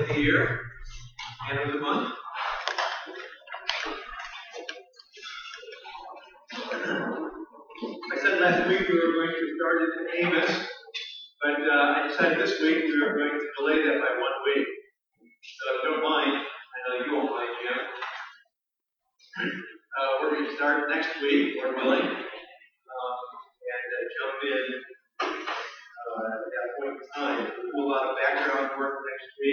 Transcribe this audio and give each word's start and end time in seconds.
of 0.00 0.08
the 0.08 0.20
year 0.20 0.60
and 1.50 1.58
of 1.58 1.72
the 1.74 1.80
month. 1.80 2.14
I 8.12 8.16
said 8.22 8.40
last 8.40 8.68
week 8.68 8.88
we 8.88 8.94
were 8.94 9.12
going 9.12 9.34
to 9.36 9.44
start 9.56 9.76
in 9.82 10.24
Amos, 10.24 10.52
but 11.42 11.60
uh, 11.60 11.94
I 11.96 12.08
decided 12.08 12.38
this 12.38 12.60
week 12.60 12.84
we 12.84 13.00
were 13.02 13.16
going 13.18 13.40
to 13.40 13.46
delay 13.58 13.84
that 13.84 14.00
by 14.00 14.12
one 14.16 14.36
week. 14.46 14.66
So 15.42 15.64
if 15.68 15.84
you 15.84 15.90
don't 15.90 16.02
mind, 16.02 16.32
I 16.32 16.78
know 16.88 17.04
you 17.04 17.12
won't 17.16 17.30
mind, 17.30 17.50
Jim. 17.62 17.80
Uh, 19.90 20.22
we're 20.22 20.30
going 20.30 20.46
to 20.46 20.54
start 20.54 20.88
next 20.88 21.20
week, 21.20 21.56
Lord 21.58 21.74
willing, 21.76 22.00
um, 22.00 22.06
and 22.08 23.88
uh, 23.90 24.04
jump 24.16 24.38
in 24.46 24.66
uh, 25.20 26.30
at 26.30 26.46
that 26.46 26.68
point 26.78 26.94
in 26.94 27.08
time. 27.10 27.52
We'll 27.58 27.74
do 27.74 27.82
a 27.82 27.90
lot 27.90 28.08
of 28.08 28.16
background 28.16 28.70
work 28.78 29.02
next 29.02 29.28
week. 29.42 29.49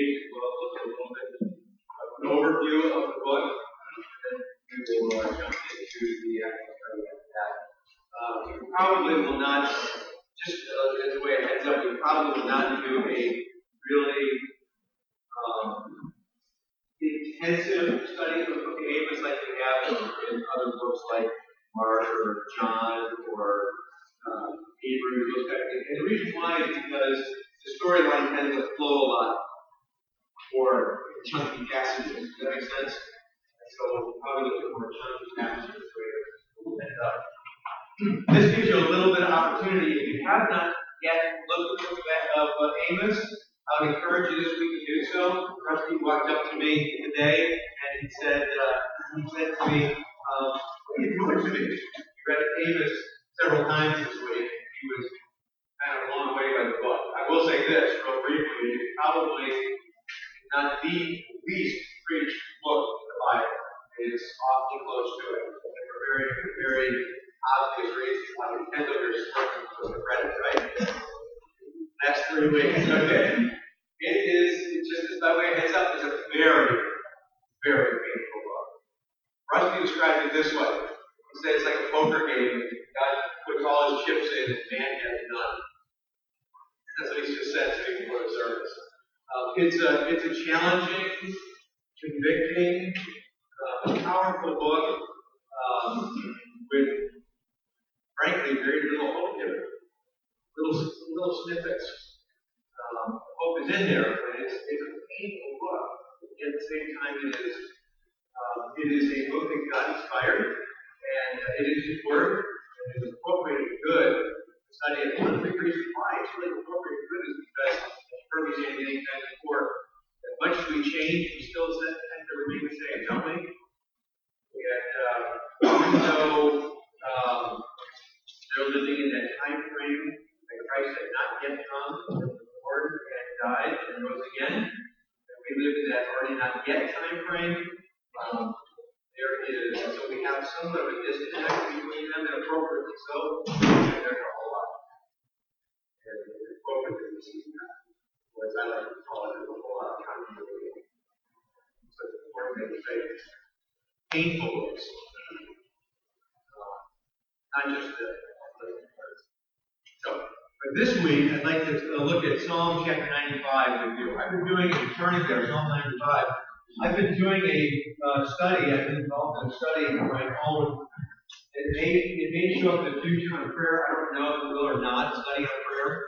Not, 174.92 175.14
study 175.14 175.44
on 175.44 175.59
prayer. 175.68 176.03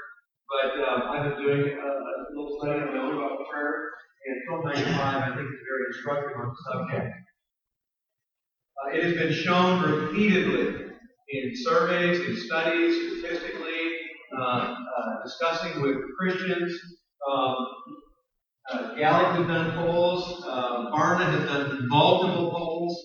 But 0.50 0.72
um, 0.88 1.02
I've 1.12 1.24
been 1.36 1.46
doing 1.46 1.78
a, 1.78 1.88
a 1.88 2.14
little 2.36 2.58
study 2.60 2.80
on 2.82 2.96
my 2.96 3.02
own 3.04 3.16
about 3.18 3.48
prayer, 3.52 3.92
and 4.26 4.36
Psalm 4.48 4.62
95 4.66 4.98
I 4.98 5.36
think 5.36 5.48
is 5.48 5.62
very 5.68 5.84
instructive 5.92 6.38
on 6.38 6.50
the 6.50 6.58
subject. 6.72 7.14
Uh, 8.80 8.98
it 8.98 9.04
has 9.04 9.14
been 9.14 9.34
shown 9.34 9.84
repeatedly 9.84 10.90
in 11.30 11.52
surveys, 11.56 12.20
in 12.22 12.36
studies, 12.48 13.20
statistically, 13.20 13.98
uh, 14.38 14.42
uh, 14.42 15.24
discussing 15.24 15.82
with 15.82 15.98
Christians. 16.18 16.74
Um, 17.32 17.68
uh, 18.72 18.96
Gallup 18.96 19.36
has 19.38 19.48
done 19.48 19.72
polls. 19.84 20.44
Uh, 20.48 20.92
Barna 20.92 21.26
has 21.32 21.46
done 21.50 21.88
multiple 21.90 22.52
polls, 22.52 22.98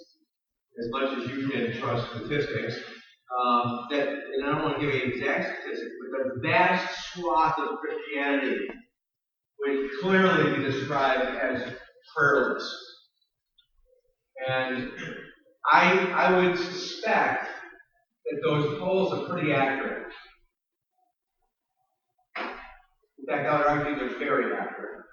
as 0.78 0.90
much 0.90 1.18
as 1.18 1.28
you 1.30 1.48
can 1.48 1.78
trust 1.78 2.08
statistics. 2.10 2.76
Um, 3.42 3.86
that, 3.90 4.08
and 4.08 4.44
I 4.44 4.50
don't 4.50 4.62
want 4.62 4.80
to 4.80 4.86
give 4.86 4.94
you 4.94 5.02
exact 5.02 5.60
statistics, 5.60 5.92
but 6.12 6.34
the 6.34 6.40
vast 6.48 7.12
swath 7.12 7.58
of 7.58 7.78
Christianity 7.78 8.68
would 9.60 9.90
clearly 10.00 10.56
be 10.56 10.64
described 10.64 11.36
as 11.36 11.72
prayerless. 12.16 12.84
And 14.46 14.90
I, 15.72 15.90
I 16.14 16.38
would 16.38 16.58
suspect 16.58 17.48
that 18.26 18.40
those 18.44 18.78
polls 18.78 19.12
are 19.12 19.28
pretty 19.28 19.52
accurate. 19.52 20.12
In 23.18 23.26
fact, 23.26 23.48
I 23.48 23.56
would 23.56 23.66
argue 23.66 23.96
they're 23.96 24.18
very 24.18 24.54
accurate. 24.54 25.04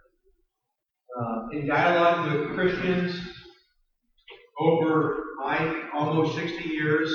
Uh, 1.20 1.48
in 1.54 1.68
dialogue 1.68 2.32
with 2.32 2.56
Christians 2.56 3.20
over 4.60 5.24
my 5.44 5.90
almost 5.94 6.36
60 6.36 6.70
years, 6.70 7.14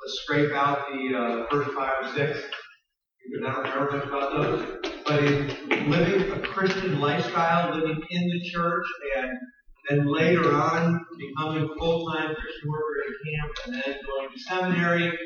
let's 0.00 0.20
scrape 0.22 0.52
out 0.52 0.86
the 0.92 1.16
uh, 1.16 1.46
first 1.50 1.70
five 1.76 1.92
or 2.02 2.14
six, 2.14 2.38
because 3.24 3.46
I 3.46 3.52
don't 3.52 3.64
remember 3.64 3.96
much 3.96 4.06
about 4.06 4.32
those. 4.32 4.78
But 5.06 5.24
in 5.24 5.90
living 5.90 6.30
a 6.32 6.40
Christian 6.40 7.00
lifestyle, 7.00 7.74
living 7.74 8.00
in 8.10 8.28
the 8.28 8.50
church, 8.50 8.86
and 9.16 9.30
then 9.88 10.06
later 10.12 10.54
on 10.54 11.00
becoming 11.18 11.64
a 11.64 11.74
full-time 11.78 12.34
Christian 12.34 12.68
worker 12.68 12.94
in 13.06 13.14
camp, 13.34 13.52
and 13.66 13.74
then 13.74 13.96
going 14.06 14.28
to 14.32 14.40
seminary, 14.40 15.18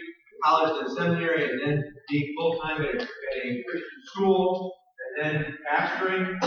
college 0.44 0.86
and 0.86 0.96
seminary, 0.96 1.50
and 1.50 1.60
then 1.60 1.84
being 2.08 2.34
full-time 2.38 2.82
at, 2.82 2.94
at 2.94 3.06
a 3.44 3.62
Christian 3.68 4.02
school, 4.06 4.72
and 5.18 5.26
then 5.26 5.58
pastoring. 5.70 6.42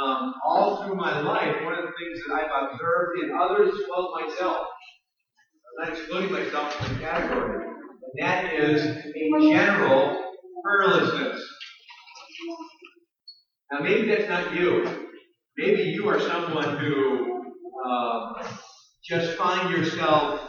Um, 0.00 0.34
all 0.44 0.84
through 0.84 0.96
my 0.96 1.20
life, 1.20 1.64
one 1.64 1.72
of 1.72 1.84
the 1.84 1.92
things 1.98 2.20
that 2.26 2.34
I've 2.34 2.70
observed 2.70 3.22
in 3.24 3.30
others 3.34 3.74
as 3.74 3.86
well 3.88 4.14
as 4.14 4.28
myself, 4.28 4.66
I'm 5.78 5.88
not 5.88 5.98
excluding 5.98 6.32
myself 6.32 6.72
from 6.74 6.94
the 6.94 7.00
category, 7.00 7.66
and 7.66 8.26
that 8.26 8.54
is 8.54 8.84
a 8.84 9.50
general 9.50 10.32
prayerlessness. 10.64 11.40
Now, 13.70 13.80
maybe 13.80 14.08
that's 14.08 14.28
not 14.28 14.54
you. 14.54 15.06
Maybe 15.58 15.82
you 15.82 16.08
are 16.08 16.20
someone 16.20 16.78
who 16.78 17.42
uh, 17.84 18.32
just 19.04 19.36
find 19.36 19.70
yourself 19.70 20.48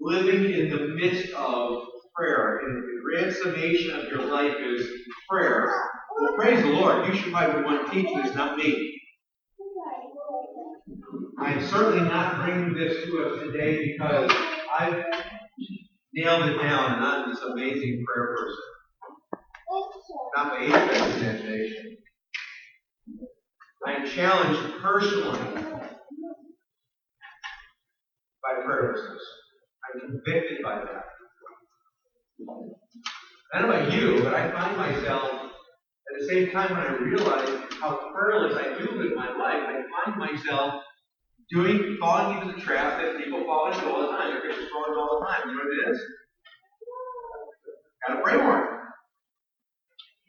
living 0.00 0.52
in 0.52 0.70
the 0.70 0.88
midst 0.88 1.32
of 1.34 1.82
prayer, 2.14 2.58
and 2.58 2.82
the 2.82 3.00
grand 3.02 3.32
summation 3.32 3.94
of 3.94 4.08
your 4.08 4.24
life 4.30 4.54
is 4.60 4.86
prayer. 5.28 5.72
Well, 6.20 6.34
praise 6.36 6.62
the 6.62 6.70
Lord. 6.70 7.06
You 7.06 7.14
should 7.14 7.32
probably 7.32 7.62
want 7.62 7.86
to 7.86 7.92
teach 7.92 8.14
this, 8.14 8.34
not 8.34 8.56
me. 8.56 8.99
I'm 11.40 11.66
certainly 11.68 12.06
not 12.06 12.44
bringing 12.44 12.74
this 12.74 13.04
to 13.06 13.24
us 13.24 13.40
today 13.40 13.92
because 13.92 14.30
I've 14.78 15.04
nailed 16.12 16.50
it 16.50 16.58
down 16.58 16.94
and 16.94 17.04
I'm 17.04 17.30
this 17.30 17.40
amazing 17.40 18.04
prayer 18.06 18.36
person. 18.36 18.58
Not 20.36 20.46
my 20.48 20.60
age 20.60 20.68
imagination. 20.68 21.96
I 23.86 23.92
am 23.92 24.06
challenged 24.06 24.82
personally 24.82 25.40
by 28.42 28.62
prayerlessness. 28.66 29.24
I'm 29.84 30.00
convicted 30.00 30.58
by 30.62 30.76
that. 30.76 31.04
I 33.54 33.60
don't 33.60 33.70
know 33.70 33.76
about 33.76 33.92
you, 33.92 34.22
but 34.22 34.34
I 34.34 34.50
find 34.52 34.76
myself 34.76 35.30
at 35.32 36.20
the 36.20 36.26
same 36.26 36.50
time 36.50 36.70
when 36.70 36.80
I 36.80 36.96
realize 36.96 37.48
how 37.80 38.10
prayerless 38.14 38.56
I 38.58 38.78
do 38.78 38.92
live 38.92 39.12
my 39.16 39.28
life, 39.28 39.62
I 39.66 39.82
find 40.04 40.18
myself 40.18 40.82
doing 41.52 41.96
falling 42.00 42.38
into 42.38 42.54
the 42.54 42.60
trap 42.60 43.00
that 43.00 43.18
people 43.18 43.44
fall 43.44 43.70
into 43.72 43.88
all 43.90 44.02
the 44.02 44.08
time. 44.08 44.30
They're 44.30 44.40
Christians 44.40 44.68
fall 44.70 44.84
into 44.86 44.98
all 44.98 45.20
the 45.20 45.26
time. 45.26 45.48
You 45.48 45.56
know 45.56 45.62
what 45.64 45.88
it 45.88 45.90
is? 45.90 46.00
Gotta 48.06 48.22
pray 48.22 48.36
more. 48.36 48.80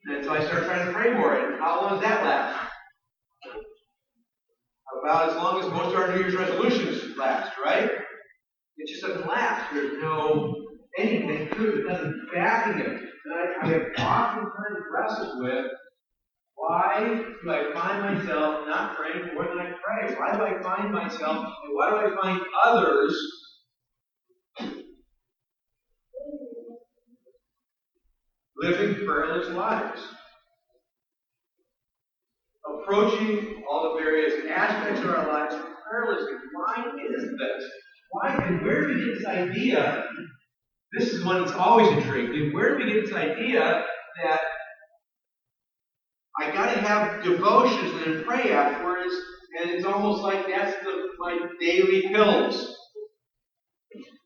And 0.06 0.26
so 0.26 0.34
I 0.34 0.44
start 0.46 0.66
trying 0.66 0.88
to 0.88 0.94
pray 0.94 1.14
more. 1.14 1.36
And 1.36 1.60
how 1.60 1.82
long 1.82 1.94
does 1.94 2.02
that 2.02 2.24
last? 2.24 2.68
About 5.04 5.30
as 5.30 5.36
long 5.36 5.64
as 5.64 5.70
most 5.72 5.96
of 5.96 6.02
our 6.02 6.14
New 6.14 6.22
Year's 6.22 6.36
resolutions 6.36 7.18
last, 7.18 7.52
right? 7.64 7.90
It 8.78 8.88
just 8.88 9.02
doesn't 9.02 9.28
last. 9.28 9.74
There's 9.74 10.02
no 10.02 10.54
anything 10.98 11.50
to 11.50 11.70
it. 11.70 11.80
It 11.80 11.88
doesn't 11.88 12.28
backing 12.34 12.82
it. 12.82 12.88
And 12.88 13.34
I, 13.34 13.66
I 13.66 13.68
have 13.68 13.82
oftentimes 14.00 14.86
wrestled 14.92 15.44
with 15.44 15.66
why 16.62 17.24
do 17.44 17.52
I 17.52 17.74
find 17.74 18.02
myself 18.02 18.68
not 18.68 18.96
praying 18.96 19.34
more 19.34 19.48
than 19.48 19.58
I 19.58 19.72
pray? 19.84 20.16
Why 20.16 20.38
do 20.38 20.44
I 20.44 20.62
find 20.62 20.94
myself, 20.94 21.38
and 21.38 21.74
why 21.74 21.90
do 21.90 21.96
I 21.98 22.22
find 22.22 22.42
others 22.63 23.18
living 28.62 29.08
prayerless 29.08 29.50
lives? 29.50 30.02
Approaching 32.63 33.63
all 33.68 33.96
the 33.96 34.04
various 34.04 34.46
aspects 34.56 35.00
of 35.02 35.10
our 35.10 35.28
lives 35.28 35.56
prayerlessly. 35.56 36.38
Why 36.54 36.92
is 37.10 37.24
this? 37.24 37.72
Why 38.12 38.36
and 38.36 38.62
where 38.62 38.81
do 38.81 38.94
we 38.94 39.06
get 39.06 39.18
this 39.18 39.25
idea? 39.25 40.06
This 40.94 41.12
is 41.12 41.24
one 41.25 41.44
that's 41.44 41.58
always 41.58 41.88
intrigued. 41.88 42.54
Where 42.54 42.78
do 42.78 42.86
we 42.86 42.94
get 42.94 43.06
this 43.06 43.16
idea 43.16 43.84
that 44.24 44.42
I 46.39 46.51
got 46.51 46.74
to 46.74 46.80
have 46.81 47.24
devotions 47.24 47.92
and 47.92 48.16
then 48.16 48.24
pray 48.24 48.51
afterwards, 48.51 49.13
and 49.60 49.69
it's 49.69 49.86
almost 49.86 50.24
like 50.24 50.48
that's 50.48 50.74
the, 50.83 51.10
my 51.19 51.39
daily 51.60 52.04
pills. 52.10 52.78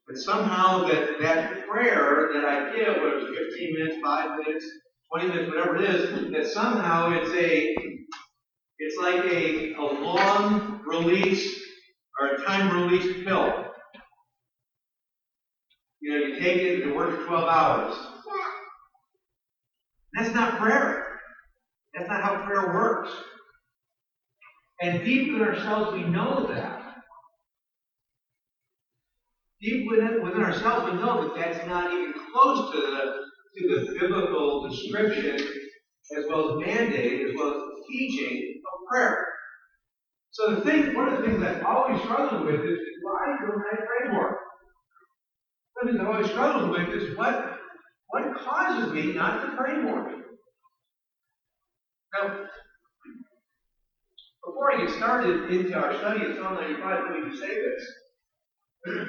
But 0.07 0.17
somehow 0.17 0.85
that, 0.85 1.19
that 1.19 1.67
prayer 1.67 2.29
that 2.33 2.45
I 2.45 2.75
give, 2.75 2.95
whether 3.01 3.17
it's 3.17 3.55
15 3.55 3.73
minutes, 3.73 3.97
5 4.03 4.39
minutes, 4.45 4.65
20 5.11 5.27
minutes, 5.29 5.49
whatever 5.49 5.77
it 5.77 5.89
is, 5.89 6.31
that 6.31 6.47
somehow 6.47 7.11
it's 7.11 7.31
a 7.33 7.75
it's 8.77 8.97
like 8.97 9.23
a, 9.31 9.73
a 9.75 9.81
long 10.03 10.81
release 10.85 11.59
or 12.19 12.27
a 12.27 12.43
time 12.43 12.75
release 12.75 13.23
pill. 13.23 13.65
You 16.01 16.11
know, 16.11 16.25
you 16.27 16.39
take 16.39 16.57
it 16.57 16.83
and 16.83 16.91
it 16.91 16.95
works 16.95 17.25
12 17.25 17.49
hours. 17.49 17.97
That's 20.13 20.33
not 20.35 20.59
prayer. 20.59 21.04
That's 21.95 22.09
not 22.09 22.21
how 22.21 22.45
prayer 22.45 22.73
works. 22.73 23.11
And 24.81 25.03
deep 25.05 25.33
within 25.33 25.47
ourselves, 25.47 25.93
we 25.93 26.03
know 26.03 26.47
that. 26.47 26.81
Deep 29.61 29.87
within, 29.89 30.21
within 30.21 30.41
ourselves, 30.41 30.91
we 30.91 30.97
know 30.99 31.21
that 31.21 31.35
that's 31.35 31.65
not 31.67 31.91
even 31.91 32.13
close 32.33 32.69
to 32.71 32.77
the, 32.77 33.01
to 33.57 33.67
the 33.67 33.93
biblical 33.99 34.67
description, 34.69 35.37
as 36.17 36.23
well 36.29 36.49
as 36.49 36.67
mandate, 36.67 37.21
as 37.25 37.31
well 37.35 37.49
as 37.49 37.55
teaching 37.89 38.35
of 38.73 38.79
prayer. 38.91 39.15
So 40.31 40.55
the 40.55 40.61
thing, 40.63 40.93
one 40.95 41.07
of 41.07 41.21
the 41.21 41.27
things 41.29 41.41
I've 41.41 41.63
always 41.65 42.01
struggled 42.01 42.45
with 42.45 42.61
is, 42.61 42.77
why 43.01 43.19
don't 43.41 43.61
I 43.71 43.75
pray 43.87 44.09
more? 44.11 44.29
One 45.73 45.83
of 45.83 45.85
the 45.85 45.91
things 45.91 46.01
I've 46.01 46.07
always 46.07 46.27
struggled 46.27 46.69
with 46.71 46.89
is 46.91 47.17
what, 47.17 47.35
what 48.09 48.23
causes 48.43 48.91
me 48.91 49.13
not 49.13 49.41
to 49.41 49.55
pray 49.55 49.73
more? 49.79 50.03
Now, 52.15 52.45
before 54.45 54.73
I 54.73 54.85
get 54.85 54.95
started 54.95 55.51
into 55.51 55.73
our 55.73 55.93
study 55.97 56.25
of 56.25 56.37
Psalm 56.37 56.55
95, 56.55 57.03
let 57.03 57.19
me 57.19 57.29
just 57.29 57.41
say 57.41 57.49
this. 57.49 58.95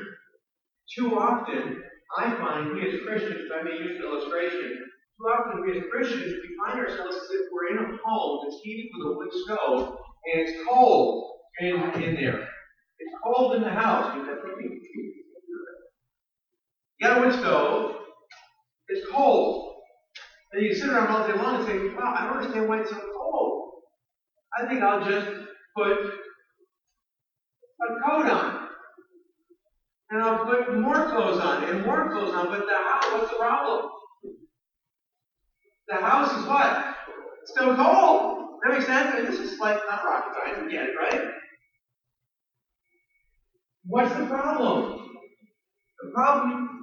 Too 0.97 1.19
often, 1.19 1.82
I 2.19 2.31
find 2.37 2.73
we 2.73 2.88
as 2.88 3.00
Christians, 3.06 3.43
if 3.44 3.53
I 3.53 3.62
may 3.62 3.73
use 3.79 3.97
an 3.97 4.03
illustration, 4.03 4.79
too 5.19 5.26
often 5.29 5.62
we 5.62 5.76
as 5.76 5.85
Christians, 5.91 6.35
we 6.43 6.56
find 6.64 6.79
ourselves 6.79 7.17
as 7.17 7.31
if 7.32 7.41
we're 7.53 7.76
in 7.76 7.85
a 7.85 7.97
home 8.05 8.41
that's 8.44 8.61
heated 8.62 8.91
with 8.94 9.12
a 9.12 9.17
wood 9.17 9.32
stove, 9.44 9.97
and 10.32 10.43
it's 10.43 10.67
cold 10.69 11.32
in, 11.61 11.75
in 12.02 12.14
there. 12.14 12.49
It's 12.99 13.14
cold 13.23 13.56
in 13.56 13.62
the 13.62 13.70
house. 13.70 14.14
You 14.17 14.25
got 17.00 17.19
a 17.19 17.20
wood 17.20 17.32
stove, 17.35 17.97
it's 18.88 19.11
cold. 19.11 19.65
And 20.56 20.64
you 20.64 20.75
sit 20.75 20.88
around 20.88 21.08
all 21.08 21.29
day 21.29 21.35
long 21.35 21.56
and 21.56 21.64
say, 21.67 21.94
wow, 21.94 22.14
I 22.17 22.25
don't 22.25 22.38
understand 22.38 22.67
why 22.67 22.81
it's 22.81 22.88
so 22.88 22.97
cold. 22.97 23.73
I 24.58 24.67
think 24.67 24.82
I'll 24.82 25.05
just 25.06 25.29
put 25.76 25.93
a 27.82 28.03
coat 28.03 28.26
on. 28.26 28.69
And 30.08 30.23
I'll 30.23 30.47
put 30.47 30.81
more 30.81 30.94
clothes 30.94 31.41
on 31.41 31.62
and 31.64 31.85
more 31.85 32.11
clothes 32.11 32.35
on. 32.35 32.49
But 32.49 32.64
the 32.67 32.75
house, 32.75 33.05
what's 33.12 33.31
the 33.31 33.37
problem? 33.37 33.85
The 35.88 35.97
house 35.97 36.35
is 36.41 36.47
what? 36.47 36.94
Still 37.44 37.76
cold. 37.76 38.47
That 38.62 38.73
makes 38.73 38.87
sense? 38.87 39.11
I 39.12 39.17
mean, 39.17 39.26
this 39.26 39.38
is 39.38 39.59
like 39.59 39.76
not 39.87 40.02
rocket 40.06 40.32
science. 40.43 40.62
You 40.62 40.70
get 40.70 40.87
it, 40.87 40.94
right? 40.99 41.20
What's 43.85 44.14
the 44.14 44.25
problem? 44.25 45.00
The 46.02 46.11
problem 46.14 46.75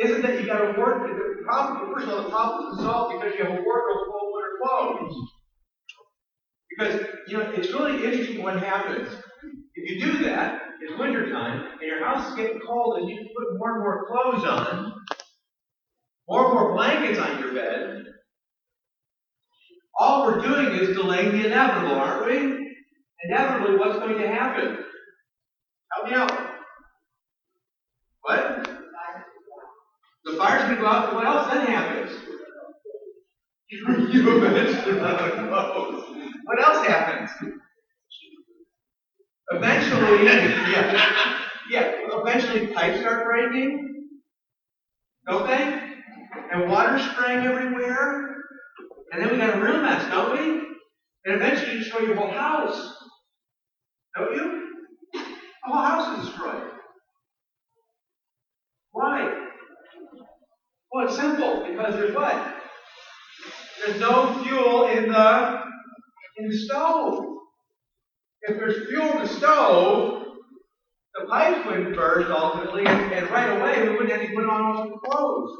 isn't 0.00 0.22
that 0.22 0.40
you 0.40 0.46
got 0.46 0.72
to 0.72 0.78
work. 0.78 1.02
The 1.02 1.44
problem, 1.44 1.92
first 1.94 2.06
of 2.06 2.14
all, 2.14 2.22
the 2.24 2.30
problem 2.30 2.72
is 2.72 2.84
solved 2.84 3.20
because 3.20 3.38
you 3.38 3.44
have 3.44 3.58
a 3.58 3.62
wardrobe 3.62 4.06
full 4.06 4.20
of 4.20 4.32
winter 4.32 4.54
clothes. 4.62 5.30
Because 6.70 7.06
you 7.26 7.38
know 7.38 7.50
it's 7.50 7.72
really 7.72 8.04
interesting 8.04 8.42
what 8.42 8.62
happens 8.62 9.08
if 9.74 9.90
you 9.90 10.00
do 10.00 10.24
that. 10.24 10.62
It's 10.80 10.96
wintertime 10.96 11.72
and 11.72 11.82
your 11.82 12.04
house 12.04 12.30
is 12.30 12.36
getting 12.36 12.60
cold, 12.60 12.98
and 12.98 13.08
you 13.08 13.16
put 13.16 13.58
more 13.58 13.74
and 13.74 13.80
more 13.80 14.06
clothes 14.06 14.44
on, 14.44 14.92
more 16.28 16.44
and 16.44 16.54
more 16.54 16.72
blankets 16.74 17.18
on 17.18 17.40
your 17.40 17.52
bed. 17.52 18.04
All 19.98 20.26
we're 20.26 20.40
doing 20.40 20.78
is 20.78 20.96
delaying 20.96 21.32
the 21.32 21.46
inevitable, 21.46 21.96
aren't 21.96 22.26
we? 22.26 22.76
Inevitably, 23.24 23.78
what's 23.78 23.98
going 23.98 24.16
to 24.18 24.28
happen? 24.28 24.78
Help 25.92 26.08
me 26.08 26.14
out. 26.14 26.32
What? 28.22 28.68
The 30.28 30.36
fire's 30.36 30.62
going 30.62 30.76
to 30.76 30.80
go 30.80 30.86
out, 30.86 31.06
and 31.08 31.16
what 31.16 31.24
else 31.24 31.50
then 31.50 31.66
happens? 31.66 32.14
you 33.70 34.22
clothes. 35.48 36.04
What 36.44 36.62
else 36.62 36.86
happens? 36.86 37.30
Eventually, 39.50 40.24
yeah, 40.24 41.46
yeah, 41.70 41.92
eventually 42.12 42.66
pipes 42.74 42.98
start 42.98 43.24
breaking, 43.24 44.08
don't 45.26 45.46
they? 45.46 45.94
And 46.50 46.68
water 46.68 46.98
spraying 46.98 47.46
everywhere. 47.46 48.34
And 49.12 49.22
then 49.22 49.30
we 49.30 49.38
got 49.38 49.56
a 49.56 49.62
real 49.62 49.80
mess, 49.80 50.06
don't 50.10 50.32
we? 50.32 50.58
And 51.24 51.36
eventually 51.36 51.72
you 51.72 51.78
destroy 51.78 52.00
your 52.00 52.16
whole 52.16 52.30
house. 52.30 52.92
Don't 54.14 54.34
you? 54.34 54.68
The 55.14 55.72
whole 55.72 55.82
house 55.82 56.18
is 56.18 56.26
destroyed. 56.26 56.70
Why? 58.92 59.47
Well, 60.90 61.06
it's 61.06 61.16
simple, 61.16 61.66
because 61.68 61.94
there's 61.94 62.14
what? 62.14 62.56
There's 63.84 64.00
no 64.00 64.42
fuel 64.42 64.88
in 64.88 65.08
the 65.08 65.62
in 66.38 66.48
the 66.48 66.56
stove. 66.56 67.24
If 68.42 68.56
there's 68.56 68.88
fuel 68.88 69.12
in 69.12 69.18
the 69.18 69.28
stove, 69.28 70.24
the 71.14 71.26
pipes 71.26 71.66
wouldn't 71.66 71.96
burst 71.96 72.30
ultimately, 72.30 72.86
and, 72.86 73.30
right 73.30 73.58
away 73.58 73.88
we 73.88 73.94
wouldn't 73.94 74.12
have 74.12 74.22
to 74.22 74.34
put 74.34 74.44
on 74.44 74.62
all 74.62 74.88
the 74.88 75.08
clothes. 75.08 75.56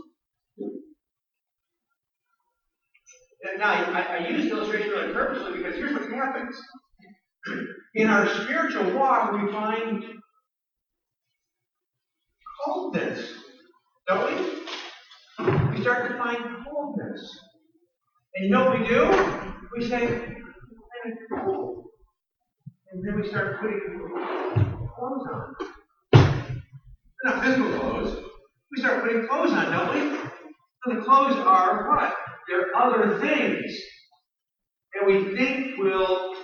Now, 3.58 3.70
I, 3.70 4.18
I 4.18 4.28
use 4.28 4.44
the 4.44 4.50
illustration 4.50 4.90
really 4.90 5.12
purposely 5.12 5.58
because 5.58 5.74
here's 5.74 5.92
what 5.92 6.10
happens. 6.10 6.56
In 7.94 8.08
our 8.08 8.28
spiritual 8.28 8.92
walk, 8.92 9.32
we 9.32 9.50
find 9.50 10.04
coldness, 12.64 13.32
don't 14.06 14.34
we? 14.34 14.58
We 15.38 15.80
start 15.82 16.10
to 16.10 16.18
find 16.18 16.64
coldness. 16.64 17.40
And 18.34 18.46
you 18.46 18.50
know 18.50 18.66
what 18.66 18.80
we 18.80 18.88
do? 18.88 19.54
We 19.76 19.88
say, 19.88 20.04
I'm 20.04 21.44
cold. 21.44 21.84
And 22.90 23.06
then 23.06 23.20
we 23.20 23.28
start 23.28 23.60
putting 23.60 23.80
clothes 24.96 25.26
on. 25.32 25.54
Not 27.24 27.44
physical 27.44 27.78
clothes. 27.78 28.24
We 28.72 28.82
start 28.82 29.02
putting 29.02 29.28
clothes 29.28 29.52
on, 29.52 29.70
don't 29.70 29.94
we? 29.94 30.18
And 30.84 30.98
the 30.98 31.04
clothes 31.04 31.36
are 31.36 31.88
what? 31.88 32.16
They're 32.48 32.76
other 32.76 33.20
things 33.20 33.76
that 34.94 35.06
we 35.06 35.36
think 35.36 35.78
will 35.78 36.34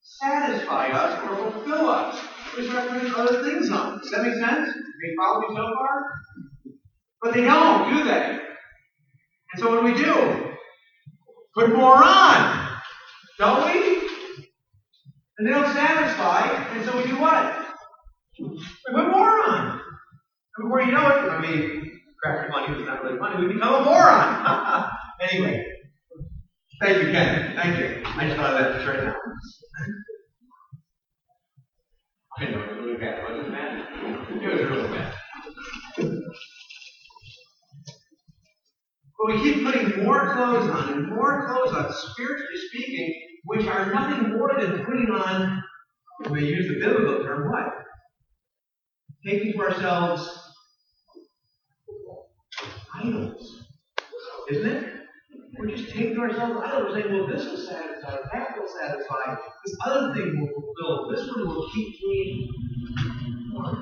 satisfy 0.00 0.88
us 0.88 1.22
or 1.28 1.50
fulfill 1.52 1.88
us. 1.88 2.20
We 2.56 2.68
start 2.68 2.88
putting 2.88 3.14
other 3.14 3.44
things 3.44 3.70
on. 3.70 4.00
Does 4.00 4.10
that 4.10 4.22
make 4.22 4.34
sense? 4.34 4.72
Can 4.72 4.82
you 5.02 5.16
follow 5.16 5.40
me 5.40 5.46
so 5.54 5.74
far? 5.74 6.02
But 7.22 7.34
they 7.34 7.42
don't, 7.42 7.94
do 7.94 8.04
they? 8.04 8.38
And 9.52 9.60
so 9.60 9.70
what 9.70 9.80
do 9.80 9.92
we 9.92 9.94
do? 9.94 10.54
Put 11.54 11.74
more 11.74 12.02
on. 12.02 12.68
Don't 13.38 13.66
we? 13.66 14.08
And 15.38 15.46
they 15.46 15.52
don't 15.52 15.72
satisfy, 15.72 16.46
and 16.74 16.84
so 16.84 16.96
we 16.98 17.04
do 17.04 17.18
what? 17.18 17.66
We 18.38 18.94
put 18.94 19.10
more 19.10 19.28
on. 19.48 19.80
And 20.56 20.64
before 20.64 20.82
you 20.82 20.92
know 20.92 21.06
it, 21.08 21.30
I 21.30 21.40
mean, 21.40 22.00
craft 22.22 22.50
money 22.50 22.78
is 22.78 22.86
not 22.86 23.02
really 23.02 23.18
money, 23.18 23.46
we 23.46 23.54
become 23.54 23.82
a 23.82 23.84
moron. 23.84 24.90
anyway. 25.20 25.64
Thank 26.80 27.02
you, 27.02 27.10
Ken. 27.12 27.54
Thank 27.56 27.78
you. 27.78 28.02
I 28.04 28.24
just 28.26 28.36
thought 28.36 28.54
of 28.54 28.58
that 28.74 28.86
right 28.86 29.04
now. 29.04 29.14
I 32.38 32.44
know, 32.50 32.60
it 32.60 32.76
was 32.76 32.86
really 32.86 32.98
bad. 32.98 33.20
But 39.20 39.34
we 39.34 39.42
keep 39.42 39.64
putting 39.64 40.04
more 40.04 40.32
clothes 40.34 40.70
on 40.70 40.92
and 40.94 41.08
more 41.08 41.46
clothes 41.46 41.74
on, 41.74 41.92
spiritually 41.92 42.60
speaking, 42.68 43.14
which 43.44 43.66
are 43.66 43.92
nothing 43.92 44.36
more 44.36 44.52
than 44.58 44.84
putting 44.84 45.10
on, 45.10 45.62
we 46.30 46.46
use 46.46 46.68
the 46.68 46.80
biblical 46.80 47.24
term, 47.24 47.50
what? 47.50 47.66
Taking 49.26 49.52
to 49.52 49.58
ourselves 49.60 50.28
idols. 52.94 53.64
Isn't 54.50 54.66
it? 54.66 54.94
We're 55.58 55.76
just 55.76 55.90
taking 55.90 56.14
to 56.14 56.20
ourselves 56.20 56.60
idols. 56.64 56.94
We're 56.94 57.02
saying, 57.02 57.14
well, 57.14 57.26
this 57.26 57.44
will 57.44 57.56
satisfy, 57.56 58.16
that 58.32 58.58
will 58.58 58.68
satisfy, 58.68 59.36
this 59.64 59.76
other 59.84 60.14
thing 60.14 60.40
will 60.40 60.48
fulfill, 60.48 61.10
this 61.10 61.28
one 61.28 61.46
will 61.48 61.70
keep 61.70 61.94
me 62.02 62.50
warm. 63.52 63.76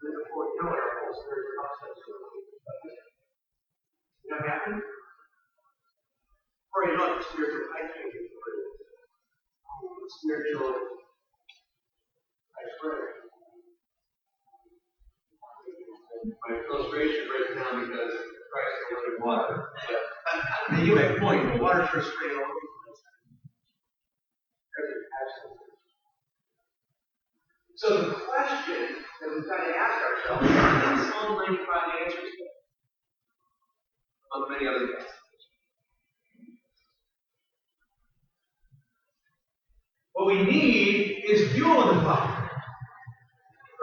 Before 0.00 0.44
you 0.46 0.60
know 0.62 0.68
it, 0.68 0.80
our 0.80 0.92
whole 1.04 1.14
spiritual 1.22 1.54
process 1.58 1.96
You 4.46 4.52
know 4.52 4.58
what 4.58 4.62
happened? 4.62 4.82
Before 6.70 6.86
you 6.86 6.94
know 6.94 7.06
it, 7.10 7.18
the 7.18 7.24
spiritual 7.34 7.66
The 9.82 10.10
spiritual 10.22 10.70
ice 12.54 12.74
break. 12.78 13.26
My 16.46 16.62
illustration 16.62 17.26
breaks 17.26 17.58
down 17.58 17.90
because 17.90 18.14
Christ 18.54 18.70
is 18.70 18.94
living 18.94 19.18
water. 19.18 19.66
But 20.70 20.78
you 20.86 20.94
make 20.94 21.10
a 21.10 21.18
point. 21.18 21.42
The 21.50 21.58
water 21.58 21.82
sure 21.90 22.06
spraying 22.06 22.38
all 22.38 22.46
over 22.46 22.54
the 22.54 22.70
place. 22.86 23.02
So 27.74 27.86
the 27.98 28.14
question 28.14 28.94
that 28.94 29.28
we've 29.34 29.48
got 29.50 29.58
to 29.58 29.74
ask 29.74 29.98
ourselves, 30.06 30.46
and 30.46 31.02
Psalm 31.10 31.34
95 31.34 32.06
answers 32.06 32.35
among 34.34 34.50
many 34.50 34.66
other 34.66 34.86
things. 34.86 35.10
What 40.12 40.26
we 40.28 40.42
need 40.44 41.24
is 41.28 41.52
fuel 41.52 41.90
in 41.90 41.98
the 41.98 42.02
fire. 42.02 42.50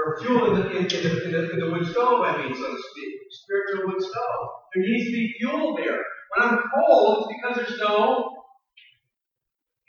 Or 0.06 0.20
fuel 0.22 0.56
in 0.56 0.62
the, 0.62 0.70
in, 0.72 0.78
in, 0.78 0.88
the, 0.88 1.26
in, 1.26 1.32
the, 1.32 1.52
in 1.52 1.60
the 1.60 1.72
wood 1.72 1.86
stove, 1.88 2.22
I 2.22 2.44
mean, 2.44 2.56
so 2.56 2.76
to 2.76 2.82
speak. 2.92 3.14
Spiritual 3.30 3.94
wood 3.94 4.02
stove. 4.02 4.48
There 4.74 4.84
needs 4.84 5.06
to 5.06 5.12
be 5.12 5.34
fuel 5.40 5.76
there. 5.78 6.00
When 6.36 6.50
I'm 6.50 6.60
cold, 6.74 7.28
it's 7.30 7.40
because 7.40 7.58
there's 7.58 7.80
no 7.80 8.30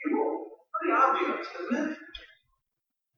fuel. 0.03 0.45
Pretty 0.79 0.95
obvious, 0.95 1.47
isn't 1.63 1.91
it? 1.91 1.97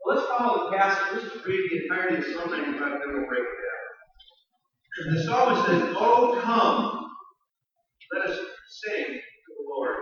Well, 0.05 0.15
let's 0.15 0.27
follow 0.29 0.71
the 0.71 0.77
passage. 0.77 1.13
Let's 1.13 1.33
just 1.33 1.45
read 1.45 1.69
the 1.69 1.83
entirety 1.83 2.17
of 2.17 2.23
Psalm 2.33 2.51
95, 2.51 2.79
then 2.79 2.99
we'll 3.13 3.27
break 3.27 3.43
it 3.43 3.59
down. 3.59 5.13
The 5.13 5.23
psalmist 5.23 5.65
says, 5.67 5.95
Oh, 5.97 6.39
come, 6.41 7.06
let 8.13 8.29
us 8.29 8.37
sing 8.37 9.05
to 9.05 9.49
the 9.57 9.65
Lord. 9.75 9.95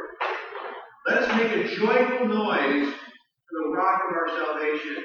Let 1.08 1.18
us 1.24 1.30
make 1.38 1.52
a 1.52 1.76
joyful 1.76 2.28
noise 2.28 2.94
to 2.94 3.52
the 3.52 3.70
rock 3.76 4.02
of 4.10 4.16
our 4.16 4.30
salvation. 4.30 5.04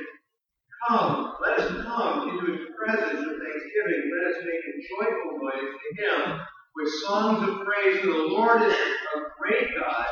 Come, 0.88 1.34
let 1.42 1.60
us 1.60 1.84
come 1.84 2.28
into 2.28 2.52
his 2.52 2.66
presence 2.76 3.20
with 3.26 3.38
thanksgiving. 3.40 4.02
Let 4.12 4.32
us 4.32 4.44
make 4.44 4.64
a 4.64 4.74
joyful 4.88 5.38
noise 5.40 5.72
to 5.76 6.02
him 6.02 6.40
with 6.76 6.92
songs 7.04 7.48
of 7.48 7.66
praise. 7.66 8.00
For 8.00 8.08
the 8.08 8.28
Lord 8.32 8.62
is 8.62 8.74
a 8.74 9.20
great 9.40 9.68
God 9.78 10.06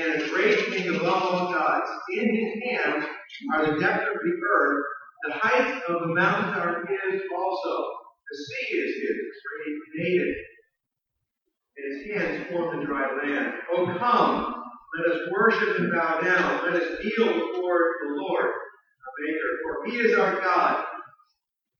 and 0.00 0.22
a 0.22 0.28
great 0.28 0.58
king 0.66 0.96
above 0.96 1.22
all 1.22 1.52
gods. 1.52 1.90
In 2.14 2.34
his 2.34 2.62
hands 2.70 3.06
are 3.54 3.66
the 3.66 3.80
depths 3.80 4.08
of 4.08 4.20
the 4.22 4.34
earth. 4.54 4.84
The 5.26 5.34
heights 5.34 5.82
of 5.88 6.00
the 6.02 6.14
mountains 6.14 6.56
are 6.56 6.84
his 6.86 7.22
also. 7.36 7.74
The 8.30 8.36
sea 8.38 8.76
is 8.78 8.94
his, 8.96 9.26
for 9.42 9.52
he 9.64 9.78
made 9.96 10.22
it. 10.28 10.36
And 11.76 11.84
his 11.92 12.12
hands 12.12 12.46
formed 12.50 12.82
the 12.82 12.86
dry 12.86 13.06
land. 13.24 13.52
Oh, 13.72 13.86
come, 13.98 14.62
let 14.98 15.14
us 15.14 15.28
worship 15.32 15.78
and 15.78 15.92
bow 15.92 16.20
down. 16.20 16.64
Let 16.64 16.82
us 16.82 16.98
kneel 17.02 17.26
before 17.26 17.80
the 18.02 18.14
Lord, 18.16 18.44
our 18.44 19.14
Maker. 19.20 19.52
For 19.62 19.90
he 19.90 19.98
is 19.98 20.18
our 20.18 20.40
God. 20.40 20.84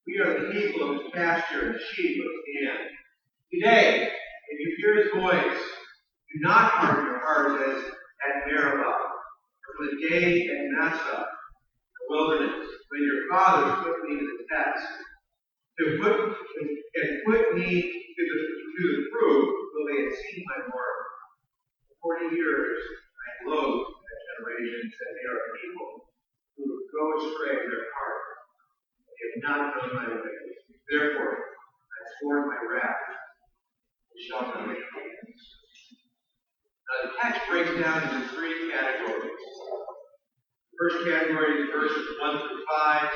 We 0.07 0.19
are 0.19 0.41
the 0.41 0.53
people 0.53 0.91
of 0.91 1.03
his 1.03 1.13
pasture 1.13 1.67
and 1.67 1.75
the 1.75 1.81
sheep 1.95 2.21
of 2.21 2.31
his 2.33 2.69
hand. 2.69 2.89
Today, 3.53 4.09
if 4.49 4.61
you 4.61 4.77
hear 4.79 5.05
his 5.05 5.13
voice, 5.13 5.61
do 6.33 6.41
not 6.41 6.71
harden 6.73 7.05
your 7.05 7.21
hearts 7.21 7.63
as 7.69 7.93
at 8.23 8.47
Meribah, 8.47 8.81
or 8.81 9.87
the 9.87 10.09
day 10.09 10.47
at 10.47 10.65
Massah, 10.79 11.25
the 11.27 12.05
wilderness, 12.09 12.67
when 12.89 13.03
your 13.03 13.29
fathers 13.31 13.85
put 13.85 14.09
me 14.09 14.19
to 14.19 14.25
the 14.25 14.45
test, 14.49 14.87
to 15.79 15.85
put 16.00 16.14
and 16.14 17.09
put 17.25 17.55
me 17.57 17.69
to 17.83 18.23
the 18.29 18.38
to 18.76 18.83
the 18.93 19.02
proof, 19.12 19.45
though 19.73 19.87
they 19.88 19.99
had 20.05 20.12
seen 20.12 20.45
my. 20.47 20.59
For 20.69 20.85
forty 22.02 22.37
years 22.37 22.79
I 23.14 23.49
loathed 23.49 23.88
that 23.88 24.19
generation, 24.29 24.81
said 24.91 25.11
they 25.17 25.26
are 25.31 25.41
people 25.62 25.88
who 26.57 26.64
go 26.93 27.05
astray 27.19 27.64
in 27.64 27.71
their 27.71 27.88
heart. 27.95 28.23
They 29.07 29.19
have 29.23 29.38
not 29.45 29.61
known 29.76 29.91
my 29.97 30.07
ways. 30.12 30.57
Therefore, 30.91 31.35
I 31.35 31.99
swore 32.21 32.47
my 32.47 32.61
wrath. 32.69 33.02
They 34.12 34.21
shall 34.29 34.43
not 34.43 34.69
make. 34.69 34.79
Now, 36.93 36.99
the 37.09 37.12
text 37.23 37.41
breaks 37.49 37.75
down 37.81 38.02
into 38.02 38.29
three 38.35 38.71
categories. 38.71 39.41
First 40.79 41.07
category 41.07 41.62
is 41.62 41.71
verses 41.71 42.07
1 42.21 42.38
through 42.38 42.64
5, 42.69 43.09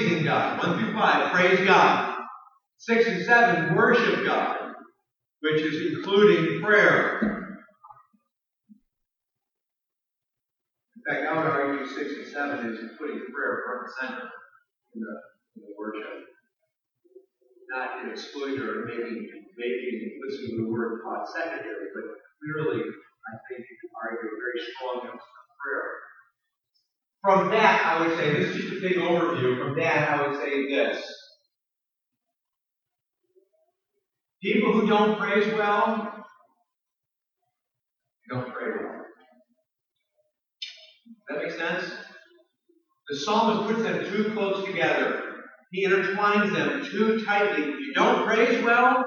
praising 0.00 0.24
God. 0.24 0.58
1 0.58 0.78
through 0.78 0.92
5, 0.94 1.32
praise 1.32 1.66
God. 1.66 2.16
6 2.78 3.06
and 3.08 3.24
7, 3.24 3.74
worship 3.74 4.24
God, 4.24 4.72
which 5.40 5.60
is 5.60 5.92
including 5.92 6.62
prayer. 6.62 7.58
In 10.96 11.02
fact, 11.04 11.28
I 11.28 11.36
would 11.36 11.46
argue 11.46 11.86
6 11.86 11.98
and 11.98 12.26
7 12.32 12.66
is 12.72 12.96
putting 12.98 13.20
prayer 13.28 13.62
front 13.66 13.82
and 13.84 13.92
center 14.00 14.30
in 14.94 15.00
the, 15.00 15.14
in 15.56 15.62
the 15.68 15.74
worship 15.78 16.24
not 17.70 18.02
in 18.02 18.10
exclusion 18.10 18.66
or 18.66 18.82
making 18.82 19.30
making 19.54 20.18
listening 20.26 20.58
to 20.58 20.66
the 20.66 20.70
word 20.74 21.06
taught 21.06 21.22
secondary, 21.30 21.86
but 21.94 22.02
clearly, 22.42 22.82
I 22.82 23.30
think 23.46 23.62
you 23.62 23.76
can 23.78 23.90
argue 23.94 24.26
a 24.26 24.36
very 24.42 24.58
strong 24.74 25.06
emphasis 25.06 25.22
on 25.22 25.54
prayer. 25.54 26.09
From 27.22 27.50
that, 27.50 27.86
I 27.86 28.00
would 28.00 28.16
say, 28.16 28.32
this 28.32 28.50
is 28.50 28.56
just 28.56 28.78
a 28.78 28.80
big 28.88 28.96
overview. 28.96 29.58
From 29.58 29.76
that, 29.78 30.10
I 30.10 30.26
would 30.26 30.36
say 30.36 30.68
this. 30.70 31.02
People 34.42 34.72
who 34.72 34.86
don't 34.86 35.18
praise 35.20 35.52
well, 35.54 36.24
don't 38.30 38.46
pray 38.54 38.68
well. 38.70 39.04
That 41.28 41.42
makes 41.42 41.58
sense? 41.58 41.92
The 43.08 43.16
psalmist 43.16 43.68
puts 43.68 43.82
them 43.82 44.04
too 44.04 44.32
close 44.32 44.64
together. 44.64 45.22
He 45.72 45.86
intertwines 45.86 46.52
them 46.52 46.82
too 46.84 47.22
tightly. 47.24 47.64
You 47.64 47.92
don't 47.94 48.26
praise 48.26 48.62
well, 48.64 49.04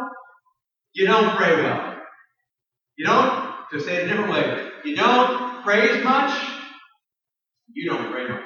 you 0.93 1.07
don't 1.07 1.35
pray 1.35 1.63
well. 1.63 1.95
You 2.97 3.05
don't, 3.05 3.55
to 3.71 3.79
say 3.79 3.95
it 3.95 4.03
a 4.03 4.07
different 4.07 4.31
way, 4.31 4.69
you 4.83 4.95
don't 4.95 5.63
praise 5.63 6.03
much, 6.03 6.31
you 7.73 7.89
don't 7.89 8.11
pray 8.11 8.27
much. 8.27 8.41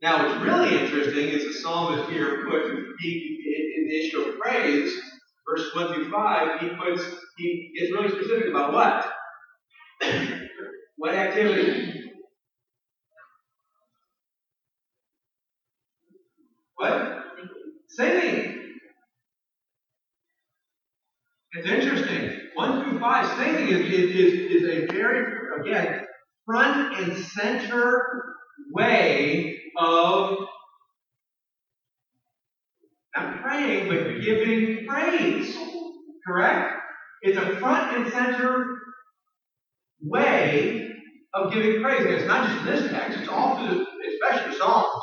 Now, 0.00 0.28
what's 0.28 0.44
really 0.44 0.78
interesting 0.78 1.28
is 1.28 1.44
the 1.44 1.52
psalmist 1.60 2.08
here 2.10 2.46
puts, 2.48 2.68
he, 3.00 3.38
in 3.76 4.20
of 4.20 4.38
praise, 4.38 4.94
verse 5.48 5.74
1 5.74 5.94
through 5.94 6.10
5, 6.10 6.60
he 6.60 6.68
puts, 6.76 7.02
he 7.36 7.72
gets 7.76 7.92
really 7.92 8.10
specific 8.10 8.50
about 8.50 8.72
what? 8.72 9.12
what 10.96 11.14
activity? 11.14 12.12
What? 16.76 17.24
Singing. 17.88 18.58
It's 21.52 21.66
interesting. 21.66 22.40
One 22.54 22.84
through 22.84 23.00
five, 23.00 23.26
singing 23.36 23.68
is, 23.68 24.14
is, 24.14 24.62
is 24.62 24.64
a 24.64 24.86
very, 24.92 25.60
again, 25.60 26.04
front 26.48 26.98
and 26.98 27.16
center 27.16 28.02
way 28.72 29.60
of 29.78 30.38
not 33.16 33.42
praying, 33.42 33.88
but 33.88 34.22
giving 34.22 34.86
praise. 34.86 35.56
Correct? 36.26 36.80
It's 37.22 37.38
a 37.38 37.56
front 37.56 37.96
and 37.96 38.10
center 38.10 38.64
way 40.02 40.90
of 41.34 41.52
giving 41.52 41.82
praise. 41.82 42.04
And 42.04 42.14
it's 42.14 42.26
not 42.26 42.46
just 42.48 42.60
in 42.60 42.66
this 42.66 42.90
text, 42.90 43.18
it's 43.18 43.28
all 43.28 43.56
through, 43.56 43.84
especially 44.08 44.56
Psalms. 44.56 45.02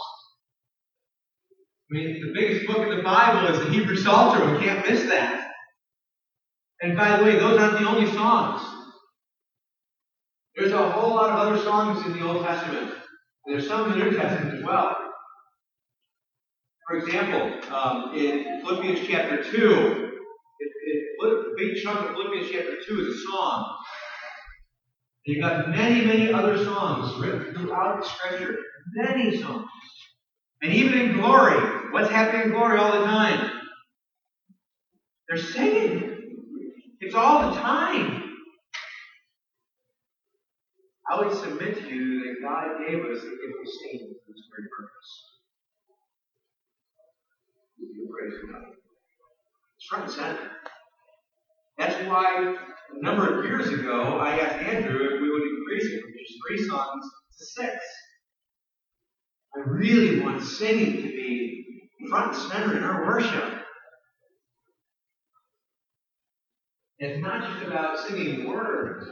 I 1.92 1.94
mean, 1.94 2.22
the 2.26 2.34
biggest 2.34 2.68
book 2.68 2.80
in 2.88 2.98
the 2.98 3.04
Bible 3.04 3.48
is 3.48 3.60
the 3.60 3.70
Hebrew 3.70 3.96
Psalter. 3.96 4.54
We 4.54 4.66
can't 4.66 4.88
miss 4.88 5.04
that. 5.10 5.52
And 6.82 6.98
by 6.98 7.18
the 7.18 7.24
way, 7.24 7.38
those 7.38 7.60
aren't 7.60 7.80
the 7.80 7.88
only 7.88 8.08
songs. 8.08 8.75
There's 10.56 10.72
a 10.72 10.90
whole 10.90 11.16
lot 11.16 11.32
of 11.32 11.40
other 11.40 11.62
songs 11.64 12.06
in 12.06 12.14
the 12.14 12.26
Old 12.26 12.46
Testament. 12.46 12.94
There's 13.46 13.68
some 13.68 13.92
in 13.92 14.00
the 14.00 14.06
New 14.06 14.18
Testament 14.18 14.58
as 14.58 14.64
well. 14.64 14.96
For 16.88 16.98
example, 16.98 17.76
um, 17.76 18.16
in 18.16 18.62
Philippians 18.62 19.08
chapter 19.08 19.44
2, 19.44 19.50
it, 19.52 20.72
it, 20.86 21.04
a 21.24 21.44
big 21.58 21.76
chunk 21.84 22.10
of 22.10 22.16
Philippians 22.16 22.50
chapter 22.52 22.78
2 22.88 23.02
is 23.02 23.08
a 23.08 23.32
song. 23.32 23.76
And 25.26 25.36
you've 25.36 25.44
got 25.44 25.70
many, 25.70 26.06
many 26.06 26.32
other 26.32 26.64
songs 26.64 27.20
written 27.20 27.54
throughout 27.54 28.02
the 28.02 28.08
scripture. 28.08 28.58
Many 28.94 29.42
songs. 29.42 29.68
And 30.62 30.72
even 30.72 30.98
in 30.98 31.14
glory, 31.18 31.92
what's 31.92 32.10
happening 32.10 32.44
in 32.44 32.52
glory 32.52 32.78
all 32.78 33.00
the 33.00 33.06
time? 33.06 33.52
They're 35.28 35.38
singing. 35.38 36.12
It's 37.02 37.16
all 37.16 37.50
the 37.52 37.60
time. 37.60 38.25
I 41.08 41.20
would 41.20 41.38
submit 41.38 41.78
to 41.78 41.88
you 41.88 42.24
that 42.24 42.42
God 42.42 42.80
gave 42.88 43.00
us 43.06 43.22
the 43.22 43.30
gift 43.30 43.60
of 43.62 43.68
singing 43.82 44.16
for 44.26 44.34
this 44.34 44.48
very 44.50 44.68
purpose. 44.76 45.36
Praise 48.12 48.52
God. 48.52 48.74
It's 49.78 49.88
front 49.88 50.04
and 50.06 50.14
center. 50.14 50.52
That's 51.78 52.08
why 52.08 52.56
a 52.94 53.04
number 53.04 53.40
of 53.40 53.46
years 53.46 53.68
ago 53.68 54.18
I 54.20 54.40
asked 54.40 54.64
Andrew 54.64 55.14
if 55.14 55.22
we 55.22 55.30
would 55.30 55.44
increase 55.44 55.86
it 55.92 56.02
from 56.02 56.12
just 56.18 56.34
three 56.48 56.68
songs 56.68 57.06
to 57.38 57.46
six. 57.46 57.76
I 59.56 59.60
really 59.70 60.22
want 60.22 60.42
singing 60.42 61.04
to 61.04 61.04
be 61.04 61.90
front 62.10 62.34
and 62.34 62.52
center 62.52 62.78
in 62.78 62.84
our 62.84 63.06
worship. 63.06 63.62
It's 66.98 67.22
not 67.22 67.52
just 67.52 67.68
about 67.68 68.00
singing 68.00 68.50
words. 68.50 69.08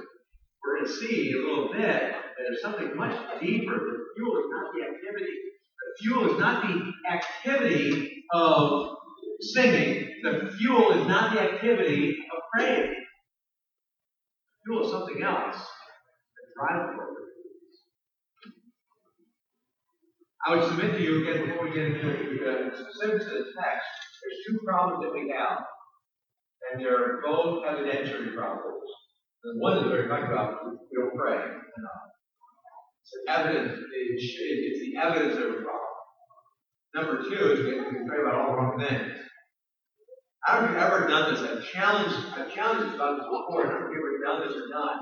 We're 0.64 0.78
going 0.78 0.88
to 0.88 0.94
see 0.94 1.32
a 1.32 1.48
little 1.48 1.74
bit 1.74 1.82
that 1.82 2.36
there's 2.38 2.62
something 2.62 2.96
much 2.96 3.16
deeper. 3.42 3.74
The 3.74 4.06
fuel 4.16 4.38
is 4.40 4.46
not 4.50 4.74
the 4.74 4.84
activity. 4.84 5.34
The 5.80 6.04
fuel 6.04 6.34
is 6.34 6.40
not 6.40 6.64
the 6.64 6.94
activity 7.12 8.24
of 8.34 8.98
singing. 9.42 10.10
The 10.24 10.52
fuel 10.58 10.92
is 10.92 11.08
not 11.08 11.34
the 11.34 11.42
activity 11.42 12.18
of 12.32 12.44
praying. 12.54 12.94
The 14.50 14.60
fuel 14.66 14.86
is 14.86 14.92
something 14.92 15.22
else 15.22 15.58
that 15.58 16.46
drives 16.58 16.96
forward. 16.96 17.24
I 20.46 20.56
would 20.56 20.68
submit 20.68 20.96
to 20.96 21.02
you 21.02 21.22
again 21.22 21.48
before 21.48 21.68
we 21.68 21.74
get 21.74 21.86
into 21.86 22.06
the 22.06 22.52
uh, 22.52 22.76
specifics 22.76 23.26
of 23.26 23.32
the 23.32 23.54
text, 23.56 23.88
there's 24.24 24.40
two 24.48 24.60
problems 24.66 25.04
that 25.04 25.14
we 25.14 25.34
have. 25.38 25.60
And 26.72 26.82
they're 26.84 27.22
both 27.22 27.64
evidentiary 27.64 28.36
problems. 28.36 28.90
The 29.44 29.60
one 29.60 29.76
that 29.76 29.92
we're 29.92 30.08
talking 30.08 30.32
about, 30.32 30.64
we 30.64 30.96
don't 30.96 31.16
pray 31.18 31.36
enough. 31.36 32.04
It's 33.04 33.12
evidence, 33.28 33.78
it's 33.92 34.80
the 34.80 34.98
evidence 34.98 35.36
of 35.36 35.52
a 35.52 35.62
problem. 35.62 35.84
Number 36.96 37.24
two 37.24 37.52
is 37.52 37.66
we 37.66 38.08
pray 38.08 38.22
about 38.22 38.36
all 38.36 38.48
the 38.48 38.54
wrong 38.54 38.80
things. 38.80 39.20
I 40.48 40.56
don't 40.56 40.66
know 40.66 40.72
if 40.72 40.76
you've 40.76 40.94
ever 40.94 41.08
done 41.08 41.34
this. 41.34 41.42
I've 41.44 41.64
challenged, 41.72 42.16
I've 42.38 42.54
challenged 42.54 42.96
about 42.96 43.18
this 43.18 43.26
before. 43.26 43.68
I 43.68 43.70
don't 43.70 43.82
know 43.82 43.88
if 43.88 43.94
you've 43.94 44.04
ever 44.04 44.24
done 44.24 44.48
this 44.48 44.56
or 44.56 44.70
not. 44.70 45.02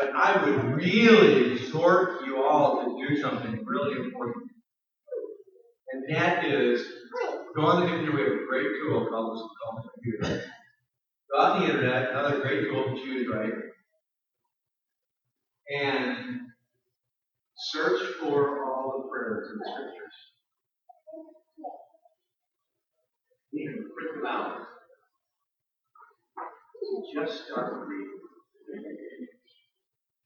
But 0.00 0.10
I 0.16 0.44
would 0.44 0.74
really 0.74 1.52
exhort 1.52 2.24
you 2.26 2.42
all 2.42 2.84
to 2.84 3.08
do 3.08 3.20
something 3.20 3.64
really 3.64 4.04
important. 4.04 4.50
And 5.92 6.16
that 6.16 6.44
is 6.44 6.84
go 7.54 7.62
on 7.62 7.82
the 7.82 7.88
computer. 7.88 8.16
We 8.16 8.22
have 8.22 8.32
a 8.32 8.46
great 8.48 8.66
tool 8.82 9.06
called, 9.10 9.38
called 9.38 9.84
the 9.84 9.90
computer. 9.94 10.44
Go 11.32 11.38
on 11.38 11.60
the 11.60 11.66
internet, 11.66 12.10
another 12.10 12.40
great 12.40 12.68
tool 12.68 12.84
to 12.84 13.02
choose 13.02 13.28
right. 13.32 13.52
And 15.72 16.40
search 17.56 18.14
for 18.20 18.64
all 18.64 19.02
the 19.02 19.08
prayers 19.08 19.48
in 19.52 19.58
the 19.58 19.70
scriptures. 19.70 20.00
about. 24.20 24.58
Just 27.14 27.46
start 27.46 27.88
reading. 27.88 28.18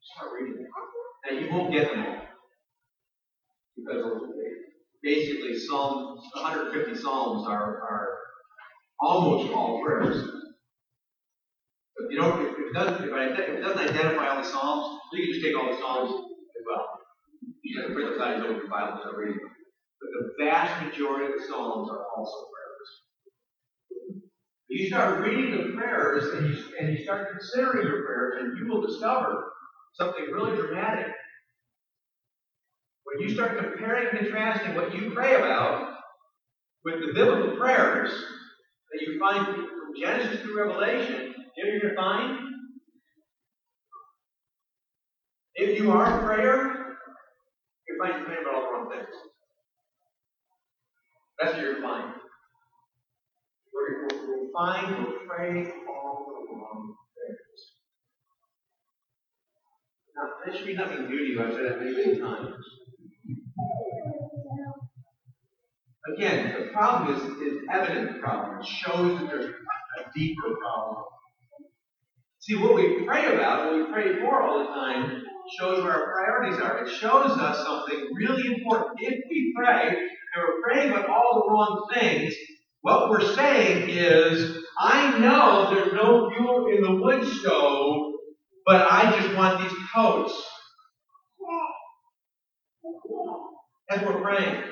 Start 0.02 0.30
reading. 0.40 0.66
Now 1.24 1.38
you 1.38 1.50
won't 1.50 1.72
get 1.72 1.90
them 1.90 2.04
all. 2.06 2.16
Because 3.76 4.22
basically 5.02 5.58
Psalm 5.58 6.16
150 6.34 7.00
Psalms 7.00 7.46
are, 7.48 7.80
are 7.82 8.08
almost 9.00 9.52
all 9.52 9.82
prayers. 9.84 10.43
But 11.96 12.10
you 12.10 12.18
don't, 12.18 12.42
if 12.42 12.58
it 12.58 12.72
doesn't, 12.74 13.04
if, 13.04 13.38
it 13.38 13.60
doesn't 13.60 13.88
identify 13.88 14.28
all 14.28 14.42
the 14.42 14.48
Psalms, 14.48 15.00
you 15.12 15.24
can 15.24 15.32
just 15.32 15.44
take 15.44 15.56
all 15.56 15.70
the 15.70 15.78
Psalms 15.78 16.10
as 16.10 16.62
well. 16.66 16.86
You 17.62 17.80
can 17.80 17.94
print 17.94 18.20
out 18.20 18.34
and 18.34 18.44
your 18.44 18.68
Bible 18.68 18.98
start 19.00 19.16
reading 19.16 19.38
them. 19.38 19.52
But 20.00 20.10
the 20.10 20.44
vast 20.44 20.84
majority 20.84 21.32
of 21.32 21.40
the 21.40 21.46
Psalms 21.46 21.88
are 21.90 22.04
also 22.16 22.36
prayers. 22.50 22.90
You 24.68 24.88
start 24.88 25.20
reading 25.24 25.52
the 25.52 25.72
prayers 25.76 26.34
and 26.34 26.48
you, 26.48 26.56
and 26.80 26.92
you 26.92 27.04
start 27.04 27.30
considering 27.30 27.86
your 27.86 28.04
prayers, 28.04 28.42
and 28.42 28.58
you 28.58 28.72
will 28.72 28.84
discover 28.84 29.52
something 29.94 30.24
really 30.32 30.56
dramatic. 30.56 31.12
When 33.04 33.28
you 33.28 33.34
start 33.34 33.58
comparing 33.58 34.08
and 34.08 34.18
contrasting 34.18 34.74
what 34.74 34.92
you 34.92 35.12
pray 35.12 35.36
about 35.36 35.94
with 36.84 36.96
the 37.00 37.12
biblical 37.14 37.56
prayers 37.56 38.10
that 38.10 39.06
you 39.06 39.18
find 39.20 39.46
from 39.46 39.94
Genesis 39.98 40.40
through 40.40 40.66
Revelation, 40.66 41.33
know 41.64 41.82
you're 41.82 41.94
to? 41.94 42.50
If 45.56 45.78
you 45.78 45.90
are 45.92 46.04
a 46.04 46.24
prayer, 46.24 46.96
you're 47.88 47.98
finding 47.98 48.24
praying 48.24 48.42
about 48.42 48.54
all 48.54 48.62
the 48.62 48.70
wrong 48.72 48.90
things. 48.90 49.14
That's 51.38 51.54
what 51.54 51.62
you're 51.62 51.80
find. 51.80 52.12
We'll 53.72 54.50
find 54.52 55.04
we're 55.04 55.26
praying 55.26 55.72
all 55.88 56.26
the 56.28 56.54
wrong 56.54 56.94
things. 57.16 57.60
Now, 60.16 60.30
this 60.46 60.56
should 60.56 60.66
be 60.66 60.74
nothing 60.74 61.08
new 61.08 61.18
to 61.18 61.24
you. 61.24 61.42
I've 61.42 61.54
said 61.54 61.64
that 61.64 61.80
many, 61.80 61.96
many 61.96 62.18
times. 62.18 62.54
Again, 66.16 66.54
the 66.58 66.66
problem 66.72 67.14
is, 67.14 67.22
is 67.52 67.62
evident 67.72 68.20
problem. 68.20 68.60
It 68.60 68.66
shows 68.66 69.20
that 69.20 69.28
there's 69.28 69.50
a 69.50 70.10
deeper 70.14 70.54
problem. 70.60 71.04
See, 72.46 72.56
what 72.56 72.74
we 72.74 73.06
pray 73.06 73.24
about, 73.24 73.64
what 73.64 73.74
we 73.74 73.90
pray 73.90 74.20
for 74.20 74.42
all 74.42 74.58
the 74.58 74.74
time, 74.74 75.22
shows 75.58 75.82
where 75.82 75.92
our 75.92 76.12
priorities 76.12 76.60
are. 76.60 76.84
It 76.84 76.90
shows 76.90 77.38
us 77.38 77.64
something 77.64 78.06
really 78.14 78.46
important. 78.54 78.90
If 78.98 79.14
we 79.30 79.54
pray, 79.56 79.86
and 79.86 79.96
we're 80.36 80.60
praying 80.62 80.90
about 80.90 81.08
all 81.08 81.42
the 81.42 81.50
wrong 81.50 81.88
things, 81.94 82.34
what 82.82 83.08
we're 83.08 83.34
saying 83.34 83.88
is, 83.88 84.58
I 84.78 85.18
know 85.18 85.74
there's 85.74 85.94
no 85.94 86.28
fuel 86.28 86.66
in 86.76 86.82
the 86.82 87.00
wood 87.00 87.26
stove, 87.26 87.96
but 88.66 88.86
I 88.90 89.18
just 89.18 89.34
want 89.34 89.62
these 89.62 89.72
coats. 89.94 90.34
What 93.88 94.04
we're 94.04 94.20
praying. 94.20 94.64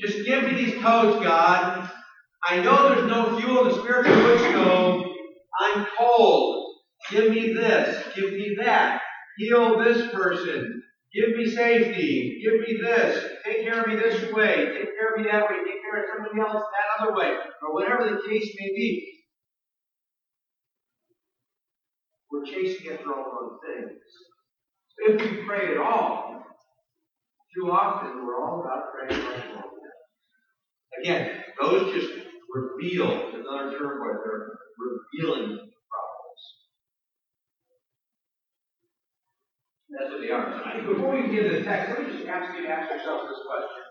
Just 0.00 0.24
give 0.24 0.42
me 0.42 0.54
these 0.54 0.82
coats, 0.82 1.22
God. 1.22 1.88
I 2.42 2.60
know 2.62 2.88
there's 2.88 3.06
no 3.08 3.38
fuel 3.38 3.62
in 3.62 3.68
the 3.68 3.78
spiritual 3.78 4.16
wood 4.24 4.40
stove. 4.40 5.01
I'm 5.62 5.86
cold. 5.96 6.74
Give 7.10 7.30
me 7.30 7.52
this. 7.52 8.04
Give 8.14 8.32
me 8.32 8.56
that. 8.60 9.00
Heal 9.38 9.78
this 9.78 10.10
person. 10.12 10.82
Give 11.14 11.36
me 11.36 11.46
safety. 11.46 12.40
Give 12.42 12.60
me 12.60 12.80
this. 12.82 13.24
Take 13.44 13.62
care 13.62 13.82
of 13.82 13.86
me 13.86 13.96
this 13.96 14.32
way. 14.32 14.56
Take 14.56 14.90
care 14.96 15.14
of 15.14 15.20
me 15.20 15.30
that 15.30 15.42
way. 15.42 15.56
Take 15.64 15.82
care 15.82 16.02
of 16.02 16.08
somebody 16.10 16.40
else 16.40 16.62
that 16.62 17.02
other 17.02 17.14
way. 17.14 17.36
Or 17.62 17.74
whatever 17.74 18.04
the 18.04 18.28
case 18.28 18.54
may 18.58 18.68
be. 18.74 19.08
We're 22.30 22.44
chasing 22.44 22.92
after 22.92 23.14
all 23.14 23.30
those 23.40 23.58
things. 23.66 24.00
If 24.98 25.20
we 25.20 25.44
pray 25.44 25.74
at 25.74 25.76
all, 25.78 26.42
too 27.54 27.70
often 27.70 28.24
we're 28.24 28.42
all 28.42 28.60
about 28.60 28.84
praying 28.92 29.22
more. 29.22 29.64
Again, 31.02 31.42
those 31.60 31.92
just 31.94 32.12
reveal, 32.54 33.10
another 33.34 33.70
they're 33.70 34.58
revealing 34.78 35.58
problems. 35.90 36.42
That's 39.90 40.10
what 40.10 40.20
they 40.20 40.30
are. 40.30 40.94
Before 40.94 41.14
we 41.14 41.28
get 41.34 41.46
into 41.46 41.58
the 41.58 41.64
text, 41.64 41.90
let 41.90 42.06
me 42.06 42.12
just 42.16 42.28
ask 42.28 42.56
you 42.56 42.62
to 42.64 42.68
ask 42.68 42.90
yourself 42.90 43.28
this 43.28 43.40
question. 43.46 43.82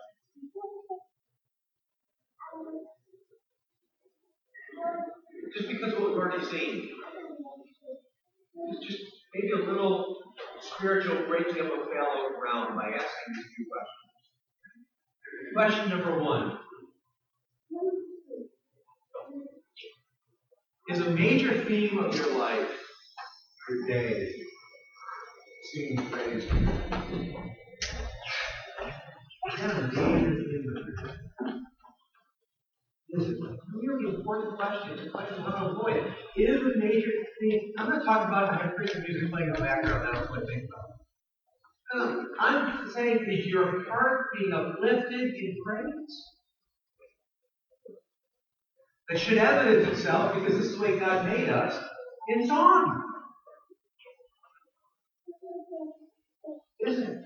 Just 5.55 5.67
because 5.67 5.93
of 5.93 5.99
what 5.99 6.09
we've 6.09 6.17
already 6.17 6.45
seen, 6.45 6.89
just 8.87 9.03
maybe 9.33 9.51
a 9.61 9.65
little 9.65 10.17
spiritual 10.61 11.27
breaking 11.27 11.61
up 11.61 11.71
of 11.71 11.87
fallow 11.91 12.29
ground 12.39 12.75
by 12.75 12.87
asking 12.87 13.33
these 13.35 13.49
two 13.57 13.65
questions. 13.69 14.11
Question 15.53 15.89
number 15.89 16.23
one 16.23 16.57
Is 20.91 20.99
a 20.99 21.09
major 21.11 21.63
theme 21.63 21.99
of 21.99 22.13
your 22.13 22.37
life, 22.37 22.67
your 23.69 23.87
day, 23.87 24.29
singing 25.71 26.05
praise? 26.09 26.43
Is 26.43 26.51
that 29.61 29.77
a 29.77 29.87
major 29.87 30.35
theme 30.35 30.65
of 30.67 30.83
your 30.85 31.55
This 33.09 33.25
is 33.25 33.39
a 33.39 33.57
really 33.73 34.15
important 34.15 34.57
question. 34.57 34.99
It's 34.99 35.07
a 35.07 35.11
question 35.11 35.41
how 35.43 35.51
to 35.51 35.65
avoid 35.69 35.95
it. 35.95 36.11
Is 36.35 36.59
a 36.59 36.77
major 36.77 37.11
theme. 37.39 37.71
I'm 37.77 37.87
not 37.87 38.03
talking 38.03 38.27
about 38.27 38.53
having 38.53 38.75
Christian 38.75 39.05
music 39.07 39.31
playing 39.31 39.47
in 39.47 39.53
the 39.53 39.61
background. 39.61 40.05
That's 40.13 40.29
what 40.29 40.43
I 40.43 40.45
think 40.45 40.63
about. 40.67 40.91
No, 41.93 42.03
um, 42.03 42.31
I'm 42.37 42.91
saying, 42.91 43.25
is 43.29 43.45
your 43.45 43.85
heart 43.89 44.27
being 44.37 44.51
uplifted 44.51 45.35
in 45.35 45.55
praise? 45.65 46.40
It 49.11 49.19
should 49.19 49.37
evidence 49.37 49.89
itself 49.89 50.33
because 50.35 50.57
this 50.57 50.67
is 50.67 50.77
the 50.77 50.81
way 50.83 50.97
God 50.97 51.25
made 51.25 51.49
us 51.49 51.77
in 52.29 52.47
song. 52.47 53.03
Isn't 56.87 57.03
it? 57.03 57.17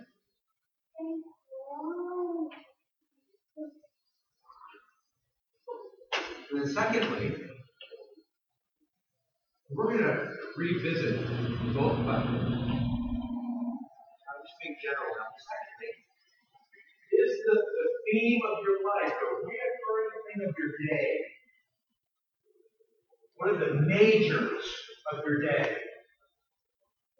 And 6.52 6.60
then 6.60 6.74
secondly, 6.74 7.36
we're 9.70 9.86
going 9.86 10.00
to 10.00 10.28
revisit 10.58 11.20
both 11.74 12.04
questions. 12.04 12.50
I'm 12.50 14.40
just 14.42 14.58
being 14.64 14.76
general 14.82 15.14
now. 15.14 15.30
Secondly, 15.38 15.92
is 17.14 17.32
the, 17.46 17.56
the 17.56 17.86
theme 18.12 18.42
of 18.50 18.58
your 18.64 18.80
life, 18.84 19.14
the 19.14 19.28
reoccurring 19.46 20.12
theme 20.26 20.42
of 20.50 20.56
your 20.58 20.72
day, 20.90 21.15
majors 23.82 24.64
of 25.14 25.24
your 25.26 25.42
day? 25.42 25.76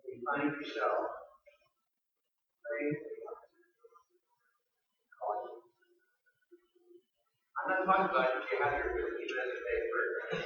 And 0.04 0.14
You 0.14 0.22
find 0.26 0.52
yourself 0.52 1.00
praying 2.64 2.96
I'm 7.66 7.72
not 7.74 7.86
talking 7.90 8.14
about 8.14 8.30
if 8.38 8.46
you 8.46 8.62
have 8.62 8.78
your 8.78 8.94
15 8.94 9.26
minutes 9.26 9.58
a 9.58 9.62
day 9.66 9.80
prayer. 9.90 10.38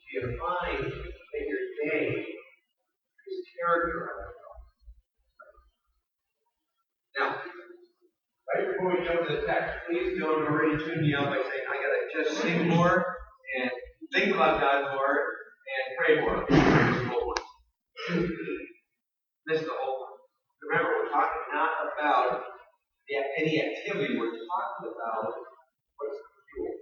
Do 0.00 0.08
you 0.08 0.24
find 0.40 0.88
that 0.88 1.44
your 1.44 1.64
day 1.84 2.32
is 3.28 3.44
characterized 3.52 4.40
Now, 7.20 7.28
right 8.48 8.72
before 8.72 8.96
we 8.96 9.04
jump 9.04 9.28
to 9.28 9.36
the 9.36 9.44
text, 9.44 9.84
please 9.84 10.16
don't 10.16 10.48
already 10.48 10.80
tune 10.80 11.04
me 11.04 11.12
out 11.12 11.28
by 11.28 11.44
saying, 11.44 11.68
I 11.68 11.76
gotta 11.76 11.91
just 12.12 12.40
sing 12.42 12.68
more 12.68 13.04
and 13.58 13.70
think 14.12 14.34
about 14.34 14.60
God 14.60 14.94
more 14.94 15.18
and 15.72 15.84
pray 15.98 16.20
more. 16.20 16.46
Miss 19.46 19.60
the 19.60 19.70
whole 19.70 20.00
one. 20.00 20.10
Remember, 20.68 20.90
we're 21.02 21.10
talking 21.10 21.42
not 21.52 21.70
about 21.92 22.42
any 23.38 23.60
activity, 23.60 24.16
we're 24.18 24.30
talking 24.30 24.92
about 24.92 25.32
what's 25.96 26.16
the 26.16 26.40
fuel. 26.54 26.72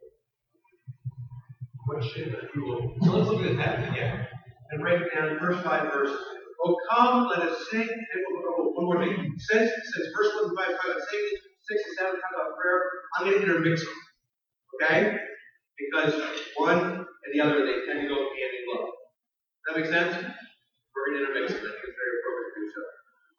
What 1.86 2.04
should 2.04 2.32
the 2.32 2.48
fuel? 2.52 2.94
So 3.02 3.16
let's 3.16 3.30
look 3.30 3.46
at 3.46 3.56
that 3.56 3.90
again 3.90 4.26
and 4.70 4.80
break 4.80 5.00
it 5.02 5.14
down. 5.14 5.38
First 5.40 5.64
five 5.64 5.92
verses. 5.92 6.18
Oh, 6.64 6.76
come, 6.90 7.28
let 7.28 7.40
us 7.40 7.66
sing. 7.70 7.88
One 7.88 8.84
more 8.84 9.04
thing. 9.04 9.34
Since, 9.38 9.70
since 9.70 10.06
verse 10.16 10.32
1 10.42 10.50
to 10.50 10.56
5 10.56 10.66
talk 10.76 10.84
about 10.84 11.00
singing, 11.10 11.38
6 11.68 11.82
and 11.86 11.96
7 11.98 12.12
talk 12.12 12.32
about 12.34 12.56
prayer, 12.56 12.80
I'm 13.16 13.24
going 13.26 13.38
to 13.38 13.42
intermix 13.44 13.80
them. 13.80 13.94
Okay? 14.80 15.16
Because 15.76 16.14
one 16.56 16.80
and 16.80 17.30
the 17.34 17.40
other, 17.40 17.66
they 17.66 17.84
tend 17.86 18.00
to 18.02 18.08
go 18.08 18.16
hand 18.16 18.52
in 18.56 18.62
glove. 18.66 18.88
Does 18.88 19.66
that 19.68 19.76
make 19.76 19.90
sense? 19.90 20.14
We're 20.16 21.12
going 21.12 21.24
to 21.24 21.30
intermix 21.30 21.52
them. 21.52 21.64
I 21.64 21.72
think 21.72 21.84
it's 21.84 21.98
very 22.00 22.14
appropriate 22.20 22.48
to 22.48 22.60
do 22.60 22.66
so. 22.72 22.82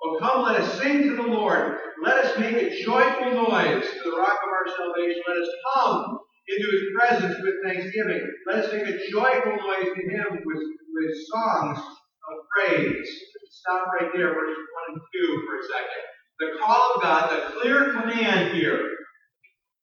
Oh, 0.04 0.18
come, 0.22 0.44
let 0.46 0.62
us 0.62 0.80
sing 0.80 1.04
to 1.10 1.16
the 1.16 1.22
Lord. 1.24 1.42
Lord. 1.42 1.78
Let 2.04 2.26
us 2.26 2.38
make 2.38 2.56
a 2.56 2.84
joyful 2.84 3.34
noise 3.34 3.84
to 3.84 4.10
the 4.10 4.18
rock 4.18 4.40
of 4.42 4.50
our 4.50 4.68
salvation. 4.78 5.22
Let 5.28 5.38
us 5.38 5.50
come 5.74 6.20
into 6.48 6.68
his 6.70 6.84
presence 6.96 7.38
with 7.42 7.56
thanksgiving. 7.66 8.22
Let 8.48 8.66
us 8.66 8.74
make 8.74 8.88
a 8.88 8.98
joyful 9.10 9.58
noise 9.58 9.90
to 9.96 10.02
him 10.10 10.28
with, 10.46 10.64
with 10.94 11.12
songs 11.34 11.78
of 11.80 12.36
praise. 12.56 13.08
Stop 13.50 13.88
right 14.00 14.10
there, 14.14 14.34
verses 14.34 14.58
1 14.90 14.94
and 14.94 15.02
2 15.14 15.44
for 15.48 15.60
a 15.60 15.64
second. 15.64 16.04
The 16.40 16.60
call 16.60 16.96
of 16.96 17.02
God, 17.02 17.30
the 17.30 17.60
clear 17.60 17.92
command 17.94 18.56
here 18.56 18.91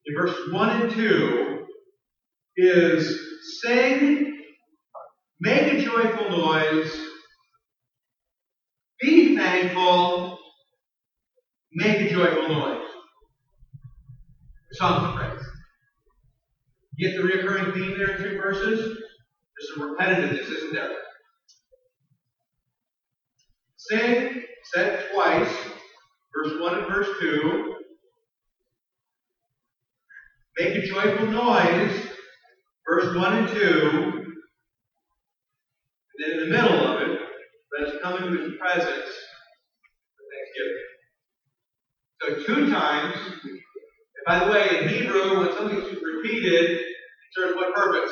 in 0.08 0.14
verse 0.14 0.34
1 0.50 0.82
and 0.82 0.90
2 0.92 1.66
is 2.56 3.20
sing, 3.62 4.42
make 5.40 5.72
a 5.74 5.84
joyful 5.84 6.30
noise, 6.30 6.90
be 9.00 9.36
thankful, 9.36 10.38
make 11.72 12.00
a 12.00 12.10
joyful 12.10 12.48
noise. 12.48 12.84
Songs 14.72 15.04
of 15.04 15.14
praise. 15.14 15.46
Get 16.98 17.16
the 17.16 17.22
recurring 17.22 17.72
theme 17.72 17.96
there 17.98 18.16
in 18.16 18.22
two 18.22 18.38
verses? 18.38 18.80
There's 18.80 19.74
some 19.74 19.96
repetitiveness, 19.96 20.50
isn't 20.50 20.72
there? 20.72 20.90
Sing, 23.76 24.42
said 24.74 25.04
twice, 25.14 25.54
verse 26.34 26.60
1 26.60 26.78
and 26.78 26.86
verse 26.86 27.08
2. 27.20 27.77
Make 30.58 30.74
a 30.74 30.86
joyful 30.88 31.26
noise, 31.26 32.08
verse 32.88 33.14
1 33.14 33.32
and 33.32 33.48
2. 33.48 33.54
And 36.14 36.18
then 36.18 36.30
in 36.32 36.38
the 36.40 36.56
middle 36.56 36.84
of 36.84 37.00
it, 37.00 37.20
let 37.78 37.88
us 37.88 37.94
come 38.02 38.24
into 38.24 38.42
his 38.42 38.58
presence 38.58 39.08
with 40.18 40.28
thanksgiving. 40.34 40.88
So 42.20 42.26
two 42.44 42.70
times, 42.72 43.14
and 43.44 43.60
by 44.26 44.44
the 44.44 44.50
way, 44.50 44.80
in 44.82 44.88
Hebrew, 44.88 45.38
when 45.38 45.56
something's 45.56 45.96
repeated, 46.02 46.70
it 46.72 46.86
serves 47.36 47.54
what 47.54 47.72
purpose? 47.72 48.10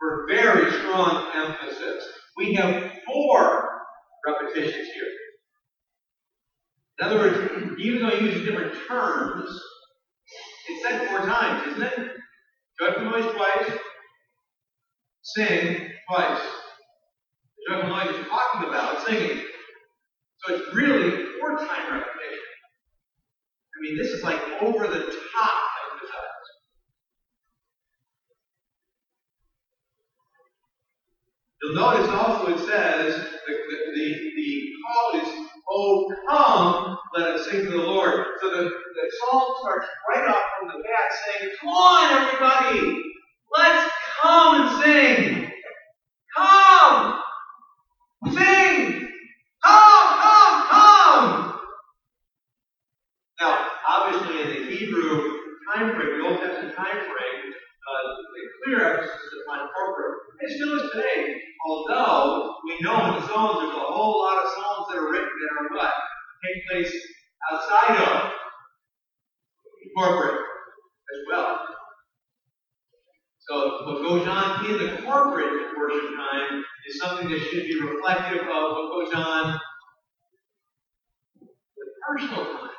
For 0.00 0.24
very 0.26 0.72
strong 0.72 1.32
emphasis. 1.34 2.02
We 2.38 2.54
have 2.54 2.92
four 3.06 3.68
repetitions 4.26 4.88
here. 4.94 5.12
In 6.98 7.06
other 7.06 7.18
words, 7.18 7.78
even 7.78 8.00
though 8.00 8.16
he 8.16 8.24
uses 8.24 8.46
different 8.46 8.74
terms, 8.88 9.50
it's 10.68 10.82
said 10.82 11.08
four 11.08 11.20
times, 11.20 11.68
isn't 11.72 11.82
it? 11.82 12.10
Joyful 12.80 13.04
noise 13.04 13.32
twice, 13.34 13.78
sing 15.22 15.90
twice. 16.10 16.40
The 17.56 17.74
joyful 17.74 17.88
noise 17.90 18.16
is 18.16 18.26
talking 18.28 18.68
about 18.68 19.06
singing. 19.06 19.42
So 20.38 20.54
it's 20.54 20.74
really 20.74 21.26
four 21.40 21.56
time 21.56 21.92
repetition. 21.92 22.44
I 23.76 23.82
mean, 23.82 23.96
this 23.98 24.08
is 24.08 24.22
like 24.24 24.40
over 24.62 24.86
the 24.86 25.00
top 25.00 25.58
emphasized. 25.92 26.50
You'll 31.62 31.74
notice 31.74 32.08
also 32.10 32.54
it 32.54 32.58
says 32.58 33.14
the, 33.14 33.52
the, 33.52 33.76
the, 33.94 34.32
the 34.36 34.72
call 34.86 35.20
is, 35.20 35.45
Oh, 35.70 36.06
come, 36.28 36.96
let 37.14 37.26
us 37.26 37.44
sing 37.48 37.62
to 37.62 37.70
the 37.70 37.76
Lord. 37.78 38.12
So 38.40 38.48
the, 38.50 38.62
the 38.62 39.10
psalm 39.20 39.42
starts 39.60 39.86
right 40.14 40.28
off 40.28 40.42
from 40.58 40.68
the 40.68 40.80
bat 40.84 41.08
saying, 41.24 41.50
Come 41.60 41.70
on, 41.70 42.10
everybody, 42.22 43.02
let's 43.56 43.84
come 44.22 44.62
and 44.62 44.70
sing. 44.82 45.48
Come! 46.36 47.14
Sing! 48.30 49.08
Come, 49.64 50.08
come, 50.20 50.62
come! 50.68 51.52
Now, 53.40 53.58
obviously, 53.88 54.40
in 54.42 54.48
the 54.48 54.70
Hebrew 54.70 55.18
time 55.74 55.90
frame, 55.94 56.18
the 56.18 56.24
Old 56.24 56.38
Testament 56.40 56.72
time 56.76 56.98
frame, 56.98 57.40
uh, 57.42 58.02
the 58.32 58.42
clear 58.64 58.80
emphasis 58.86 59.10
is 59.10 59.32
upon 59.46 59.60
corporate. 59.74 60.14
It 60.40 60.50
still 60.56 60.72
is 60.74 60.84
today. 60.94 61.34
Although 61.66 62.48
we 62.64 62.76
know 62.82 63.06
in 63.06 63.12
the 63.20 63.26
Psalms 63.26 63.58
there's 63.60 63.74
a 63.74 63.86
whole 63.92 64.18
lot 64.22 64.38
of 64.38 64.48
That 64.88 64.98
are 64.98 65.10
written 65.10 65.28
that 65.28 65.64
are 65.64 65.76
what? 65.76 65.92
Take 66.44 66.60
place 66.70 66.94
outside 67.50 67.96
of 68.02 68.32
corporate 69.96 70.34
as 70.34 71.20
well. 71.30 71.58
So 73.38 73.84
what 73.86 74.02
goes 74.02 74.28
on 74.28 74.66
in 74.66 74.78
the 74.78 75.02
corporate 75.02 75.76
worship 75.76 76.10
time 76.16 76.62
is 76.88 76.98
something 76.98 77.28
that 77.28 77.40
should 77.40 77.64
be 77.64 77.80
reflective 77.80 78.42
of 78.42 78.72
what 78.72 78.90
goes 78.92 79.14
on 79.14 79.58
the 81.76 81.86
personal 82.08 82.44
time. 82.44 82.70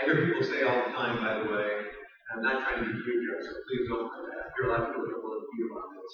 I 0.00 0.04
hear 0.04 0.26
people 0.26 0.42
say 0.42 0.62
all 0.64 0.84
the 0.86 0.92
time, 0.92 1.18
by 1.22 1.44
the 1.44 1.52
way, 1.52 1.93
I'm 2.34 2.42
not 2.42 2.66
trying 2.66 2.82
to 2.82 2.90
be 2.90 2.98
cute 2.98 3.22
here, 3.22 3.38
so 3.38 3.54
please 3.62 3.86
don't 3.86 4.10
I 4.10 4.50
hear 4.58 4.66
a 4.66 4.72
lot 4.74 4.80
of 4.82 4.86
people 4.90 5.06
get 5.06 5.14
a 5.14 5.22
little 5.22 5.46
cute 5.54 5.70
about 5.70 5.86
this. 5.94 6.12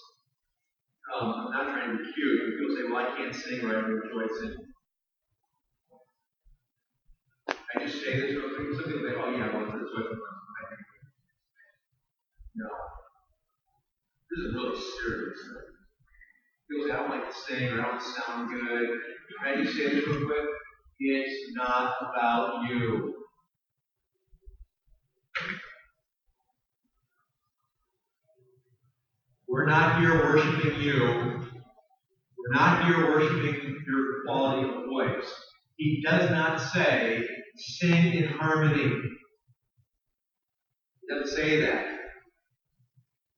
Um, 1.08 1.26
I'm 1.32 1.52
not 1.52 1.64
trying 1.72 1.96
to 1.96 2.04
be 2.04 2.12
cute. 2.12 2.60
People 2.60 2.76
say, 2.76 2.84
well, 2.92 3.00
I 3.00 3.16
can't 3.16 3.34
sing 3.34 3.64
or 3.64 3.72
I 3.72 3.80
don't 3.80 4.04
enjoy 4.04 4.28
singing. 4.28 4.68
I 7.48 7.72
just 7.80 8.04
say 8.04 8.20
this 8.20 8.36
real 8.36 8.52
quick. 8.52 8.68
Some 8.76 8.84
people 8.84 9.08
say, 9.08 9.16
oh, 9.16 9.32
yeah, 9.32 9.48
well, 9.48 9.64
that's 9.64 9.80
what 9.96 10.12
No. 12.52 12.68
This 14.28 14.40
is 14.44 14.54
really 14.54 14.76
serious. 14.76 15.40
People 16.68 16.84
say, 16.84 16.92
I 16.92 16.96
don't 17.00 17.10
like 17.10 17.32
to 17.32 17.36
sing 17.48 17.72
or 17.72 17.80
I 17.80 17.96
don't 17.96 18.02
sound 18.02 18.50
good. 18.52 18.88
Can 18.92 19.40
I 19.40 19.62
just 19.62 19.72
say 19.74 19.88
this 19.88 20.06
real 20.06 20.26
quick? 20.26 20.48
It's 21.00 21.56
not 21.56 21.96
about 22.12 22.68
you. 22.68 23.19
We're 29.50 29.66
not 29.66 30.00
here 30.00 30.14
worshiping 30.14 30.80
you. 30.80 31.00
We're 32.38 32.54
not 32.54 32.86
here 32.86 33.08
worshiping 33.10 33.76
your 33.84 34.24
quality 34.24 34.68
of 34.68 34.86
voice. 34.86 35.28
He 35.76 36.02
does 36.06 36.30
not 36.30 36.60
say, 36.60 37.26
sing 37.56 38.12
in 38.12 38.28
harmony. 38.28 38.92
He 41.00 41.14
doesn't 41.14 41.36
say 41.36 41.60
that. 41.62 41.84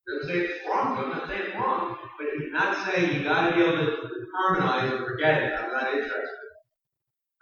He 0.06 0.12
doesn't 0.12 0.28
say 0.28 0.38
it's 0.40 0.68
wrong. 0.68 0.98
I'm 0.98 1.10
not 1.10 1.28
saying 1.28 1.42
it's 1.46 1.56
wrong. 1.56 1.96
But 2.18 2.26
he's 2.38 2.52
not 2.52 2.86
saying 2.86 3.18
you 3.18 3.24
got 3.24 3.48
to 3.48 3.56
be 3.56 3.62
able 3.62 3.76
to 3.78 3.96
harmonize 4.36 4.92
and 4.92 5.06
forget 5.06 5.42
it. 5.42 5.54
I'm 5.54 5.72
not 5.72 5.94
interested. 5.94 6.28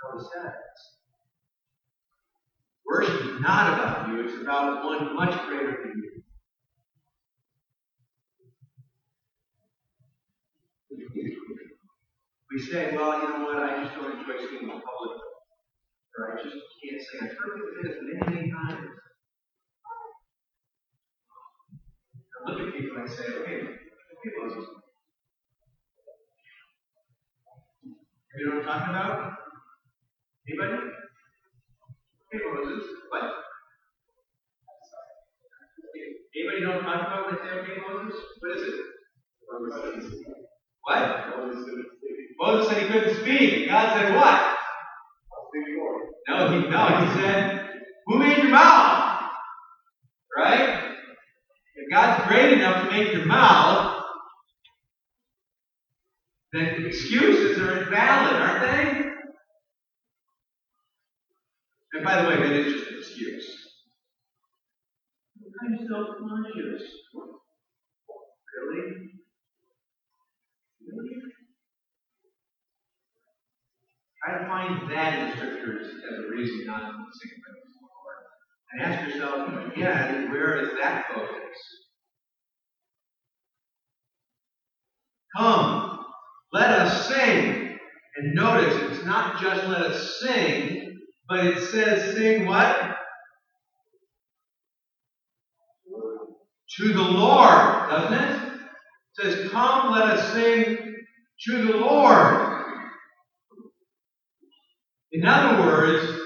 No, 0.05 0.19
he 0.21 0.25
says. 0.33 0.55
Worship 2.87 3.21
is 3.35 3.41
not 3.41 3.75
about 3.75 4.09
you. 4.09 4.29
It's 4.29 4.41
about 4.41 4.85
one 4.85 5.17
much 5.17 5.47
greater 5.49 5.77
than 5.83 5.93
you. 5.97 6.23
We 11.15 12.59
say, 12.59 12.95
well, 12.97 13.23
you 13.23 13.29
know 13.29 13.45
what, 13.45 13.63
I 13.63 13.83
just 13.83 13.95
don't 13.97 14.19
enjoy 14.19 14.39
singing 14.39 14.71
in 14.71 14.81
public. 14.83 15.19
Or 16.19 16.39
I 16.39 16.43
just 16.43 16.57
can't 16.83 17.01
sing. 17.01 17.21
I've 17.23 17.37
heard 17.39 17.55
people 17.55 17.71
say 17.83 17.89
this 17.89 17.99
many, 18.03 18.37
many 18.37 18.51
times. 18.51 18.89
I 22.47 22.51
look 22.51 22.69
at 22.69 22.75
people 22.75 22.97
and 22.97 23.09
I 23.09 23.13
say, 23.13 23.25
okay, 23.43 23.59
okay, 23.61 24.33
Moses. 24.43 24.69
You 28.39 28.47
know 28.47 28.57
what 28.57 28.69
I'm 28.69 28.81
talking 28.81 28.95
about? 28.95 29.33
Anybody? 30.49 30.79
Okay, 32.35 32.45
Moses. 32.55 32.85
What? 33.11 33.25
Anybody 36.35 36.61
know 36.63 36.71
what 36.77 36.85
I'm 36.85 36.85
talking 36.85 37.07
about 37.07 37.27
when 37.27 37.35
I 37.35 37.43
say 37.43 37.61
okay, 37.61 37.81
Moses? 37.89 38.21
What 38.41 38.57
is 38.57 38.63
it? 38.63 38.81
What? 40.83 41.31
Moses 42.41 42.73
said 42.73 42.83
he 42.83 42.89
couldn't 42.89 43.17
speak. 43.21 43.69
God 43.69 43.99
said 43.99 44.17
what? 44.17 44.57
No, 46.29 46.51
he 46.53 46.69
no, 46.69 46.87
he 46.87 47.21
said, 47.21 47.71
Who 48.07 48.19
made 48.19 48.39
your 48.39 48.49
mouth? 48.49 49.31
Right? 50.37 50.95
If 51.77 51.93
God's 51.93 52.29
great 52.29 52.53
enough 52.53 52.85
to 52.85 52.91
make 52.91 53.13
your 53.13 53.27
mouth, 53.27 54.03
then 56.53 56.87
excuses 56.87 57.59
are 57.59 57.83
invalid, 57.83 58.37
aren't 58.37 58.61
they? 58.63 59.01
And 61.93 62.05
by 62.05 62.23
the 62.23 62.29
way, 62.29 62.37
that 62.37 62.53
is 62.53 62.73
just 62.73 62.91
an 62.91 62.99
excuse. 62.99 63.57
I'm 65.63 65.79
self-conscious. 65.87 66.83
Really? 68.57 69.20
Try 74.25 74.39
to 74.39 74.47
find 74.47 74.91
that 74.91 75.19
in 75.19 75.31
the 75.31 75.37
scriptures 75.37 75.87
as 75.87 76.19
a 76.19 76.31
reason 76.31 76.67
not 76.67 76.81
to 76.81 76.89
sing 76.89 77.33
praise 77.43 77.65
the 77.73 77.87
Lord. 77.89 78.19
And 78.73 78.83
ask 78.83 79.09
yourself 79.09 79.73
again, 79.75 80.31
where 80.31 80.63
is 80.63 80.71
that 80.81 81.07
focus? 81.15 81.59
Come, 85.37 86.05
let 86.53 86.71
us 86.71 87.09
sing. 87.09 87.79
And 88.17 88.35
notice, 88.35 88.75
it's 88.91 89.07
not 89.07 89.41
just 89.41 89.67
let 89.69 89.83
us 89.83 90.21
sing, 90.21 90.99
but 91.29 91.47
it 91.47 91.59
says 91.71 92.17
sing 92.17 92.47
what? 92.47 92.97
To 96.79 96.93
the 96.93 97.03
Lord, 97.03 97.91
doesn't 97.91 98.15
it? 98.15 98.50
Says, 99.15 99.51
Come, 99.51 99.93
let 99.93 100.05
us 100.05 100.33
sing 100.33 100.79
to 101.47 101.67
the 101.67 101.77
Lord. 101.79 102.65
In 105.13 105.27
other 105.27 105.63
words, 105.63 106.21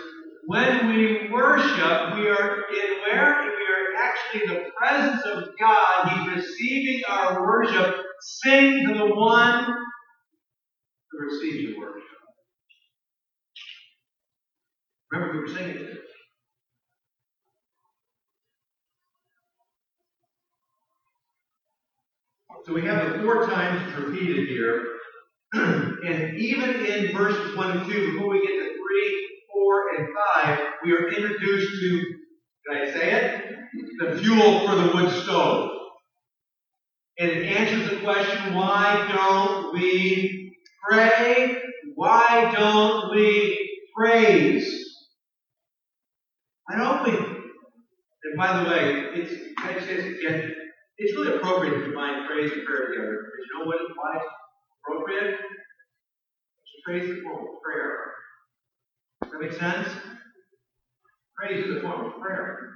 when 0.46 0.88
we 0.88 1.30
worship, 1.30 2.16
we 2.16 2.28
are 2.28 2.64
in 2.70 3.00
where? 3.02 3.42
We 3.44 3.64
are 3.64 4.02
actually 4.02 4.42
in 4.42 4.48
the 4.48 4.70
presence 4.76 5.22
of 5.24 5.48
God. 5.58 6.08
He's 6.08 6.44
receiving 6.44 7.02
our 7.08 7.42
worship. 7.42 7.96
Sing 8.20 8.86
to 8.88 8.94
the 8.94 9.14
one 9.14 9.64
who 11.10 11.18
receives 11.26 11.56
your 11.70 11.80
worship. 11.80 12.02
Remember 15.12 15.32
who 15.34 15.40
we're 15.40 15.48
singing 15.48 15.74
to. 15.74 15.94
So 22.64 22.72
we 22.72 22.86
have 22.86 23.12
the 23.12 23.22
four 23.22 23.46
times 23.46 23.94
repeated 23.94 24.48
here. 24.48 24.86
and 25.52 26.38
even 26.38 26.86
in 26.86 27.14
verses 27.14 27.54
1 27.54 27.70
and 27.70 27.92
2, 27.92 28.12
before 28.12 28.30
we 28.30 28.40
get 28.40 28.54
to 28.54 28.72
3, 28.72 29.28
4, 29.52 29.82
and 29.98 30.08
5, 30.44 30.58
we 30.82 30.92
are 30.94 31.08
introduced 31.08 31.80
to, 31.80 32.04
did 32.66 32.88
I 32.88 32.92
say 32.92 33.12
it? 33.12 33.44
The 33.98 34.18
fuel 34.18 34.66
for 34.66 34.76
the 34.76 34.92
wood 34.94 35.12
stove. 35.24 35.72
And 37.18 37.30
it 37.30 37.46
answers 37.54 37.90
the 37.90 38.02
question 38.02 38.54
why 38.54 39.12
don't 39.14 39.74
we 39.74 40.56
pray? 40.88 41.60
Why 41.96 42.50
don't 42.56 43.14
we 43.14 43.78
praise? 43.94 44.84
Why 46.64 46.78
don't 46.78 47.04
we? 47.04 47.18
And 47.18 48.36
by 48.38 48.62
the 48.62 48.70
way, 48.70 49.04
it's, 49.16 49.32
can 49.58 49.68
I 49.68 49.74
this 49.74 50.18
again? 50.18 50.54
It's 50.96 51.12
really 51.16 51.36
appropriate 51.36 51.76
to 51.76 51.84
combine 51.86 52.26
praise 52.26 52.52
and 52.52 52.64
prayer 52.64 52.86
together. 52.88 53.18
Because 53.26 53.46
you 53.50 53.58
know 53.58 53.66
what? 53.66 53.78
Why 53.96 54.16
it's 54.16 54.26
appropriate? 54.84 55.34
It's 55.40 56.82
praise 56.86 57.10
is 57.10 57.18
a 57.18 57.22
form 57.22 57.42
of 57.42 57.62
prayer. 57.62 58.12
Does 59.22 59.32
that 59.32 59.40
make 59.40 59.52
sense? 59.52 59.88
Praise 61.36 61.64
is 61.66 61.76
a 61.78 61.80
form 61.80 62.06
of 62.06 62.20
prayer. 62.20 62.70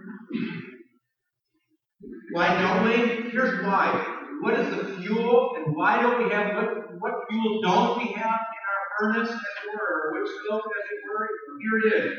Why 2.33 2.61
don't 2.61 2.85
we? 2.85 3.31
Here's 3.31 3.64
why. 3.64 4.16
What 4.40 4.59
is 4.59 4.70
the 4.70 5.00
fuel, 5.02 5.52
and 5.57 5.76
why 5.76 6.00
don't 6.02 6.24
we 6.24 6.31
have 6.33 6.54
what? 6.57 7.00
What 7.00 7.14
fuel 7.31 7.61
don't 7.62 7.98
we 7.98 8.12
have 8.12 8.40
in 8.50 8.62
our 8.70 8.85
furnace, 8.98 9.31
as 9.31 9.37
it 9.37 9.70
were, 9.72 10.11
or 10.11 10.20
which 10.20 10.31
stove, 10.44 10.61
as 10.61 10.87
it 10.90 11.00
were? 11.09 11.28
Here 11.61 11.78
it 11.78 12.04
is. 12.04 12.18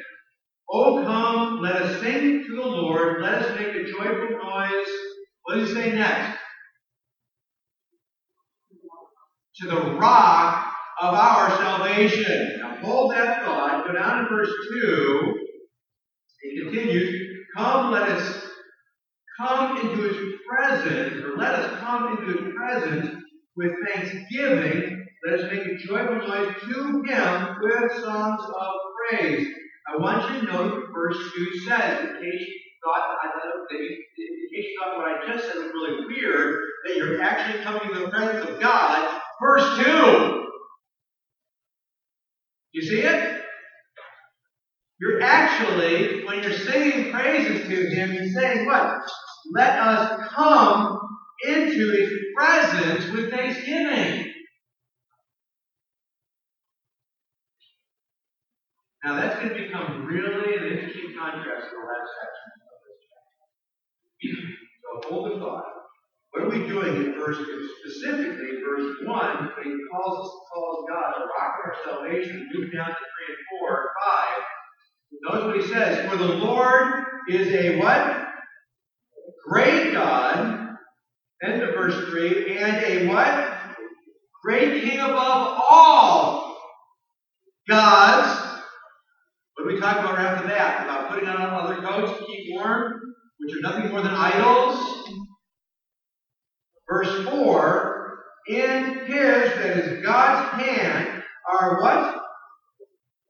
Oh, 0.72 1.04
come, 1.04 1.62
let 1.62 1.76
us 1.82 2.00
sing 2.02 2.44
to 2.46 2.56
the 2.56 2.62
Lord. 2.62 3.22
Let 3.22 3.34
us 3.42 3.60
make 3.60 3.76
a 3.76 3.84
joyful 3.84 4.38
noise. 4.44 4.88
What 5.50 5.58
does 5.58 5.70
he 5.70 5.74
say 5.74 5.94
next? 5.94 6.38
To 9.62 9.68
the 9.68 9.82
rock 9.98 10.72
of 11.02 11.16
our 11.16 11.50
salvation. 11.58 12.60
Now 12.62 12.76
hold 12.84 13.12
that 13.14 13.44
thought. 13.44 13.88
Go 13.88 13.94
down 13.94 14.26
to 14.26 14.30
verse 14.30 14.54
2. 14.80 15.34
He 16.44 16.62
continues, 16.62 17.40
Come, 17.58 17.92
let 17.92 18.10
us 18.10 18.48
come 19.42 19.78
into 19.78 20.04
his 20.04 20.36
presence, 20.48 21.24
or 21.24 21.36
let 21.36 21.56
us 21.56 21.80
come 21.80 22.20
into 22.20 22.44
his 22.44 22.54
presence 22.56 23.24
with 23.56 23.72
thanksgiving. 23.88 25.04
Let 25.26 25.40
us 25.40 25.52
make 25.52 25.66
a 25.66 25.78
joyful 25.88 26.28
noise 26.28 26.54
to 26.62 27.04
him 27.08 27.56
with 27.60 28.04
songs 28.04 28.42
of 28.44 28.72
praise. 29.10 29.48
I 29.88 29.98
want 29.98 30.32
you 30.32 30.42
to 30.42 30.54
know 30.54 30.64
what 30.70 30.94
verse 30.94 31.18
2 31.36 31.60
says, 31.68 32.02
in 32.02 32.22
case 32.22 32.48
thought 32.84 33.18
I 33.24 33.30
in 33.72 33.78
case 33.78 34.66
you 34.66 34.80
thought 34.80 34.96
oh, 34.96 35.00
what 35.00 35.08
I 35.08 35.28
just 35.28 35.48
said 35.48 35.58
was 35.58 35.72
really 35.74 36.06
weird, 36.08 36.60
that 36.86 36.96
you're 36.96 37.22
actually 37.22 37.64
coming 37.64 37.94
to 37.94 38.00
the 38.06 38.10
presence 38.10 38.50
of 38.50 38.60
God. 38.60 39.20
Verse 39.42 39.78
2. 39.78 40.46
You 42.74 42.82
see 42.82 43.02
it? 43.02 43.42
You're 45.00 45.22
actually, 45.22 46.26
when 46.26 46.44
you're 46.44 46.52
singing 46.52 47.12
praises 47.12 47.68
to 47.68 47.96
Him, 47.96 48.14
you're 48.14 48.28
saying 48.28 48.66
what? 48.66 49.02
Let 49.54 49.80
us 49.80 50.28
come 50.30 51.00
into 51.46 51.92
His 51.92 52.10
presence 52.36 53.12
with 53.12 53.30
thanksgiving. 53.32 54.26
Now 59.04 59.16
that's 59.16 59.40
going 59.40 59.56
to 59.56 59.64
become 59.64 60.06
really 60.06 60.58
an 60.58 60.66
interesting 60.66 61.16
contrast 61.18 61.70
to 61.70 61.76
the 61.76 61.88
last 61.88 62.10
section. 62.20 62.59
So 64.22 65.10
hold 65.10 65.32
the 65.32 65.40
thought. 65.40 65.66
What 66.32 66.44
are 66.44 66.50
we 66.50 66.68
doing 66.68 66.96
in 66.96 67.14
verse 67.20 67.38
specifically 67.38 68.60
verse 68.64 68.98
one 69.06 69.50
when 69.58 69.66
he 69.66 69.78
calls 69.92 70.26
us 70.26 70.32
calls 70.54 70.86
God 70.90 71.14
the 71.18 71.26
rock 71.26 71.56
of 71.58 71.66
our 71.66 71.76
salvation, 71.86 72.50
move 72.54 72.72
down 72.74 72.88
to 72.88 72.94
three 72.94 73.36
and 73.36 73.46
four 73.50 73.80
and 73.80 73.90
five. 74.06 74.44
Notice 75.24 75.46
what 75.46 75.66
he 75.66 75.74
says, 75.74 76.10
for 76.10 76.18
the 76.18 76.36
Lord 76.36 77.04
is 77.30 77.48
a 77.54 77.80
what? 77.80 78.28
Great 79.48 79.94
God. 79.94 80.78
End 81.44 81.64
of 81.64 81.74
verse 81.74 81.96
3. 82.10 82.58
And 82.58 82.78
a 82.84 83.08
what? 83.08 83.60
Great 84.44 84.84
King 84.84 85.00
above 85.00 85.62
all 85.70 86.58
gods 87.68 88.50
what 89.60 89.68
do 89.68 89.76
we 89.76 89.82
talk 89.82 89.98
about 89.98 90.18
after 90.18 90.48
that? 90.48 90.86
About 90.86 91.10
putting 91.10 91.28
on 91.28 91.42
other 91.42 91.82
coats 91.82 92.18
to 92.18 92.26
keep 92.26 92.56
warm, 92.56 93.09
which 93.40 93.56
are 93.56 93.62
nothing 93.62 93.92
more 93.92 94.02
than 94.02 94.14
idols. 94.14 95.10
Verse 96.90 97.26
4 97.26 98.20
In 98.48 99.06
his, 99.06 99.54
that 99.54 99.78
is 99.78 100.04
God's 100.04 100.64
hand, 100.64 101.24
are 101.52 101.82
what? 101.82 102.22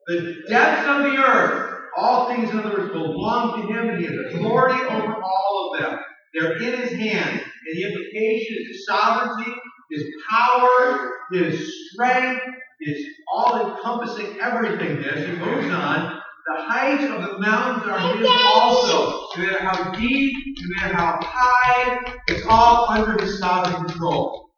The 0.07 0.35
depths 0.47 0.87
of 0.87 1.03
the 1.03 1.17
earth. 1.17 1.65
All 1.97 2.29
things, 2.29 2.49
in 2.49 2.59
other 2.59 2.77
words, 2.77 2.91
belong 2.91 3.61
to 3.61 3.67
him, 3.67 3.89
and 3.89 3.99
he 3.99 4.05
has 4.05 4.33
authority 4.33 4.81
over 4.85 5.13
all 5.15 5.71
of 5.73 5.81
them. 5.81 5.99
They're 6.33 6.57
in 6.57 6.79
his 6.81 6.91
hand. 6.91 7.41
And 7.41 7.75
the 7.75 7.83
implication 7.83 8.57
is 8.59 8.67
his 8.67 8.85
sovereignty, 8.85 9.51
his 9.91 10.03
power, 10.29 11.11
his 11.33 11.91
strength, 11.91 12.41
his 12.79 13.05
all 13.31 13.75
encompassing 13.75 14.39
everything. 14.39 15.03
As 15.03 15.25
he 15.25 15.33
moves 15.33 15.73
on, 15.73 16.18
the 16.45 16.61
heights 16.63 17.03
of 17.03 17.21
the 17.21 17.39
mountains 17.39 17.87
are 17.87 17.99
his 17.99 18.27
also. 18.27 19.27
No 19.37 19.43
matter 19.43 19.59
how 19.59 19.91
deep, 19.91 20.33
no 20.59 20.81
matter 20.81 20.95
how 20.95 21.19
high, 21.21 21.99
it's 22.27 22.45
all 22.47 22.89
under 22.89 23.21
his 23.21 23.39
sovereign 23.39 23.85
control. 23.85 24.49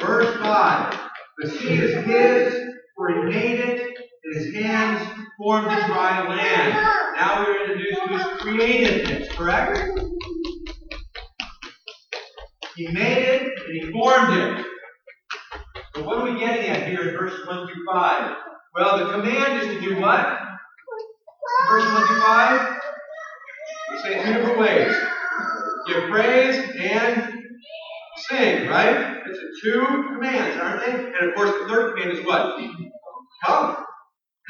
Verse 0.00 0.36
5. 0.38 1.00
The 1.38 1.48
sea 1.48 1.74
is 1.74 2.04
his, 2.04 2.54
for 2.96 3.08
he 3.08 3.30
made 3.30 3.60
it, 3.60 3.80
and 4.24 4.34
his 4.34 4.54
hands 4.54 5.06
formed 5.38 5.66
the 5.66 5.86
dry 5.86 6.28
land. 6.28 6.74
Now 7.16 7.44
we're 7.44 7.62
introduced 7.62 8.00
to 8.02 8.16
his 8.16 8.40
creativeness, 8.40 9.32
correct? 9.32 10.00
He 12.76 12.88
made 12.88 13.24
it, 13.24 13.42
and 13.42 13.82
he 13.82 13.92
formed 13.92 14.34
it. 14.38 14.66
But 15.94 16.06
what 16.06 16.18
are 16.18 16.32
we 16.32 16.38
getting 16.38 16.66
at 16.70 16.88
here 16.88 17.10
in 17.10 17.16
verses 17.16 17.46
1 17.46 17.66
through 17.66 17.84
5? 17.92 18.36
Well, 18.74 18.98
the 18.98 19.12
command 19.12 19.62
is 19.62 19.68
to 19.68 19.80
do 19.80 20.00
what? 20.00 20.41
Verse 21.68 21.84
25, 21.84 22.80
we 23.92 23.98
say 23.98 24.20
it 24.20 24.24
two 24.26 24.32
different 24.34 24.58
ways. 24.58 24.94
Give 25.88 26.10
praise 26.10 26.56
and 26.80 27.34
sing, 28.28 28.68
right? 28.68 29.22
It's 29.26 29.38
two 29.62 29.84
commands, 30.12 30.60
aren't 30.60 30.84
they? 30.86 30.92
And 30.92 31.30
of 31.30 31.34
course, 31.34 31.50
the 31.50 31.66
third 31.68 31.94
command 31.96 32.18
is 32.18 32.24
what? 32.26 32.60
Come. 33.44 33.76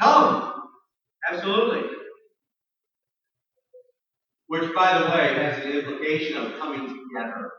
Come. 0.01 0.53
Absolutely. 1.31 1.89
Which, 4.47 4.73
by 4.75 4.99
the 4.99 5.05
way, 5.05 5.33
has 5.35 5.63
the 5.63 5.79
implication 5.79 6.37
of 6.37 6.59
coming 6.59 6.81
together 6.81 7.49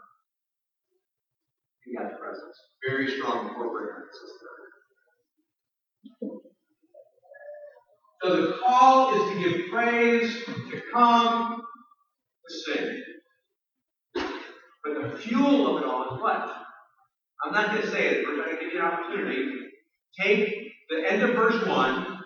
in 1.86 1.94
God's 1.96 2.14
presence. 2.20 2.56
Very 2.88 3.10
strong 3.10 3.54
corporate 3.54 3.90
emphasis 3.96 4.30
there. 4.42 4.80
So 8.24 8.36
the 8.36 8.56
call 8.56 9.14
is 9.14 9.32
to 9.32 9.38
give 9.38 9.70
praise, 9.70 10.44
to 10.46 10.82
come, 10.94 11.60
to 11.60 12.54
sing. 12.54 13.02
But 14.14 15.02
the 15.02 15.18
fuel 15.18 15.76
of 15.76 15.82
it 15.82 15.86
all 15.86 16.14
is 16.14 16.22
what? 16.22 16.56
I'm 17.44 17.52
not 17.52 17.72
going 17.72 17.82
to 17.82 17.90
say 17.90 18.06
it, 18.06 18.24
but 18.24 18.32
I'm 18.32 18.38
going 18.38 18.56
to 18.56 18.64
give 18.64 18.72
you 18.72 18.78
an 18.78 18.86
opportunity. 18.86 19.50
Take 20.18 20.72
the 20.88 21.12
end 21.12 21.20
of 21.20 21.36
verse 21.36 21.66
1, 21.66 22.18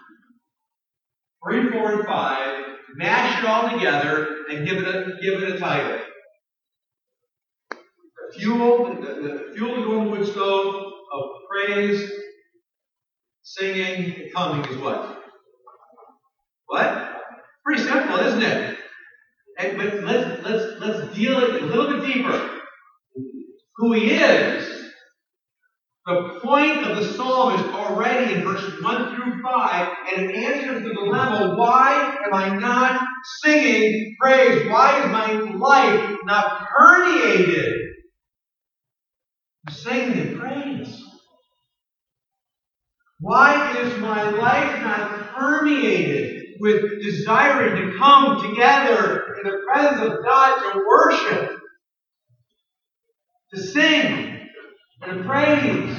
3, 1.51 1.71
4, 1.73 1.93
and 1.93 2.07
5, 2.07 2.65
mash 2.95 3.43
it 3.43 3.49
all 3.49 3.69
together, 3.69 4.37
and 4.51 4.65
give 4.65 4.77
it 4.77 4.87
a, 4.87 5.17
give 5.21 5.43
it 5.43 5.57
a 5.57 5.59
title. 5.59 5.99
The 7.71 8.39
fuel, 8.39 8.95
the, 9.01 9.01
the 9.01 9.53
fuel 9.57 9.75
to 9.75 9.85
go 9.85 9.99
on 9.99 10.05
the 10.05 10.11
wood 10.13 10.29
stove 10.29 10.93
of 11.13 11.31
praise, 11.51 12.09
singing, 13.43 14.15
and 14.15 14.33
coming 14.33 14.65
is 14.65 14.77
what? 14.77 15.18
What? 16.69 17.23
Pretty 17.65 17.83
simple, 17.83 18.19
isn't 18.19 18.43
it? 18.43 18.79
And, 19.59 19.77
but 19.77 20.05
let's 20.05 20.45
let's 20.45 20.81
let's 20.81 21.15
deal 21.17 21.39
it 21.41 21.63
a 21.63 21.67
little 21.67 21.99
bit 21.99 22.07
deeper. 22.07 22.51
Who 23.77 23.93
he 23.93 24.13
is. 24.13 24.91
The 26.07 26.41
point 26.43 26.85
of 26.87 26.97
the 26.97 27.05
psalm 27.05 27.55
is 27.55 27.61
already 27.75 28.35
in 28.35 28.43
verses 28.43 28.83
1 28.83 29.15
through 29.15 29.43
5, 29.43 29.97
and 30.17 30.31
it 30.31 30.37
answers 30.37 30.83
to 30.83 30.89
the 30.89 30.95
dilemma 30.95 31.55
why 31.57 32.17
am 32.25 32.33
I 32.33 32.57
not 32.57 33.03
singing 33.43 34.17
praise? 34.19 34.71
Why 34.71 35.05
is 35.05 35.11
my 35.11 35.33
life 35.59 36.17
not 36.25 36.67
permeated? 36.69 37.75
Singing 39.69 40.29
and 40.29 40.41
praise. 40.41 41.03
Why 43.21 43.77
is 43.77 43.99
my 43.99 44.31
life 44.31 44.81
not 44.81 45.35
permeated 45.35 46.38
with 46.61 47.03
desiring 47.03 47.91
to 47.93 47.99
come 47.99 48.43
together 48.43 49.35
in 49.43 49.51
the 49.51 49.59
presence 49.67 50.01
of 50.03 50.25
God 50.25 50.73
to 50.73 50.85
worship, 50.87 51.61
to 53.55 53.61
sing, 53.61 54.49
and 55.03 55.25
praise? 55.25 55.97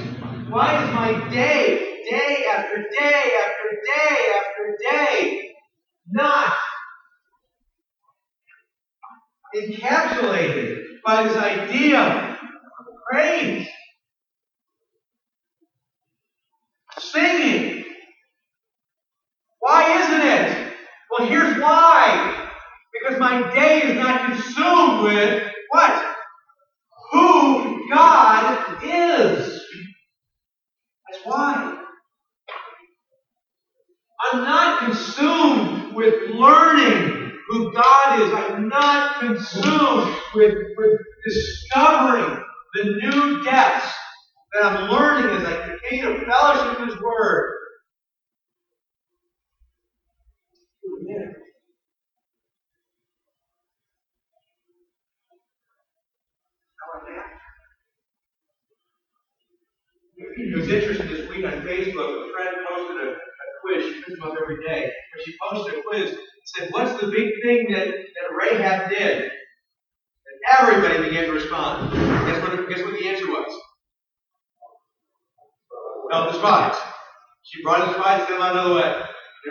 Why 0.50 0.84
is 0.84 0.94
my 0.94 1.30
day, 1.30 2.02
day 2.10 2.46
after 2.52 2.78
day 3.00 3.32
after 3.44 3.70
day 3.86 4.34
after 4.40 4.78
day, 4.92 5.52
not 6.10 6.54
encapsulated 9.56 10.84
by 11.06 11.24
this 11.24 11.38
idea 11.38 12.00
of 12.02 12.86
praise? 13.12 13.68
Singing. 17.00 17.86
Why 19.70 20.00
isn't 20.02 20.22
it? 20.24 20.74
Well, 21.12 21.30
here's 21.30 21.62
why. 21.62 22.50
Because 22.92 23.20
my 23.20 23.54
day 23.54 23.82
is 23.84 24.00
not 24.00 24.26
consumed 24.26 25.04
with 25.04 25.44
what? 25.70 26.16
Who 27.12 27.90
God 27.92 28.84
is. 28.84 29.62
That's 31.12 31.26
why. 31.26 31.86
I'm 34.32 34.40
not 34.42 34.80
consumed 34.80 35.96
with 35.96 36.30
learning 36.32 37.34
who 37.50 37.74
God 37.74 38.22
is. 38.22 38.34
I'm 38.34 38.70
not 38.70 39.20
consumed 39.20 40.16
with, 40.36 40.56
with 40.78 41.00
discovering 41.28 42.44
the 42.76 42.84
new 42.86 43.44
depths 43.44 43.94
that 44.54 44.66
I'm 44.66 44.90
learning 44.90 45.32
as 45.38 45.46
I 45.46 45.78
continue 45.82 46.20
to 46.20 46.26
fellowship 46.26 46.88
His 46.88 47.00
Word. 47.02 47.54
It 60.40 60.56
was 60.58 60.70
interesting 60.70 61.08
this 61.08 61.28
week 61.30 61.44
on 61.44 61.52
Facebook. 61.68 62.30
A 62.30 62.32
friend 62.32 62.56
posted 62.70 63.08
a, 63.08 63.12
a 63.12 63.46
quiz. 63.62 63.84
She 63.86 64.02
puts 64.04 64.20
them 64.20 64.30
up 64.30 64.38
every 64.42 64.64
day. 64.64 64.84
Where 64.84 65.26
she 65.26 65.36
posted 65.44 65.80
a 65.80 65.84
quiz 65.84 66.12
and 66.12 66.20
said, 66.46 66.70
What's 66.72 67.00
the 67.02 67.08
big 67.08 67.34
thing 67.44 67.68
that, 67.74 67.88
that 67.88 68.30
Rahab 68.40 68.90
did? 68.90 69.24
And 69.24 70.60
everybody 70.60 71.10
began 71.10 71.26
to 71.26 71.34
respond. 71.34 71.92
Guess 71.92 72.42
what, 72.42 72.70
guess 72.70 72.84
what 72.84 72.98
the 72.98 73.08
answer 73.10 73.28
was? 73.28 73.54
No, 76.12 76.32
the 76.32 76.38
spies. 76.40 76.76
She 77.44 77.62
brought 77.62 77.86
the 77.88 78.00
spies, 78.00 78.20
sent 78.20 78.40
them 78.40 78.42
out 78.42 78.56
of 78.56 78.70
the 78.70 78.76
way. 78.76 79.02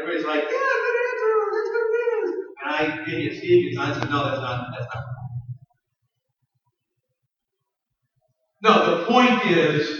Everybody's 0.01 0.26
like, 0.26 0.43
Yeah, 0.43 0.49
good 0.49 0.97
answer. 1.05 1.32
That's 1.53 1.68
what 1.68 1.84
it 1.93 2.24
is. 2.24 2.30
And 2.64 2.70
I 2.70 3.05
you 3.07 3.34
Steve 3.36 3.70
gets 3.70 3.78
on 3.78 3.91
and 3.93 4.01
said, 4.01 4.11
No, 4.11 4.24
that's 4.24 4.41
not. 4.41 4.66
That's 4.72 4.95
not. 4.95 5.05
No, 8.61 8.99
the 8.99 9.05
point 9.07 9.47
is 9.47 9.97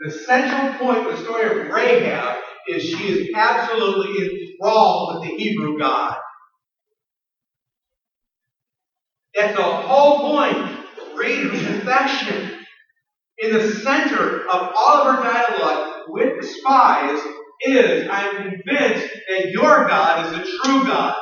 the 0.00 0.10
central 0.10 0.78
point 0.78 1.06
of 1.06 1.16
the 1.16 1.22
story 1.24 1.60
of 1.60 1.68
Rahab 1.68 2.38
is 2.68 2.82
she 2.82 3.08
is 3.08 3.30
absolutely 3.34 4.48
enthralled 4.50 5.20
with 5.20 5.30
the 5.30 5.36
Hebrew 5.36 5.78
God. 5.78 6.16
That's 9.34 9.56
the 9.56 9.62
whole 9.62 10.20
point. 10.20 10.78
Read 11.16 11.50
confession. 11.50 12.58
In 13.38 13.52
the 13.52 13.68
center 13.68 14.42
of 14.48 14.72
all 14.76 15.08
of 15.08 15.16
her 15.16 15.22
dialogue 15.22 16.02
with 16.08 16.40
the 16.40 16.46
spies 16.46 17.20
is, 17.62 18.08
I 18.08 18.28
am 18.28 18.50
convinced 18.50 19.08
that 19.28 19.50
your 19.50 19.86
God 19.88 20.26
is 20.26 20.32
the 20.32 20.44
true 20.44 20.84
God. 20.84 21.16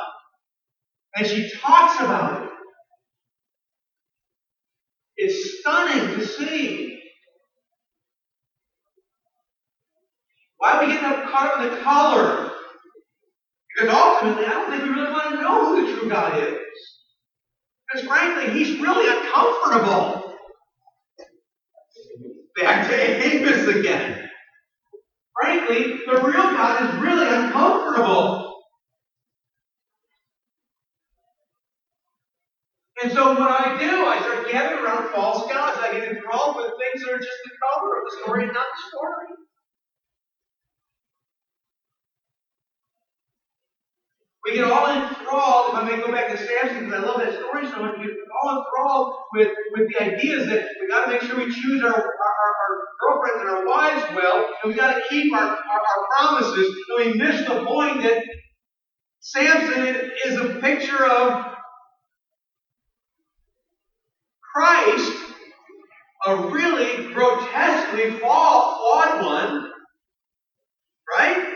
And 1.15 1.27
she 1.27 1.51
talks 1.59 1.99
about 1.99 2.43
it. 2.43 2.49
It's 5.17 5.59
stunning 5.59 6.15
to 6.15 6.25
see. 6.25 6.98
Why 10.59 10.73
are 10.73 10.85
we 10.85 10.93
up 10.97 11.31
caught 11.31 11.53
up 11.53 11.61
in 11.61 11.71
the 11.71 11.77
color? 11.81 12.51
Because 13.75 13.95
ultimately, 13.95 14.45
I 14.45 14.49
don't 14.49 14.69
think 14.69 14.83
we 14.83 14.89
really 14.89 15.11
want 15.11 15.29
to 15.29 15.41
know 15.41 15.65
who 15.65 15.87
the 15.87 15.99
true 15.99 16.09
God 16.09 16.37
is. 16.37 16.59
Because 17.87 18.07
frankly, 18.07 18.51
he's 18.51 18.79
really 18.81 19.07
uncomfortable. 19.09 20.35
Back 22.57 22.89
to 22.89 22.95
Amos 22.95 23.67
again. 23.73 24.29
Frankly, 25.41 26.01
the 26.05 26.21
real 26.21 26.51
God 26.51 26.83
is 26.83 27.01
really 27.01 27.27
uncomfortable. 27.27 28.53
And 33.01 33.13
so 33.13 33.31
what 33.31 33.49
I 33.49 33.77
do, 33.79 34.05
I 34.07 34.19
start 34.19 34.51
gathering 34.51 34.83
around 34.83 35.09
false 35.15 35.49
gods. 35.49 35.77
I 35.79 35.93
get 35.93 36.09
enthralled 36.09 36.57
with 36.57 36.73
things 36.75 37.05
that 37.05 37.13
are 37.13 37.17
just 37.17 37.37
the 37.45 37.51
cover 37.63 37.97
of 37.97 38.03
the 38.03 38.17
story, 38.23 38.43
and 38.43 38.53
not 38.53 38.65
the 38.75 38.89
story. 38.89 39.38
We 44.49 44.55
get 44.55 44.65
all 44.65 44.89
enthralled, 44.89 45.69
if 45.69 45.75
I 45.75 45.83
may 45.87 46.01
go 46.01 46.11
back 46.11 46.29
to 46.29 46.37
Samson, 46.37 46.85
because 46.85 47.03
I 47.03 47.05
love 47.05 47.21
that 47.21 47.33
story 47.37 47.67
so 47.67 47.83
much, 47.83 47.99
we 47.99 48.05
get 48.05 48.15
all 48.41 48.65
enthralled 48.65 49.15
with, 49.33 49.49
with 49.73 49.89
the 49.89 50.01
ideas 50.01 50.47
that 50.47 50.69
we 50.81 50.87
got 50.87 51.05
to 51.05 51.11
make 51.11 51.21
sure 51.21 51.37
we 51.37 51.53
choose 51.53 51.83
our, 51.83 51.89
our, 51.89 51.93
our, 51.93 52.77
girlfriends 52.99 53.41
and 53.41 53.49
our 53.49 53.67
wives 53.67 54.03
well, 54.15 54.49
and 54.63 54.73
we 54.73 54.75
got 54.75 54.95
to 54.95 55.03
keep 55.07 55.31
our, 55.33 55.49
our, 55.49 56.07
promises, 56.17 56.75
and 56.89 57.13
we 57.13 57.13
miss 57.19 57.41
the 57.47 57.63
point 57.63 58.01
that 58.01 58.23
Samson 59.19 60.11
is 60.25 60.37
a 60.37 60.55
picture 60.59 61.05
of 61.05 61.55
Christ, 64.41 65.13
a 66.25 66.35
really 66.35 67.13
grotesquely 67.13 68.17
flawed 68.17 69.23
one, 69.23 69.71
right? 71.17 71.48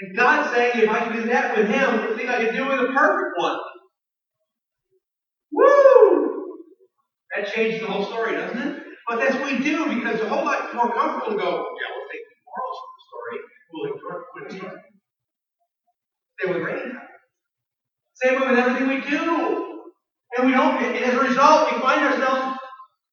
And 0.00 0.16
God's 0.16 0.54
saying, 0.54 0.72
if 0.74 0.90
I 0.90 0.98
can 1.00 1.12
do 1.12 1.26
that 1.28 1.56
with 1.56 1.68
him, 1.68 2.10
you 2.10 2.16
think 2.16 2.28
I 2.28 2.44
can 2.44 2.54
do 2.54 2.66
with 2.66 2.80
a 2.80 2.92
perfect 2.92 3.38
one? 3.38 3.58
Woo! 5.52 6.58
That 7.34 7.52
changed 7.52 7.82
the 7.82 7.86
whole 7.86 8.04
story, 8.04 8.32
doesn't 8.32 8.58
it? 8.58 8.82
But 9.08 9.20
that's 9.20 9.34
what 9.36 9.52
we 9.52 9.62
do 9.62 9.84
because 9.94 10.14
it's 10.14 10.24
a 10.24 10.28
whole 10.28 10.44
lot 10.44 10.74
more 10.74 10.92
comfortable 10.92 11.36
to 11.36 11.42
go, 11.42 11.50
yeah, 11.50 11.90
we'll 11.94 12.08
take 12.10 12.24
the 12.26 12.36
morals 12.46 12.78
from 12.80 12.90
the 12.96 13.02
story. 13.08 13.38
We'll 13.70 13.86
ignore 13.94 14.24
the 14.34 14.58
story. 14.58 14.82
Same 16.40 16.54
with 16.54 16.62
Rahab. 16.62 17.02
Same 18.14 18.40
with 18.40 18.58
everything 18.58 18.88
we 18.88 19.10
do. 19.10 19.82
And 20.36 20.46
we 20.46 20.52
don't, 20.52 20.82
and 20.82 20.96
as 20.96 21.14
a 21.14 21.20
result, 21.20 21.72
we 21.72 21.80
find 21.80 22.04
ourselves 22.04 22.58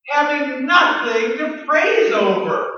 having 0.10 0.66
nothing 0.66 1.38
to 1.38 1.66
praise 1.68 2.12
over. 2.14 2.71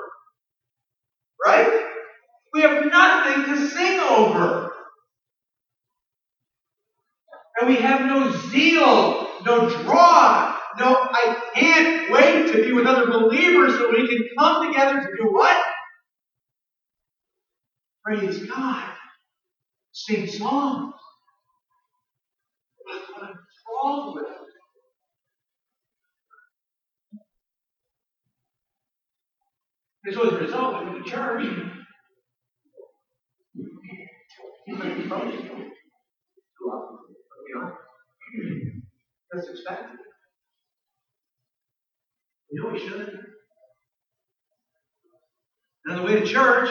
We 2.54 2.62
have 2.62 2.86
nothing 2.86 3.56
to 3.56 3.68
sing 3.68 4.00
over. 4.00 4.72
And 7.60 7.70
we 7.70 7.78
have 7.78 8.02
no 8.02 8.30
zeal, 8.32 9.28
no 9.46 9.70
draw, 9.70 10.58
no, 10.80 11.08
I 11.12 11.52
can't 11.56 12.12
wait 12.12 12.52
to 12.52 12.64
be 12.64 12.74
with 12.74 12.88
other 12.88 13.08
believers 13.08 13.78
so 13.78 13.92
we 13.92 14.08
can 14.08 14.28
come 14.38 14.68
together 14.68 15.02
to 15.02 15.08
do 15.18 15.32
what? 15.32 15.58
Praise 18.04 18.48
God. 18.48 18.90
Sing 19.92 20.28
songs. 20.28 20.94
That's 22.88 23.10
what 23.12 23.24
I'm 23.24 23.36
enthralled 23.36 24.16
with. 24.16 24.26
And 30.06 30.16
so 30.16 30.28
as 30.28 30.34
a 30.34 30.38
result, 30.38 30.86
go 30.86 31.00
to 31.00 31.10
church. 31.10 31.46
He's 34.66 34.78
going 34.78 34.90
to 34.90 34.96
be. 34.96 35.04
Too 35.04 36.66
often. 36.70 36.98
You 37.48 37.56
know? 37.56 37.72
That's 39.32 39.50
expected. 39.50 40.00
You 42.52 42.64
know 42.64 42.70
we 42.70 42.80
shouldn't. 42.80 43.10
Now 45.86 45.98
the 45.98 46.04
way 46.04 46.20
to 46.20 46.26
church, 46.26 46.70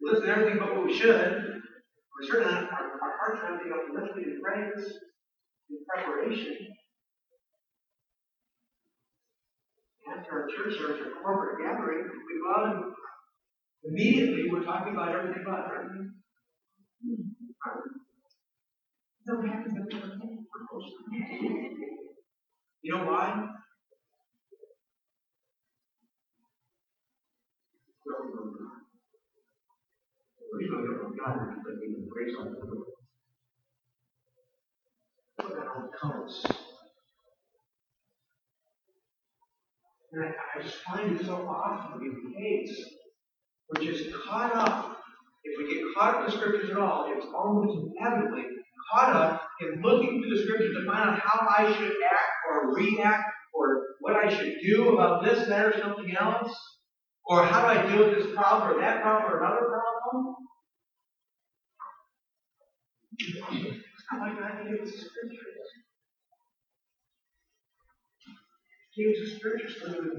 we 0.00 0.10
listen 0.10 0.26
to 0.26 0.32
everything 0.32 0.58
but 0.60 0.76
what 0.76 0.86
we 0.86 0.96
should. 0.96 1.10
We're 1.10 2.26
certainly 2.28 2.54
not, 2.54 2.70
our, 2.70 3.00
our 3.02 3.14
hearts 3.18 3.40
are 3.42 3.50
not 3.50 3.62
being 3.64 3.74
uplifted 3.74 4.22
in 4.22 4.40
praise, 4.40 4.92
in 5.70 5.78
preparation. 5.88 6.56
After 10.16 10.42
our 10.42 10.48
church 10.48 10.78
service, 10.78 11.02
our 11.04 11.22
corporate 11.22 11.66
gathering, 11.66 12.04
we 12.04 12.40
go 12.40 12.60
out 12.60 12.76
and 12.76 12.94
immediately 13.88 14.50
we're 14.50 14.64
talking 14.64 14.94
about 14.94 15.14
everything 15.14 15.44
but 15.44 15.66
everything. 15.74 16.12
No, 19.26 19.40
we 19.40 19.48
haven't 19.48 19.74
been 19.74 19.88
You 22.82 22.92
know 22.92 23.04
why? 23.04 23.48
To 30.52 30.62
get 30.62 31.00
from 31.00 31.16
God 31.16 31.36
because 31.56 31.78
we 31.80 31.94
can 31.94 32.08
grace 32.08 32.34
on 32.38 32.44
the 32.46 32.58
What 35.36 35.54
that 35.54 35.66
all 35.66 35.90
comes. 36.00 36.46
And 40.12 40.24
I, 40.24 40.28
I 40.28 40.62
just 40.62 40.76
find 40.76 41.20
it 41.20 41.26
so 41.26 41.46
often 41.48 42.00
in 42.00 42.32
the 42.32 42.38
case, 42.38 42.74
we're 43.68 43.92
just 43.92 44.12
caught 44.26 44.54
up. 44.54 44.98
If 45.44 45.58
we 45.58 45.74
get 45.74 45.84
caught 45.96 46.14
up 46.14 46.20
in 46.20 46.26
the 46.26 46.36
scriptures 46.36 46.70
at 46.70 46.76
all, 46.76 47.12
it's 47.14 47.26
almost 47.34 47.92
inevitably 47.96 48.44
caught 48.92 49.14
up 49.14 49.42
in 49.60 49.82
looking 49.82 50.20
through 50.20 50.36
the 50.36 50.42
scriptures 50.42 50.74
to 50.74 50.86
find 50.86 51.10
out 51.10 51.20
how 51.20 51.46
I 51.48 51.72
should 51.72 51.92
act 52.04 52.32
or 52.50 52.74
react 52.74 53.24
or 53.54 53.82
what 54.00 54.16
I 54.16 54.28
should 54.28 54.54
do 54.64 54.94
about 54.94 55.24
this, 55.24 55.48
that, 55.48 55.66
or 55.66 55.78
something 55.80 56.14
else. 56.16 56.54
Or 57.28 57.44
how 57.44 57.62
do 57.62 57.80
I 57.80 57.86
deal 57.90 58.08
with 58.08 58.18
this 58.18 58.34
problem 58.34 58.76
or 58.76 58.80
that 58.80 59.02
problem 59.02 59.32
or 59.32 59.38
another 59.38 59.66
problem? 59.66 60.36
It's 63.18 63.36
like 64.12 64.38
I 64.42 64.62
gave 64.62 64.80
the 64.80 64.86
scriptures. 64.86 65.56
Us 68.98 69.30
the 69.30 69.36
scriptures 69.36 69.76
so 69.78 69.88
that 69.88 70.02
we 70.02 70.10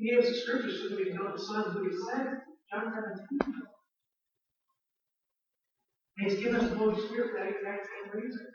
He 0.00 0.08
gave 0.08 0.24
us 0.24 0.32
the 0.32 0.40
scriptures 0.40 0.80
so 0.80 0.88
that 0.88 0.96
we 0.96 1.12
would 1.12 1.14
know 1.14 1.28
the 1.30 1.38
Son 1.38 1.76
who 1.76 1.84
He 1.84 1.92
sent. 1.92 2.40
John 2.72 2.88
17. 2.88 3.52
And 6.16 6.24
He's 6.24 6.40
given 6.40 6.56
us 6.56 6.70
the 6.70 6.76
Holy 6.80 6.96
Spirit 7.04 7.30
for 7.30 7.38
that 7.38 7.52
exact 7.52 7.84
same 7.84 8.08
reason. 8.16 8.46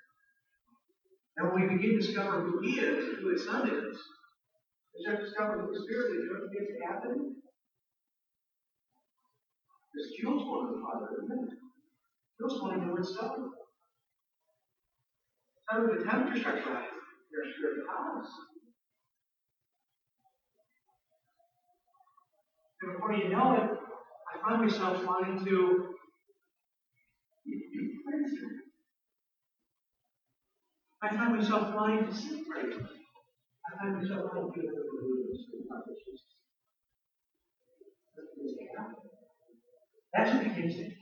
And 1.37 1.53
when 1.53 1.69
we 1.69 1.77
begin 1.77 2.01
to 2.01 2.01
discover 2.01 2.41
who 2.41 2.65
He 2.65 2.81
is, 2.81 3.21
who 3.21 3.29
His 3.29 3.45
Son 3.45 3.69
is, 3.69 3.93
we 3.93 5.05
start 5.05 5.19
to 5.19 5.25
discover 5.25 5.61
who 5.61 5.69
the 5.69 5.85
Spirit 5.85 6.17
is. 6.17 6.25
You 6.25 6.33
know 6.33 6.41
what 6.41 6.49
begins 6.49 6.73
to 6.73 6.87
happen? 6.89 7.13
Because 9.93 10.09
Jules 10.17 10.49
to 10.49 10.73
the 10.73 10.81
Father, 10.81 11.13
isn't 11.13 11.29
it? 11.29 11.61
Jules 12.41 12.57
wanting 12.57 12.89
to 12.89 12.93
win 12.93 13.05
stuff. 13.05 13.37
Some 15.69 15.85
of 15.85 15.93
the 15.93 16.01
tempter 16.09 16.39
starts 16.41 16.65
rising. 16.65 17.05
Their 17.29 17.45
spirit 17.53 17.85
house. 17.85 18.33
Before 22.85 23.13
you 23.13 23.29
know 23.29 23.53
it, 23.55 23.69
I 24.29 24.49
find 24.49 24.61
myself 24.61 25.05
wanting 25.05 25.43
to 25.45 25.95
I 31.01 31.15
find 31.15 31.35
myself 31.35 31.75
wanting 31.75 32.07
to 32.07 32.13
celebrate. 32.13 32.73
I 32.75 33.77
find 33.77 33.95
myself 33.97 34.21
wanting 34.33 34.53
to 34.53 34.59
be 34.59 34.67
able 34.67 34.77
to 34.77 35.15
That's 40.13 40.33
what 40.33 40.43
begins 40.43 40.75
happen. 40.75 40.95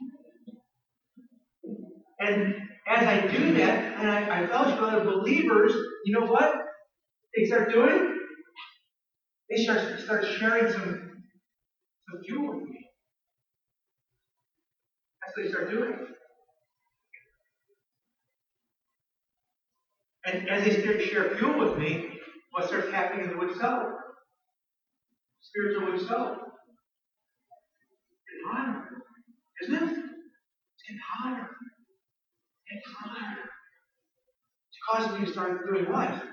And 2.20 2.56
as 2.88 3.08
I 3.08 3.28
do 3.28 3.54
that, 3.56 4.00
and 4.00 4.10
I, 4.10 4.44
I 4.44 4.48
fellowship 4.48 4.82
with 4.82 4.90
other 4.90 5.06
believers, 5.06 5.74
you 6.06 6.20
know 6.20 6.26
what 6.26 6.54
they 7.36 7.46
start 7.46 7.72
doing? 7.72 8.20
They 9.50 9.64
start, 9.64 10.00
start 10.00 10.26
sharing 10.26 10.72
some, 10.72 11.13
some 12.14 12.24
fuel 12.24 12.54
with 12.54 12.70
me. 12.70 12.80
That's 15.22 15.38
what 15.38 15.44
they 15.44 15.52
start 15.52 15.70
doing. 15.70 15.94
And 20.26 20.50
as 20.50 20.64
they 20.64 20.82
start 20.82 21.00
to 21.00 21.06
share 21.06 21.36
fuel 21.38 21.60
with 21.60 21.78
me, 21.78 22.10
what 22.52 22.68
starts 22.68 22.92
happening 22.92 23.26
in 23.26 23.32
the 23.32 23.38
wood 23.38 23.58
cellar? 23.58 23.94
Spiritual 25.42 25.92
wood 25.92 26.08
cellar. 26.08 26.38
It's 28.28 28.44
hotter, 28.48 28.84
isn't 29.64 29.76
it? 29.76 29.84
It's 29.84 30.84
getting 30.88 31.02
hotter. 31.14 31.50
It's 32.68 32.88
hotter. 32.98 33.40
It's 34.70 34.80
causing 34.90 35.20
me 35.20 35.26
to 35.26 35.32
start 35.32 35.66
doing 35.68 35.92
what? 35.92 36.24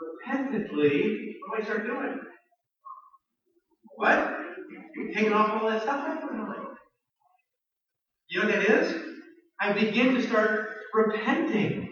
Repentantly, 0.00 1.34
what 1.48 1.58
do 1.58 1.62
I 1.62 1.64
start 1.64 1.86
doing? 1.86 2.20
What? 3.96 4.37
Taking 5.14 5.32
off 5.32 5.60
all 5.60 5.68
that 5.68 5.82
stuff 5.82 6.04
I 6.06 6.16
put 6.20 6.32
on. 6.32 6.76
You 8.28 8.40
know 8.40 8.46
what 8.46 8.54
that 8.54 8.64
is? 8.64 9.02
I 9.60 9.72
begin 9.72 10.14
to 10.14 10.22
start 10.22 10.68
repenting 10.94 11.88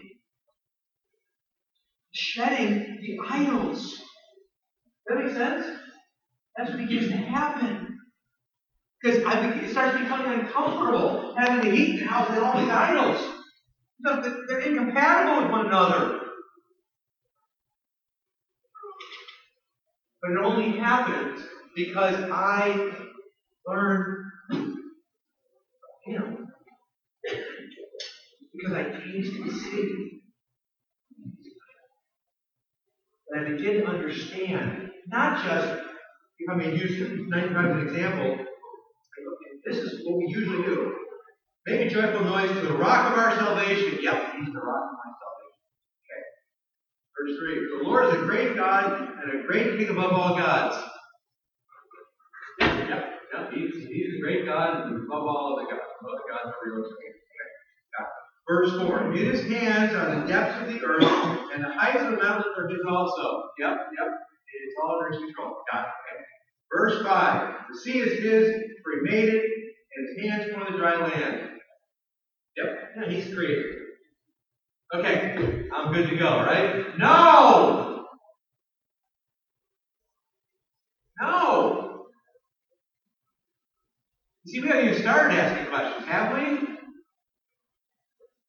shedding 2.13 2.99
the 3.01 3.19
idols. 3.29 4.01
That 5.07 5.19
makes 5.19 5.35
sense? 5.35 5.65
That's 6.55 6.71
what 6.71 6.79
begins 6.79 7.09
to 7.09 7.17
happen. 7.17 7.97
Because 9.01 9.19
it 9.19 9.69
starts 9.69 9.97
becoming 9.97 10.39
uncomfortable 10.39 11.35
having 11.37 11.69
to 11.69 11.77
eat 11.77 11.99
the 11.99 12.05
house 12.05 12.29
and 12.29 12.39
all 12.39 12.59
these 12.59 12.69
idols. 12.69 13.33
They're 13.99 14.59
incompatible 14.59 15.43
with 15.43 15.51
one 15.51 15.67
another. 15.67 16.19
But 20.21 20.31
it 20.31 20.37
only 20.37 20.77
happens 20.79 21.45
because 21.77 22.15
I 22.31 22.91
learned 23.65 24.25
Him. 26.05 26.47
Because 28.51 28.73
I 28.73 28.83
taste 28.83 29.33
and 29.35 29.51
see 29.51 30.17
and 33.29 33.45
I 33.45 33.49
begin 33.51 33.81
to 33.81 33.87
understand, 33.87 34.89
not 35.07 35.43
just, 35.43 35.83
if 36.39 36.49
I 36.49 36.55
may 36.55 36.75
use 36.75 37.27
95 37.27 37.65
as 37.65 37.71
an 37.71 37.87
example, 37.87 38.45
this 39.65 39.77
is 39.77 40.05
what 40.05 40.17
we 40.17 40.27
usually 40.29 40.63
do. 40.63 40.93
Make 41.65 41.91
a 41.91 41.93
joyful 41.93 42.23
noise 42.23 42.49
to 42.49 42.61
the 42.61 42.73
rock 42.77 43.11
of 43.11 43.19
our 43.19 43.35
salvation. 43.35 43.99
Yep, 44.01 44.33
he's 44.39 44.53
the 44.53 44.59
rock 44.59 44.85
of 44.91 44.97
my 45.03 45.11
salvation. 45.19 45.57
Okay. 46.07 46.23
Verse 47.19 47.37
3. 47.39 47.79
The 47.79 47.89
Lord 47.89 48.05
is 48.05 48.21
a 48.21 48.25
great 48.25 48.55
God 48.55 49.09
and 49.21 49.43
a 49.43 49.47
great 49.47 49.77
king 49.77 49.89
above 49.89 50.13
all 50.13 50.37
gods. 50.37 50.81
Yep, 52.61 52.89
yep, 52.89 53.51
he's, 53.53 53.73
he's 53.73 54.13
a 54.15 54.16
great 54.27 54.45
God 54.45 54.83
and 54.83 55.07
above 55.07 55.23
all 55.23 55.55
of 55.55 55.63
the 55.63 55.71
gods, 55.71 55.87
above 56.03 56.19
the 56.19 56.27
gods 56.27 56.51
of 56.51 56.59
real 56.67 56.83
Verse 58.49 58.71
4 58.75 59.13
In 59.13 59.25
his 59.25 59.41
hands 59.47 59.95
are 59.95 60.19
the 60.19 60.27
depths 60.27 60.61
of 60.61 60.67
the 60.67 60.79
earth, 60.83 61.03
and 61.53 61.63
the 61.63 61.69
heights 61.69 62.03
of 62.03 62.11
the 62.11 62.17
mountains 62.17 62.45
are 62.57 62.67
his 62.67 62.79
also. 62.89 63.43
Yep, 63.59 63.71
yep. 63.71 64.07
It's 64.07 64.75
all 64.83 64.99
under 64.99 65.11
his 65.11 65.25
control. 65.25 65.55
Got 65.71 65.83
it. 65.83 65.87
Okay. 65.87 66.23
Verse 66.73 67.05
5 67.05 67.55
The 67.71 67.79
sea 67.79 67.99
is 67.99 68.19
his, 68.19 68.51
for 68.83 68.91
he 68.95 69.11
made 69.11 69.29
it, 69.29 69.43
and 69.95 70.07
his 70.07 70.29
hands 70.29 70.51
formed 70.51 70.73
the 70.73 70.77
dry 70.77 70.95
land. 70.95 71.49
Yep, 72.57 72.67
yeah, 72.97 73.09
he's 73.09 73.33
created. 73.33 73.65
Okay, 74.93 75.67
I'm 75.73 75.93
good 75.93 76.09
to 76.09 76.17
go, 76.17 76.37
right? 76.39 76.97
No! 76.97 77.86
We 84.61 84.67
haven't 84.67 84.85
even 84.85 85.01
started 85.01 85.37
asking 85.37 85.67
questions, 85.67 86.07
have 86.07 86.33
we? 86.33 86.67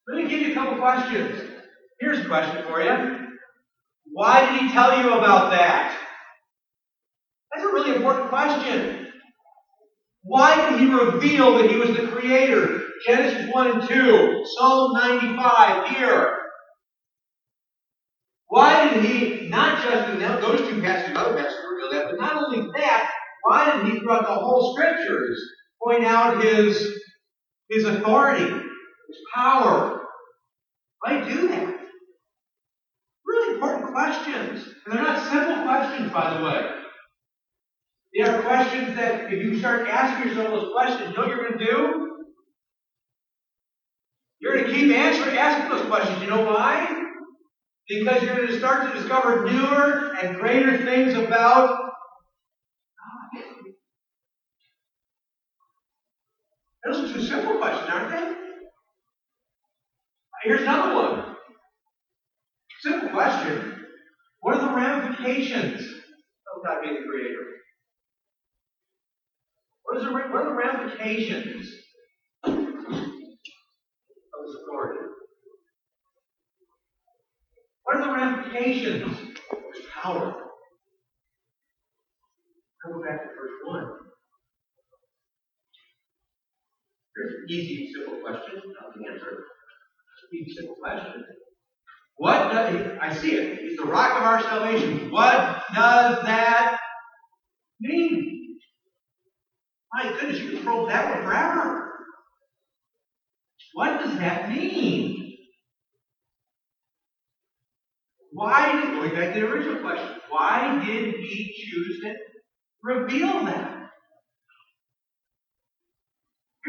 Let 0.08 0.24
me 0.24 0.28
give 0.28 0.40
you 0.40 0.52
a 0.52 0.54
couple 0.54 0.78
questions. 0.78 1.38
Here's 2.00 2.20
a 2.20 2.28
question 2.28 2.64
for 2.64 2.80
you. 2.80 3.28
Why 4.12 4.40
did 4.40 4.62
he 4.62 4.72
tell 4.72 4.98
you 4.98 5.12
about 5.12 5.50
that? 5.50 5.94
That's 7.52 7.64
a 7.66 7.68
really 7.68 7.96
important 7.96 8.30
question. 8.30 9.08
Why 10.22 10.70
did 10.70 10.80
he 10.80 10.86
reveal 10.86 11.58
that 11.58 11.70
he 11.70 11.76
was 11.76 11.90
the 11.90 12.08
creator? 12.08 12.82
Genesis 13.06 13.52
1 13.52 13.70
and 13.70 13.88
2, 13.88 14.44
Psalm 14.56 14.92
95 14.94 15.88
here. 15.88 16.38
Why 18.46 18.88
did 18.88 19.04
he, 19.04 19.48
not 19.48 19.82
just 19.82 20.08
in 20.08 20.18
those 20.20 20.60
two 20.68 20.80
passages, 20.80 21.18
other 21.18 21.36
passages 21.36 21.58
reveal 21.70 21.92
that, 21.92 22.10
but 22.10 22.18
not 22.18 22.34
only 22.34 22.66
that, 22.76 23.10
why 23.42 23.76
did 23.76 23.92
he 23.92 24.00
throughout 24.00 24.22
the 24.22 24.34
whole 24.34 24.74
scriptures 24.74 25.38
point 25.82 26.04
out 26.04 26.42
his, 26.42 27.00
his 27.68 27.84
authority? 27.84 28.68
his 29.08 29.16
power. 29.34 30.02
Why 31.00 31.26
do 31.28 31.48
that? 31.48 31.76
Really 33.24 33.54
important 33.54 33.92
questions. 33.92 34.64
And 34.84 34.94
they're 34.94 35.02
not 35.02 35.18
simple 35.30 35.64
questions, 35.64 36.12
by 36.12 36.36
the 36.36 36.44
way. 36.44 36.70
They 38.14 38.22
are 38.22 38.42
questions 38.42 38.96
that 38.96 39.32
if 39.32 39.42
you 39.42 39.58
start 39.58 39.88
asking 39.88 40.28
yourself 40.28 40.48
those 40.48 40.72
questions, 40.72 41.10
you 41.10 41.16
know 41.16 41.22
what 41.22 41.30
you're 41.30 41.48
going 41.48 41.58
to 41.58 41.64
do? 41.64 42.04
You're 44.40 44.54
going 44.54 44.66
to 44.66 44.72
keep 44.72 44.92
answering, 44.92 45.36
asking 45.36 45.76
those 45.76 45.86
questions. 45.88 46.22
You 46.22 46.28
know 46.28 46.44
why? 46.44 47.04
Because 47.88 48.22
you're 48.22 48.36
going 48.36 48.48
to 48.48 48.58
start 48.58 48.86
to 48.92 48.98
discover 48.98 49.44
newer 49.44 50.14
and 50.22 50.36
greater 50.36 50.78
things 50.78 51.14
about 51.14 51.68
God. 51.68 53.42
Those 56.84 57.10
are 57.10 57.14
two 57.14 57.22
simple 57.22 57.58
questions, 57.58 57.90
aren't 57.90 58.10
they? 58.10 58.34
Here's 60.44 60.62
another 60.62 60.94
one. 60.94 61.36
Simple 62.80 63.08
question. 63.10 63.86
What 64.40 64.56
are 64.56 64.68
the 64.68 64.74
ramifications 64.74 65.80
of 65.80 66.64
God 66.64 66.82
being 66.82 66.94
the 66.94 67.08
creator? 67.08 67.44
What, 69.82 69.96
is 69.98 70.04
the, 70.04 70.12
what 70.12 70.42
are 70.42 70.44
the 70.44 70.54
ramifications 70.54 71.68
of 72.44 72.54
his 72.54 72.66
authority? 74.62 75.00
What 77.82 77.96
are 77.96 78.06
the 78.06 78.12
ramifications 78.12 79.04
of 79.50 79.58
his 79.74 79.84
power? 79.92 80.34
Go 82.86 83.02
back 83.02 83.22
to 83.22 83.28
verse 83.28 83.58
1. 83.64 84.07
Here's 87.18 87.34
an 87.34 87.46
easy, 87.50 87.92
simple 87.92 88.20
question. 88.20 88.54
Not 88.54 88.94
the 88.94 89.12
answer. 89.12 89.44
Easy, 90.32 90.54
simple 90.54 90.76
question. 90.80 91.24
What 92.16 92.52
does, 92.52 92.98
I 93.00 93.12
see 93.12 93.32
it. 93.32 93.58
He's 93.60 93.76
the 93.76 93.86
rock 93.86 94.16
of 94.16 94.22
our 94.22 94.40
salvation. 94.40 95.10
What 95.10 95.62
does 95.74 96.22
that 96.24 96.78
mean? 97.80 98.58
My 99.92 100.04
goodness, 100.04 100.38
you 100.38 100.50
can 100.50 100.62
probe 100.64 100.88
that 100.90 101.14
one 101.14 101.24
forever. 101.24 101.92
What 103.72 104.00
does 104.00 104.16
that 104.18 104.48
mean? 104.48 105.36
Why 108.32 108.72
did, 108.72 108.92
going 108.92 109.14
back 109.14 109.34
to 109.34 109.40
the 109.40 109.46
original 109.46 109.80
question, 109.80 110.20
why 110.28 110.84
did 110.84 111.14
he 111.14 111.54
choose 111.56 112.00
to 112.02 112.14
reveal 112.82 113.44
that? 113.44 113.77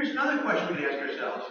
Here's 0.02 0.12
another 0.12 0.42
question 0.44 0.78
we 0.78 0.86
ask 0.86 0.98
ourselves. 0.98 1.44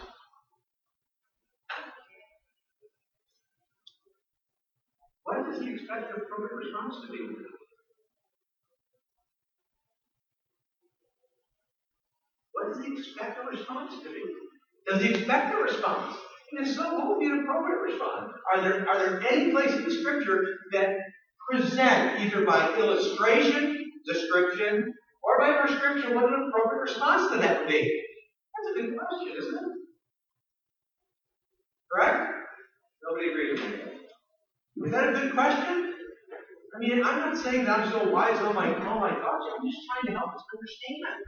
What 5.25 5.45
does 5.45 5.61
he 5.61 5.75
expect 5.75 6.09
the 6.09 6.23
appropriate 6.23 6.57
response 6.57 6.95
to 7.05 7.13
be? 7.13 7.29
What 12.53 12.73
does 12.73 12.87
he 12.87 12.93
expect 12.95 13.37
the 13.37 13.55
response 13.55 14.03
to 14.03 14.09
be? 14.09 14.23
Does 14.89 15.03
he 15.03 15.11
expect 15.11 15.55
a 15.55 15.59
response? 15.59 16.17
And 16.51 16.67
if 16.67 16.75
so, 16.75 16.95
what 16.95 17.07
would 17.07 17.21
be 17.21 17.27
an 17.27 17.41
appropriate 17.41 17.83
response? 17.83 18.33
Are 18.55 18.63
there, 18.63 18.89
are 18.89 18.99
there 18.99 19.31
any 19.31 19.51
places 19.51 19.81
in 19.81 19.85
the 19.85 19.91
Scripture 19.91 20.43
that 20.73 20.97
present, 21.51 22.21
either 22.21 22.47
by 22.47 22.75
illustration, 22.79 23.85
description, 24.07 24.91
or 25.23 25.39
by 25.39 25.61
prescription, 25.61 26.15
what 26.15 26.25
an 26.25 26.49
appropriate 26.49 26.81
response 26.81 27.31
to 27.31 27.37
that 27.41 27.61
would 27.61 27.69
be? 27.69 28.05
Good 28.79 28.95
question, 28.97 29.35
isn't 29.37 29.55
it? 29.55 29.73
Correct? 31.93 32.31
Nobody 33.03 33.31
agrees 33.31 33.61
with 33.61 33.71
me. 33.71 34.87
Is 34.87 34.93
that 34.93 35.09
a 35.09 35.13
good 35.13 35.35
question? 35.35 35.95
I 36.77 36.79
mean, 36.79 37.03
I'm 37.05 37.19
not 37.19 37.37
saying 37.37 37.65
that 37.65 37.81
I'm 37.81 37.91
so 37.91 38.09
wise 38.09 38.39
on 38.39 38.55
my, 38.55 38.69
all 38.87 39.01
my 39.01 39.11
thoughts. 39.11 39.47
I'm 39.51 39.69
just 39.69 39.83
trying 39.91 40.15
to 40.15 40.19
help 40.21 40.33
us 40.33 40.43
understand. 40.55 41.25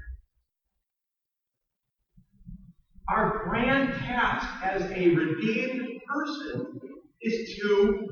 Our 3.08 3.48
grand 3.48 3.94
task 3.94 4.46
as 4.62 4.82
a 4.92 5.08
redeemed 5.08 6.00
person 6.06 6.80
is 7.20 7.58
to, 7.58 8.06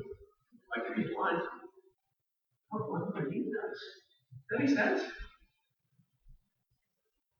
like 0.75 0.97
help 0.97 2.91
one 2.91 3.03
redeem 3.15 3.45
us. 3.47 3.79
Does 4.49 4.59
that 4.59 4.59
make 4.59 4.75
sense? 4.75 5.01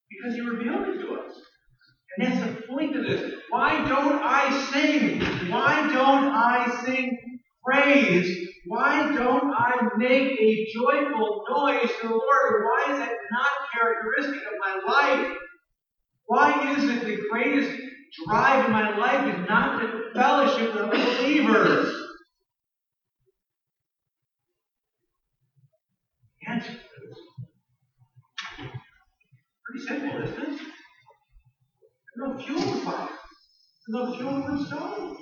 Because 0.10 0.36
he 0.36 0.42
revealed 0.42 0.88
it 0.88 1.02
to 1.02 1.16
us. 1.16 1.36
And 2.18 2.28
that's 2.28 2.46
the 2.46 2.62
point 2.68 2.96
of 2.96 3.04
this. 3.04 3.34
Why 3.50 3.88
don't 3.88 4.22
I 4.24 4.70
sing? 4.72 5.22
Why 5.50 5.88
don't 5.94 6.28
I 6.34 6.84
sing 6.86 7.18
praise? 7.64 8.48
Why 8.66 9.14
don't 9.16 9.54
I 9.54 9.88
make 9.98 10.40
a 10.40 10.68
joyful 10.74 11.44
noise 11.50 11.90
to 12.02 12.08
the 12.08 12.14
Lord? 12.14 12.64
Why 12.64 12.88
is 12.92 13.00
that 13.00 13.12
not 13.32 13.48
characteristic 13.74 14.42
of 14.42 14.54
my 14.60 14.82
life? 14.88 15.38
Why 16.26 16.76
is 16.76 16.84
it 16.84 17.06
the 17.06 17.18
greatest 17.32 17.82
drive 18.26 18.66
in 18.66 18.72
my 18.72 18.98
life 18.98 19.36
is 19.36 19.48
not 19.48 19.82
to 19.82 20.12
fellowship 20.14 20.76
with 20.76 20.92
believers? 20.92 21.96
Answer 26.48 26.74
pretty 29.66 29.86
simple, 29.86 30.24
isn't 30.24 30.54
it? 30.54 30.59
No 32.20 32.38
fuel 32.38 32.60
to 32.60 32.80
fire. 32.84 33.08
No 33.88 34.14
fuel 34.14 34.44
to 34.44 34.66
stone. 34.66 35.16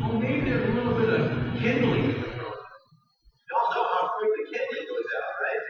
Well, 0.00 0.20
maybe 0.20 0.48
there's 0.48 0.70
a 0.70 0.72
little 0.72 0.94
bit 0.96 1.08
of 1.08 1.30
kindling 1.58 2.04
in 2.04 2.10
the 2.10 2.28
room. 2.28 2.54
Y'all 3.50 3.70
know 3.74 3.84
how 3.90 4.10
quick 4.18 4.30
the 4.38 4.56
kindling 4.56 4.86
goes 4.86 5.10
out, 5.18 5.34
right? 5.42 5.64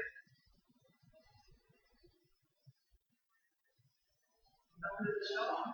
Nothing 4.84 5.14
to. 5.28 5.72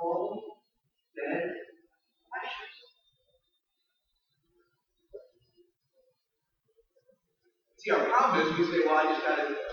Cold, 0.00 0.40
dead 1.14 1.44
ashes. 2.34 2.74
See, 7.78 7.90
our 7.92 8.04
problem 8.06 8.48
is 8.48 8.58
we 8.58 8.64
say, 8.66 8.84
well, 8.84 8.98
I 8.98 9.12
just 9.12 9.22
got 9.24 9.36
to 9.36 9.63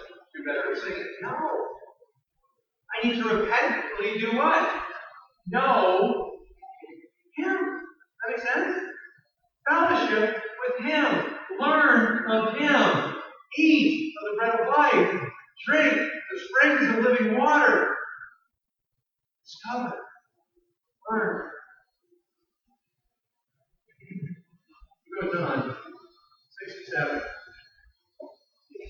do 0.42 0.52
better 0.52 0.72
at 0.72 0.78
singing. 0.78 1.08
No. 1.22 1.30
I 2.94 3.08
need 3.08 3.22
to 3.22 3.30
repentantly 3.30 4.20
do 4.20 4.38
what? 4.38 4.84
Know 5.48 6.32
Him. 7.36 7.48
That 7.54 8.30
makes 8.30 8.44
sense? 8.44 8.78
Fellowship 9.70 10.42
with 10.60 10.86
Him. 10.86 11.26
Learn 11.60 12.26
of 12.30 12.58
Him. 12.58 13.16
Eat 13.58 14.14
of 14.20 14.32
the 14.32 14.38
bread 14.38 14.60
of 14.60 14.68
life. 14.78 15.30
Drink 15.68 15.94
the 15.94 16.40
springs 16.40 16.98
of 16.98 17.04
living 17.04 17.38
water. 17.38 17.96
Discover. 19.46 19.96
Learn. 21.10 21.42
He 24.10 25.28
goes 25.28 25.36
on. 25.36 25.76
67. 26.68 27.22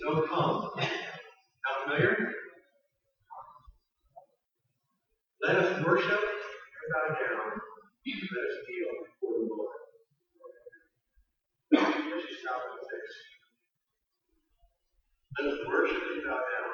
So 0.01 0.27
come. 0.27 0.69
Familiar? 1.83 2.13
Let 5.41 5.55
us 5.57 5.85
worship 5.85 6.21
and 6.21 6.87
bow 6.93 7.07
down. 7.17 7.57
Let 8.05 8.45
us 8.45 8.57
kneel 8.69 8.93
before 9.01 9.33
the 9.41 9.45
Lord. 9.49 9.81
Verses 11.73 12.37
5 12.45 12.53
and 12.53 12.85
6. 12.85 13.01
Let 15.41 15.45
us 15.49 15.59
worship 15.65 16.03
and 16.13 16.21
bow 16.21 16.37
down. 16.37 16.69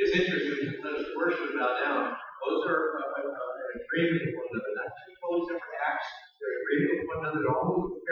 It's 0.00 0.16
interesting. 0.16 0.80
Let 0.80 0.94
us 1.04 1.06
worship 1.12 1.52
and 1.52 1.60
bow 1.60 1.76
down. 1.84 2.16
Those 2.16 2.64
are 2.64 2.80
uh, 3.04 3.20
uh, 3.20 3.52
agreement 3.84 4.24
with 4.24 4.36
one 4.40 4.48
another, 4.48 4.72
not 4.80 4.88
two 5.04 5.12
totally 5.20 5.44
separate 5.52 5.80
acts. 5.84 6.08
They're 6.40 6.56
agreement 6.64 6.92
with 6.96 7.08
one 7.12 7.20
another. 7.20 7.40
They're 7.44 7.56
almost 7.60 8.03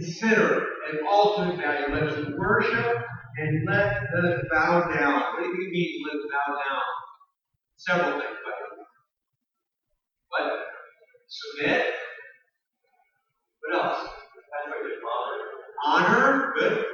consider 0.00 0.66
an 0.90 1.00
ultimate 1.10 1.56
value. 1.56 1.94
Let 1.94 2.04
us 2.04 2.26
worship 2.38 2.96
and 3.36 3.66
let 3.68 4.02
us 4.24 4.40
bow 4.50 4.90
down. 4.92 5.22
What 5.34 5.42
do 5.42 5.62
you 5.62 5.70
mean, 5.70 6.02
let 6.06 6.16
us 6.16 6.26
bow 6.32 6.54
down? 6.54 6.82
Several 7.76 8.20
things, 8.20 8.38
but 8.44 8.86
what? 10.28 10.52
Submit. 11.28 11.86
What 13.60 13.84
else? 13.84 14.08
Honor. 15.82 16.52
Good. 16.58 16.84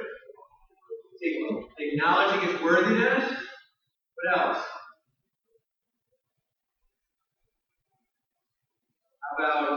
Acknowledging 1.79 2.49
his 2.49 2.61
worthiness. 2.61 3.23
What 4.15 4.39
else? 4.39 4.63
How 9.21 9.45
about 9.45 9.76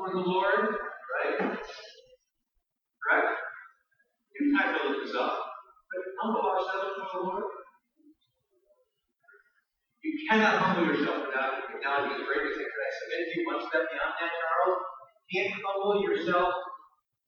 before 0.00 0.16
the 0.16 0.28
Lord, 0.28 0.60
right? 1.12 1.36
Correct? 1.36 3.28
You 4.32 4.56
of 4.56 4.88
look 4.88 5.04
this 5.04 5.14
up, 5.14 5.44
but 5.92 6.00
humble 6.22 6.40
ourselves 6.40 7.04
before 7.04 7.20
the 7.20 7.26
Lord. 7.28 7.44
You 10.00 10.12
cannot 10.28 10.56
humble 10.56 10.88
yourself 10.88 11.28
without 11.28 11.68
acknowledging 11.68 12.16
His 12.16 12.24
greatness. 12.24 12.56
And 12.56 12.64
can 12.64 12.80
I 12.80 12.90
submit 12.96 13.20
to 13.28 13.32
you 13.36 13.44
one 13.44 13.60
step 13.68 13.84
beyond 13.92 14.14
that, 14.16 14.32
Charles? 14.40 14.80
You 15.28 15.44
can't 15.44 15.60
humble 15.60 16.00
yourself 16.00 16.48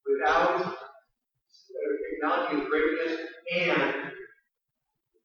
without 0.08 0.64
acknowledging 0.64 2.56
His 2.56 2.68
greatness 2.72 3.12
and 3.52 4.16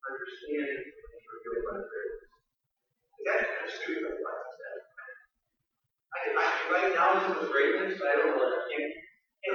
understanding 0.03 0.83
His 0.83 1.23
revealed 1.31 1.63
by 1.63 1.79
greatness. 1.79 2.27
That's 3.23 3.43
kind 3.47 3.63
of 3.63 3.71
stupid. 3.71 4.36
I, 6.13 6.19
I, 6.37 6.45
I 6.47 6.79
acknowledge 6.91 7.25
His 7.39 7.49
greatness, 7.51 7.99
but 7.99 8.07
I 8.07 8.15
don't 8.21 8.37
I 8.37 8.61
can't, 8.69 8.93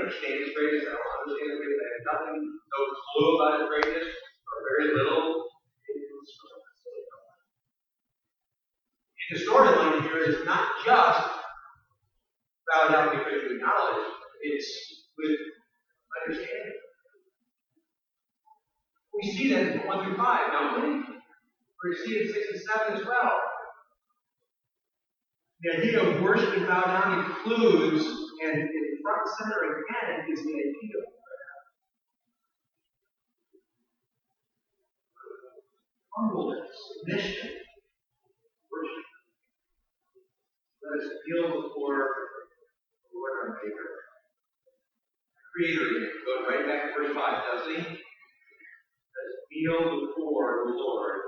understand 0.00 0.34
His 0.40 0.52
greatness. 0.56 0.88
I 0.88 0.96
don't 0.96 1.14
understand 1.24 1.48
His 1.52 1.58
greatness. 1.60 1.80
I 1.82 1.88
have 1.92 2.06
nothing, 2.10 2.38
no 2.42 2.80
clue 2.92 3.30
about 3.36 3.52
His 3.60 3.68
greatness, 3.68 4.08
or 4.12 4.56
very 4.68 4.86
little. 4.96 5.42
the 9.32 9.38
storyline 9.38 10.02
here 10.02 10.18
is 10.18 10.44
not 10.44 10.68
just 10.84 11.30
bow 12.68 12.88
down 12.92 13.16
because 13.16 13.42
you 13.44 13.60
it's 14.42 15.06
with 15.16 15.38
understanding. 16.20 16.72
We 19.14 19.30
see 19.30 19.54
that 19.54 19.72
in 19.72 19.86
1 19.86 20.04
through 20.04 20.16
5, 20.16 20.52
don't 20.52 20.82
we? 20.82 21.04
We 21.84 21.96
see 21.96 22.16
it 22.16 22.26
in 22.26 22.32
6 22.34 22.46
and 22.52 22.60
7 22.60 23.00
as 23.00 23.06
well. 23.06 23.40
The 25.62 25.78
idea 25.78 26.02
of 26.02 26.20
worship 26.20 26.56
and 26.56 26.66
bow 26.66 26.82
down 26.82 27.24
includes, 27.24 28.04
and 28.42 28.62
in 28.62 28.98
front 29.00 29.22
and 29.22 29.30
center 29.38 29.78
again, 29.78 30.26
is 30.32 30.42
the 30.42 30.50
idea 30.50 30.98
of 30.98 31.06
humbleness, 36.18 36.66
submission, 36.90 37.50
worship. 38.72 39.06
Let 40.82 40.98
us 40.98 41.06
kneel 41.30 41.46
before 41.62 42.10
the 43.06 43.14
Lord 43.14 43.34
our 43.46 43.60
Maker. 43.62 43.90
Creator, 45.54 45.86
go 46.26 46.32
right 46.48 46.66
back 46.66 46.90
to 46.90 46.98
verse 46.98 47.14
5, 47.14 47.42
doesn't 47.54 47.70
he? 47.70 47.82
Let 47.86 49.26
us 49.30 49.36
kneel 49.52 50.10
before 50.10 50.66
the 50.66 50.72
Lord 50.74 51.18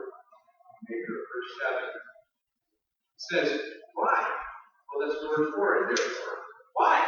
Maker. 0.90 1.16
Verse 1.30 1.50
7 1.70 3.54
says, 3.54 3.83
Why? 3.94 4.24
Well, 4.94 5.08
that's 5.08 5.20
the 5.20 5.28
word 5.28 5.52
for 5.56 5.90
it. 5.92 6.00
Why? 6.74 7.00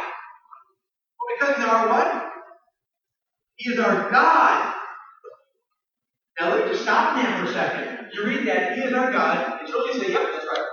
Well, 1.19 1.37
because 1.39 1.55
he's 1.57 1.65
our 1.65 1.87
what? 1.89 2.33
He 3.57 3.71
is 3.73 3.79
our 3.79 4.11
God. 4.11 4.75
Now, 6.39 6.49
let 6.51 6.65
me 6.65 6.71
just 6.71 6.83
stop 6.83 7.15
there 7.15 7.37
for 7.37 7.45
a 7.45 7.53
second. 7.53 8.09
You 8.13 8.25
read 8.25 8.47
that, 8.47 8.73
He 8.75 8.83
is 8.83 8.93
our 8.93 9.11
God, 9.11 9.59
and 9.61 9.69
you 9.69 9.93
say, 9.93 10.11
Yep, 10.11 10.21
that's 10.33 10.45
right. 10.47 10.67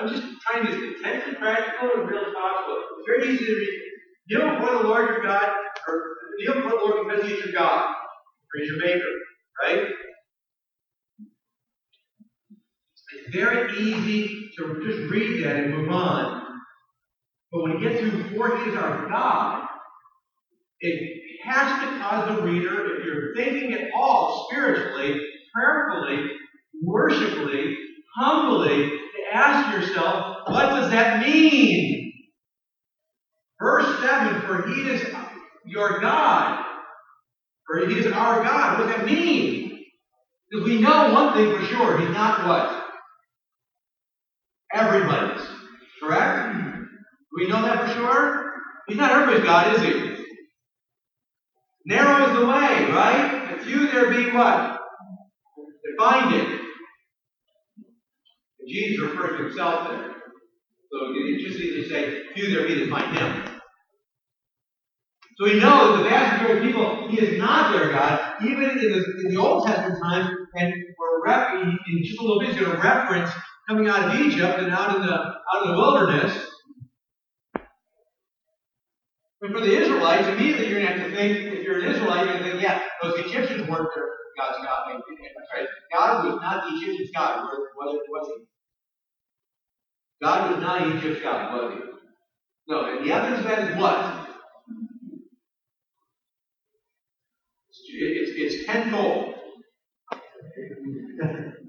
I'm 0.00 0.08
just 0.08 0.24
trying 0.42 0.66
to 0.66 0.72
be 0.72 0.78
as 0.78 0.96
intense 0.96 1.24
and 1.28 1.36
practical 1.38 2.00
and 2.00 2.08
real 2.10 2.26
as 2.26 2.34
possible. 2.34 2.76
It's 2.98 3.06
very 3.06 3.34
easy 3.34 3.46
to 3.46 3.52
read. 3.56 3.80
Kneel 4.28 4.54
before 4.58 4.78
the 4.78 4.88
Lord 4.88 5.08
your 5.10 5.22
God, 5.22 5.50
or 5.88 6.02
kneel 6.38 6.54
before 6.54 6.70
the 6.70 6.84
Lord 6.86 7.08
because 7.08 7.26
He 7.28 7.34
is 7.34 7.44
your 7.46 7.54
God, 7.54 7.84
or 7.86 8.60
He's 8.60 8.68
your 8.70 8.78
Maker, 8.80 9.12
right? 9.62 9.86
Very 13.32 13.72
easy 13.78 14.50
to 14.58 14.80
just 14.82 15.10
read 15.10 15.44
that 15.44 15.56
and 15.56 15.70
move 15.72 15.90
on. 15.90 16.46
But 17.52 17.62
when 17.62 17.72
you 17.72 17.88
get 17.88 18.00
to 18.00 18.12
before 18.12 18.56
He 18.56 18.68
is 18.68 18.76
our 18.76 19.08
God, 19.08 19.56
it 20.80 20.96
has 21.44 21.72
to 21.80 21.98
cause 21.98 22.26
the 22.26 22.42
reader, 22.42 22.84
if 22.86 23.04
you're 23.04 23.34
thinking 23.36 23.72
at 23.74 23.80
all 23.94 24.46
spiritually, 24.48 25.12
prayerfully, 25.54 26.22
worshipfully, 26.82 27.72
humbly, 28.16 28.82
to 28.82 29.36
ask 29.36 29.68
yourself, 29.68 30.22
what 30.48 30.70
does 30.72 30.90
that 30.90 31.20
mean? 31.20 32.10
Verse 33.60 33.86
7 34.00 34.42
For 34.46 34.66
he 34.66 34.88
is 34.88 35.04
your 35.66 36.00
God, 36.00 36.52
or 37.70 37.78
he 37.78 37.96
is 37.98 38.06
our 38.06 38.42
God. 38.42 38.78
What 38.78 38.88
does 38.88 38.96
that 38.96 39.04
mean? 39.04 39.62
Because 40.50 40.64
we 40.64 40.76
know 40.76 41.12
one 41.12 41.32
thing 41.34 41.50
for 41.50 41.60
sure 41.60 41.94
he's 41.94 42.10
not 42.12 42.44
what? 42.44 42.81
Everybody's. 44.72 45.46
Correct? 46.00 46.56
Do 46.56 46.86
we 47.36 47.46
know 47.46 47.62
that 47.62 47.86
for 47.86 47.94
sure? 47.94 48.52
He's 48.88 48.98
not 48.98 49.10
everybody's 49.10 49.44
God, 49.44 49.74
is 49.74 49.82
he? 49.82 50.26
Narrow 51.86 52.26
is 52.26 52.38
the 52.38 52.46
way, 52.46 52.90
right? 52.92 53.56
The 53.56 53.64
few 53.64 53.86
there 53.90 54.10
be 54.10 54.30
what? 54.32 54.78
To 55.56 55.96
find 55.98 56.34
it. 56.34 56.60
And 58.60 58.68
Jesus 58.68 59.00
refers 59.00 59.38
to 59.38 59.44
himself 59.44 59.88
there. 59.90 60.14
So 60.92 61.12
you 61.12 61.36
can 61.36 61.46
just 61.46 61.60
easily 61.60 61.88
say, 61.88 62.22
few 62.34 62.54
there 62.54 62.66
be 62.66 62.84
to 62.84 62.90
find 62.90 63.16
him. 63.16 63.44
So 65.38 65.44
we 65.44 65.58
know 65.58 65.96
that 65.96 66.02
the 66.02 66.08
vast 66.08 66.42
majority 66.42 66.66
of 66.68 66.72
people, 66.72 67.08
he 67.08 67.18
is 67.18 67.38
not 67.38 67.72
their 67.72 67.90
God, 67.90 68.34
even 68.42 68.64
in 68.64 68.76
the, 68.78 69.04
in 69.24 69.34
the 69.34 69.40
Old 69.40 69.66
Testament 69.66 70.00
time, 70.02 70.30
and 70.54 70.72
we're 70.98 71.24
rep- 71.24 71.54
in 71.54 72.04
just 72.04 72.20
a 72.20 72.22
little 72.22 72.38
bit, 72.38 72.50
he's 72.50 72.60
going 72.60 72.70
to 72.70 72.82
reference 72.82 73.30
coming 73.68 73.88
out 73.88 74.08
of 74.08 74.20
Egypt 74.20 74.58
and 74.60 74.72
out 74.72 74.96
in 74.96 75.02
the 75.02 75.12
out 75.14 75.64
in 75.64 75.72
the 75.72 75.76
wilderness. 75.76 76.48
And 79.42 79.52
for 79.52 79.60
the 79.60 79.76
Israelites, 79.76 80.28
immediately 80.28 80.68
you're 80.68 80.80
going 80.80 80.92
to 80.92 81.00
have 81.00 81.10
to 81.10 81.16
think, 81.16 81.52
if 81.52 81.64
you're 81.64 81.80
an 81.80 81.90
Israelite, 81.90 82.26
you're 82.26 82.38
going 82.38 82.44
to 82.44 82.50
think, 82.52 82.62
yeah, 82.62 82.80
those 83.02 83.18
Egyptians 83.18 83.68
weren't 83.68 83.88
their 83.92 84.08
God's 84.38 84.58
God. 84.64 84.92
I'm 84.92 85.02
sorry, 85.50 85.66
God 85.92 86.24
was 86.26 86.40
not 86.40 86.64
the 86.64 86.76
Egyptians' 86.76 87.10
God, 87.12 87.48
was, 87.76 87.98
was 88.08 88.28
he? 88.28 88.44
God 90.22 90.52
was 90.52 90.62
not 90.62 90.86
Egypt's 90.94 91.22
God, 91.22 91.52
was 91.52 91.74
he? 91.74 91.80
No, 92.68 92.96
and 92.96 93.04
the 93.04 93.12
evidence 93.12 93.40
of 93.40 93.46
that 93.46 93.70
is 93.70 93.76
what? 93.76 94.28
It's, 97.94 98.30
it's 98.54 98.66
tenfold. 98.66 99.34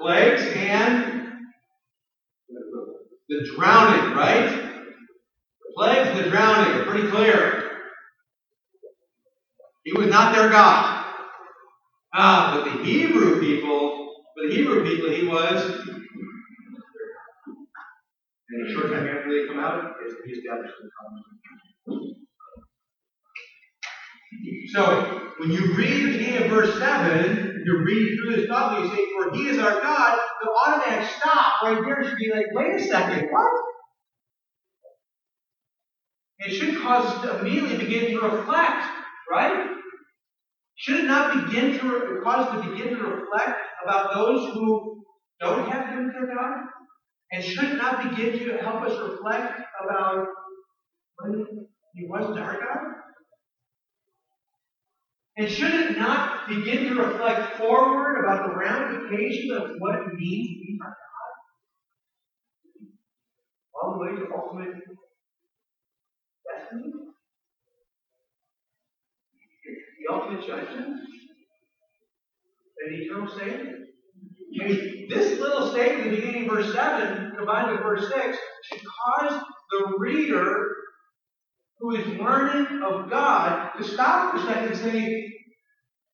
Plagues 0.00 0.42
and 0.56 1.32
the 3.28 3.50
drowning, 3.56 4.16
right? 4.16 4.50
The 5.60 5.72
plagues 5.76 6.22
the 6.22 6.30
drowning 6.30 6.84
pretty 6.88 7.08
clear. 7.08 7.80
He 9.84 9.92
was 9.94 10.08
not 10.08 10.34
their 10.34 10.50
God. 10.50 11.14
Ah, 12.14 12.52
but 12.64 12.64
the 12.78 12.84
Hebrew 12.84 13.40
people, 13.40 14.14
for 14.36 14.48
the 14.48 14.54
Hebrew 14.54 14.84
people, 14.84 15.10
he 15.10 15.26
was. 15.28 15.62
And 18.50 18.68
a 18.68 18.72
short 18.72 18.92
time 18.92 19.06
after 19.08 19.30
they 19.30 19.48
come 19.48 19.60
out, 19.60 19.94
he 20.26 20.32
established 20.32 20.74
the 20.82 20.90
covenant. 21.00 22.23
So, 24.72 25.32
when 25.38 25.50
you 25.50 25.74
read 25.74 26.06
the 26.06 26.18
beginning 26.18 26.44
of 26.44 26.50
verse 26.50 26.78
7, 26.78 27.62
you 27.64 27.84
read 27.84 28.18
through 28.18 28.36
this 28.36 28.46
thought, 28.48 28.80
you 28.80 28.88
say, 28.88 29.04
For 29.12 29.34
he 29.34 29.48
is 29.48 29.58
our 29.58 29.80
God, 29.80 30.18
the 30.40 30.50
automatic 30.66 31.08
stop 31.18 31.62
right 31.62 31.78
there 31.84 32.04
should 32.04 32.18
be 32.18 32.30
like, 32.32 32.46
wait 32.52 32.74
a 32.74 32.84
second, 32.84 33.28
what? 33.30 33.50
It 36.38 36.52
should 36.52 36.82
cause 36.82 37.06
us 37.06 37.22
to 37.22 37.38
immediately 37.38 37.78
begin 37.78 38.12
to 38.12 38.20
reflect, 38.20 38.84
right? 39.30 39.66
Should 40.76 41.00
it 41.00 41.06
not 41.06 41.46
begin 41.46 41.78
to 41.78 42.20
cause 42.22 42.48
us 42.48 42.62
to 42.62 42.70
begin 42.70 42.96
to 42.96 43.02
reflect 43.02 43.58
about 43.84 44.12
those 44.12 44.52
who 44.52 45.02
don't 45.40 45.70
have 45.70 45.88
him 45.88 46.12
their 46.12 46.34
God? 46.34 46.56
And 47.32 47.42
should 47.42 47.64
it 47.64 47.76
not 47.76 48.10
begin 48.10 48.38
to 48.38 48.58
help 48.58 48.82
us 48.82 48.98
reflect 48.98 49.60
about 49.82 50.26
when 51.16 51.46
he 51.94 52.06
wasn't 52.08 52.38
our 52.38 52.54
God? 52.54 52.93
And 55.36 55.50
should 55.50 55.74
it 55.74 55.98
not 55.98 56.48
begin 56.48 56.84
to 56.84 56.94
reflect 56.94 57.56
forward 57.56 58.20
about 58.20 58.48
the 58.48 58.56
ramifications 58.56 59.50
of 59.50 59.70
what 59.78 59.96
it 59.96 60.14
means 60.14 60.48
to 60.48 60.64
be 60.64 60.78
our 60.80 60.90
God? 60.90 61.32
All 63.74 63.92
the 63.94 63.98
way 63.98 64.20
to 64.20 64.32
ultimate 64.32 64.74
destiny? 66.46 66.92
The 69.98 70.14
ultimate 70.14 70.46
judgment? 70.46 71.00
And 72.78 72.94
eternal 72.94 73.28
saving? 73.36 73.86
I 74.60 74.68
mean, 74.68 75.08
this 75.08 75.40
little 75.40 75.72
statement 75.72 76.10
beginning 76.10 76.48
verse 76.48 76.72
7, 76.72 77.32
combined 77.36 77.72
with 77.72 77.80
verse 77.80 78.08
6, 78.08 78.38
should 78.64 78.82
cause 78.84 79.42
the 79.70 79.94
reader 79.98 80.83
who 81.80 81.90
is 81.92 82.06
learning 82.18 82.82
of 82.82 83.10
God 83.10 83.70
to 83.76 83.84
stop 83.84 84.32
for 84.32 84.42
a 84.42 84.46
second 84.46 84.68
and 84.68 84.76
say, 84.76 85.32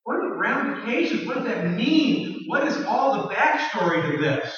What 0.04 0.16
are 0.16 0.30
the 0.30 0.38
ramifications? 0.38 1.26
What 1.26 1.36
does 1.36 1.44
that 1.44 1.70
mean? 1.70 2.44
What 2.46 2.66
is 2.66 2.84
all 2.84 3.22
the 3.28 3.34
backstory 3.34 4.10
to 4.10 4.18
this? 4.18 4.52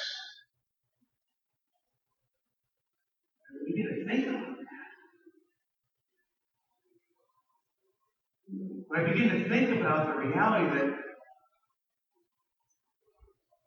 We 3.67 3.73
need 3.75 3.89
to 3.89 4.05
think 4.05 4.27
about 4.27 4.57
that. 4.57 4.65
When 8.87 9.01
I 9.01 9.11
begin 9.11 9.29
to 9.29 9.49
think 9.49 9.79
about 9.79 10.07
the 10.07 10.27
reality 10.27 10.75
that 10.75 10.85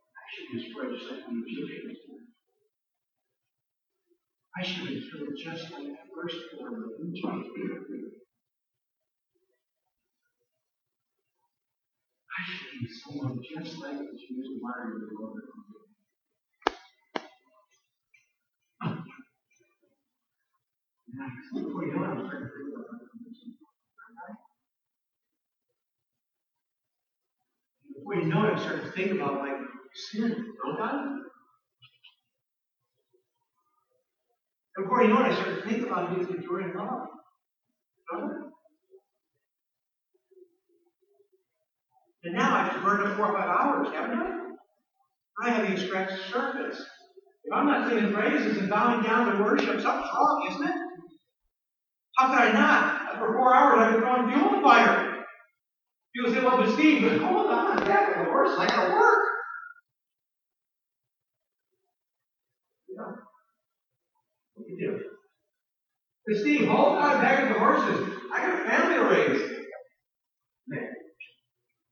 I 0.08 0.24
should 0.32 0.60
just 0.60 0.76
like 0.76 0.88
the 0.88 1.42
Egyptians 1.46 1.98
I 4.58 4.62
should 4.64 4.88
be 4.88 5.04
killed 5.10 5.28
just 5.36 5.70
like 5.72 5.84
the 5.84 5.96
firstborn 6.14 6.84
of 6.84 6.90
Egypt. 7.06 7.28
I 12.32 12.42
should 12.50 12.80
be 12.80 12.88
someone 13.04 13.38
just 13.42 13.78
like 13.78 13.98
the 13.98 14.06
Jews 14.16 14.48
martyred 14.62 15.02
the 15.02 15.08
Lord. 15.20 15.42
Before 18.82 18.82
oh, 18.82 18.96
Before 27.94 28.14
you 28.14 28.26
know 28.26 28.44
it, 28.44 28.48
I'm 28.52 28.58
starting 28.58 28.86
to 28.86 28.92
think 28.92 29.10
about 29.12 29.38
like 29.38 29.60
sin, 29.94 30.54
don't 30.64 30.80
I? 30.80 31.16
And 34.76 34.84
before 34.84 35.02
you 35.02 35.08
know 35.08 35.20
it, 35.20 35.32
I 35.32 35.34
started 35.34 35.62
to 35.62 35.68
think 35.68 35.86
about 35.86 36.16
his 36.16 36.28
enduring 36.28 36.74
love. 36.76 37.06
And 42.24 42.34
now 42.34 42.54
I've 42.56 42.82
burned 42.82 43.06
up 43.06 43.16
four 43.16 43.26
or 43.26 43.38
five 43.38 43.48
hours, 43.48 43.88
haven't 43.94 44.18
I? 44.18 44.30
I 45.42 45.50
haven't 45.50 45.72
even 45.72 45.86
scratched 45.86 46.16
the 46.16 46.30
surface. 46.30 46.78
If 47.44 47.52
I'm 47.52 47.66
not 47.66 47.88
singing 47.88 48.12
praises 48.12 48.58
and 48.58 48.68
bowing 48.68 49.02
down 49.02 49.32
to 49.32 49.42
worship, 49.42 49.80
something's 49.80 50.10
wrong, 50.14 50.48
isn't 50.50 50.64
it? 50.66 50.74
How 52.16 52.28
could 52.28 52.38
I 52.38 52.52
not? 52.52 53.18
For 53.18 53.32
four 53.34 53.54
hours, 53.54 53.78
I've 53.78 53.92
been 53.92 54.00
throwing 54.00 54.28
fuel 54.28 54.56
on 54.56 54.62
fire. 54.62 55.24
People 56.14 56.32
say, 56.32 56.44
well, 56.44 56.56
but 56.56 56.70
Steve, 56.70 57.02
but 57.02 57.18
hold 57.20 57.50
on, 57.50 57.76
Dad, 57.84 58.18
the 58.18 58.24
horse, 58.24 58.58
I 58.58 58.66
gotta 58.66 58.90
work. 58.90 59.18
Yeah. 62.88 63.12
What 64.56 64.66
do 64.66 64.72
you 64.72 64.78
do? 64.80 65.04
But 66.26 66.36
Steve, 66.40 66.66
hold 66.68 66.98
on, 66.98 67.20
back 67.20 67.40
at 67.40 67.52
the 67.52 67.58
horses. 67.60 68.08
I 68.32 68.38
got 68.40 68.60
a 68.60 68.68
family 68.68 68.94
to 68.96 69.04
raise. 69.04 69.42
Man. 70.66 70.88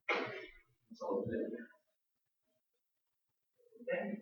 That's 0.08 1.02
all 1.02 1.24
it 1.28 1.36
is. 1.36 1.52
Okay? 3.82 4.16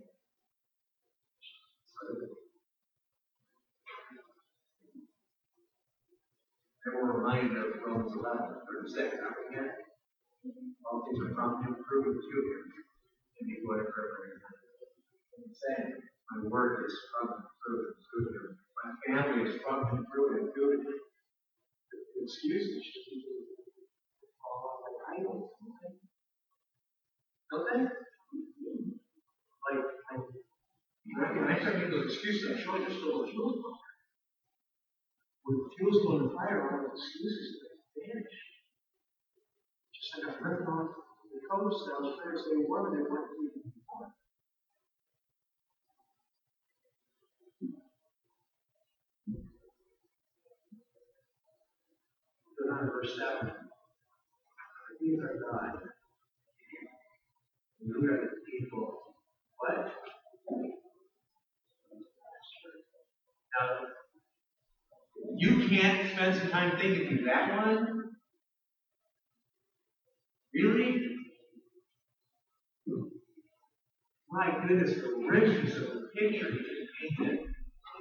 And 6.85 6.95
we're 6.97 7.23
reminded 7.23 7.57
of 7.57 7.79
Romans 7.87 8.13
11, 8.13 8.57
36, 8.83 9.17
not 9.23 9.39
again. 9.49 9.71
All 10.91 11.07
things 11.07 11.31
are 11.31 11.35
from 11.35 11.63
him, 11.63 11.77
proven 11.89 12.13
to 12.19 12.39
him, 12.43 12.63
and 13.39 13.47
he 13.49 13.63
whatever 13.63 14.35
I'm 15.39 15.55
saying. 15.55 16.12
My 16.33 16.41
work 16.49 16.89
is 16.89 16.97
from 17.13 17.29
and 17.29 17.45
through 17.61 17.93
and 17.93 18.01
through 18.09 18.33
Him. 18.33 18.57
My 18.81 18.89
family 19.05 19.45
is 19.51 19.61
from 19.61 19.85
and 19.85 20.01
through 20.09 20.41
and 20.41 20.49
through 20.55 20.81
Him. 20.81 20.97
Excuse 22.25 22.73
me, 22.73 22.81
should 22.81 23.05
be 23.13 23.21
all 24.41 24.81
the 24.81 24.97
idols. 25.13 25.53
Don't 27.53 27.69
they? 27.69 27.85
Like, 27.85 27.93
I, 30.09 30.17
I 30.17 31.29
can 31.37 31.53
actually 31.53 31.85
those 31.91 32.15
excuses. 32.15 32.49
I 32.49 32.57
should 32.57 32.81
just 32.89 32.97
stole 33.01 33.25
a 33.25 33.27
fuel 33.29 33.53
fire. 33.61 33.93
When 35.45 35.57
the 35.59 35.69
fuel's 35.77 36.01
going 36.01 36.23
the 36.25 36.33
fire, 36.33 36.65
all 36.65 36.81
those 36.81 36.97
excuses 36.97 37.61
vanish. 37.93 38.41
Just 39.93 40.17
like 40.17 40.33
a 40.33 40.41
friend 40.41 40.65
off 40.65 40.97
the 41.29 41.45
coast, 41.45 41.93
I 41.93 42.01
was 42.01 42.17
friends, 42.17 42.49
they 42.49 42.65
were, 42.65 42.89
they 42.89 43.05
weren't 43.05 43.37
even 43.37 43.69
born. 43.85 44.17
9, 52.73 52.87
verse 52.87 53.19
7. 53.19 53.53
These 55.01 55.19
are 55.19 55.35
God. 55.51 55.73
And 57.81 57.95
we 58.01 58.09
are 58.09 58.21
the 58.21 58.31
people. 58.51 59.01
What? 59.59 59.93
Now, 63.61 63.67
you 65.37 65.69
can't 65.69 66.11
spend 66.13 66.39
some 66.39 66.51
time 66.51 66.79
thinking 66.79 67.09
through 67.09 67.25
that 67.27 67.57
one. 67.57 68.03
Really? 70.55 71.01
My 74.31 74.67
goodness, 74.67 74.95
the 74.95 75.27
richness 75.29 75.77
of 75.77 75.83
the 75.83 76.09
picture 76.17 76.51
he 76.51 76.59
just 76.59 77.19
painted 77.19 77.41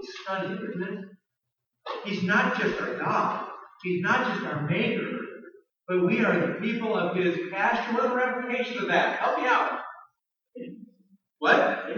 is 0.01 0.09
stunning, 0.24 0.57
isn't 0.69 0.84
it? 0.84 1.05
He's 2.05 2.24
not 2.24 2.57
just 2.57 2.80
our 2.80 2.97
God. 2.97 3.50
He's 3.84 4.01
not 4.01 4.27
just 4.27 4.45
our 4.45 4.69
maker, 4.69 5.09
but 5.88 6.05
we 6.05 6.23
are 6.23 6.39
the 6.39 6.53
people 6.61 6.95
of 6.95 7.15
his 7.15 7.38
pasture. 7.51 7.93
What 7.93 8.05
are 8.05 8.09
the 8.09 8.15
ramifications 8.15 8.82
of 8.82 8.88
that? 8.89 9.19
Help 9.19 9.39
me 9.39 9.45
out. 9.47 9.79
What? 11.39 11.89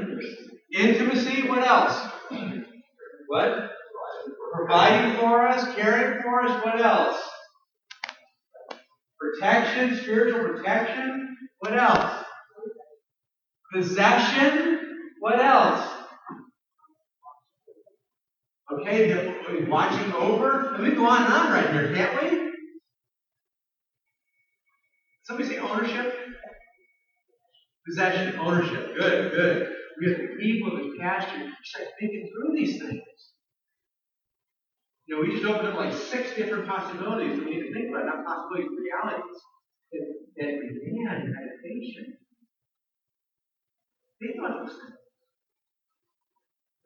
Intimacy. 0.74 1.48
What 1.48 1.68
else? 1.68 2.12
What? 3.28 3.72
Providing 4.54 5.20
for 5.20 5.48
us, 5.48 5.76
caring 5.76 6.22
for 6.22 6.42
us. 6.44 6.64
What 6.64 6.80
else? 6.80 7.20
Protection, 9.20 9.98
spiritual 9.98 10.42
protection. 10.42 11.36
What 11.60 11.78
else? 11.78 12.24
Possession. 13.74 14.80
What 15.20 15.40
else? 15.40 16.03
Okay, 18.72 19.12
the, 19.12 19.66
watching 19.70 20.14
over. 20.14 20.76
And 20.76 20.84
we 20.84 20.92
go 20.92 21.06
on 21.06 21.24
and 21.24 21.34
on 21.34 21.52
right 21.52 21.70
here, 21.72 21.94
can't 21.94 22.22
we? 22.22 22.52
Somebody 25.24 25.50
say 25.50 25.58
ownership? 25.60 26.16
Possession, 27.88 28.40
ownership. 28.40 28.96
Good, 28.98 29.32
good. 29.32 29.76
We 30.00 30.10
have 30.10 30.18
the 30.18 30.28
people 30.40 30.78
his 30.78 30.94
pasture. 31.00 31.52
Start 31.64 31.88
thinking 32.00 32.30
through 32.34 32.56
these 32.56 32.80
things. 32.80 33.02
You 35.06 35.16
know, 35.16 35.22
we 35.22 35.34
just 35.34 35.46
opened 35.46 35.68
up 35.68 35.76
like 35.76 35.94
six 35.94 36.34
different 36.36 36.68
possibilities 36.68 37.38
that 37.38 37.46
we 37.46 37.56
need 37.56 37.68
to 37.68 37.74
think 37.74 37.90
about, 37.90 38.06
not 38.06 38.26
possibilities, 38.26 38.72
realities 38.80 39.42
that, 39.92 40.06
that 40.38 40.52
demand 40.80 41.36
meditation. 41.36 42.14
Think 44.22 44.36
about 44.40 44.66
those 44.66 44.78
things. 44.80 45.03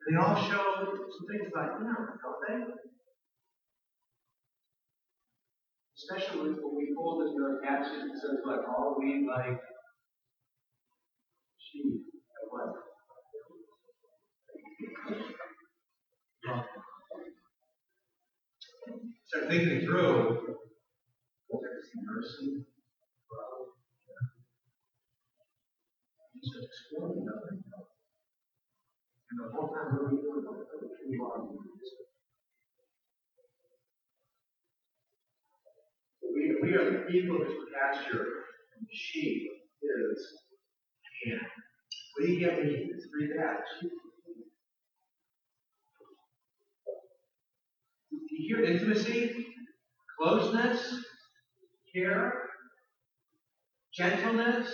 They 0.08 0.16
all 0.16 0.34
show 0.36 0.64
some 0.86 1.26
things 1.28 1.50
about 1.52 1.80
him, 1.80 1.86
don't 1.86 2.40
they? 2.48 2.64
Especially 5.98 6.52
when 6.52 6.76
we 6.76 6.94
pull 6.96 7.18
this 7.18 7.34
your 7.36 7.60
passage 7.62 8.00
and 8.02 8.12
says, 8.18 8.38
like, 8.46 8.60
all 8.68 8.96
we 8.98 9.28
like 9.28 9.60
sheep 11.58 12.00
at 12.32 12.48
what? 12.48 12.72
Start 19.26 19.50
thinking 19.50 19.80
through. 19.84 20.56
Mercy, 22.04 22.64
love, 23.30 23.68
start 26.42 26.64
exploring 26.64 27.26
nothing. 27.26 27.67
And 29.30 29.40
the 29.40 29.52
whole 29.52 29.68
time 29.68 29.92
we're 29.92 30.08
we 30.10 31.18
are. 31.20 31.42
We, 36.62 36.74
are 36.74 36.90
the 36.90 36.98
people 37.10 37.36
of 37.36 37.48
his 37.48 37.56
pasture, 37.74 38.24
and 38.76 38.86
the 38.86 38.94
sheep 38.94 39.50
is 39.82 40.18
hand. 41.24 41.40
What 42.14 42.26
do 42.26 42.32
you 42.32 42.40
get 42.40 42.58
when 42.58 42.68
you 42.68 42.94
read 43.20 43.30
that? 43.38 43.60
Do 43.82 43.88
you 48.30 48.56
hear 48.56 48.64
intimacy, 48.64 49.46
closeness, 50.18 51.04
care, 51.94 52.32
gentleness, 53.94 54.68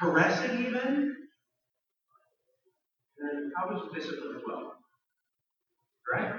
caressing 0.00 0.66
even? 0.66 1.17
And 3.18 3.28
then 3.28 3.52
comes 3.56 3.82
discipline 3.94 4.36
as 4.36 4.42
well. 4.46 4.72
Right? 6.12 6.32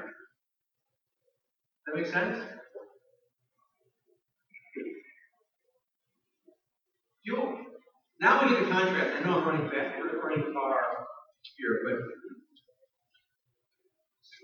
That 1.87 1.95
makes 1.95 2.11
sense? 2.11 2.37
Now 8.21 8.43
we 8.43 8.49
get 8.49 8.65
the 8.65 8.69
contrast. 8.69 9.15
I 9.17 9.23
know 9.23 9.39
I'm 9.39 9.47
running 9.47 9.69
fast. 9.71 9.95
We're 9.97 10.19
running 10.19 10.53
far 10.53 10.75
here, 11.57 11.79
but 11.85 11.93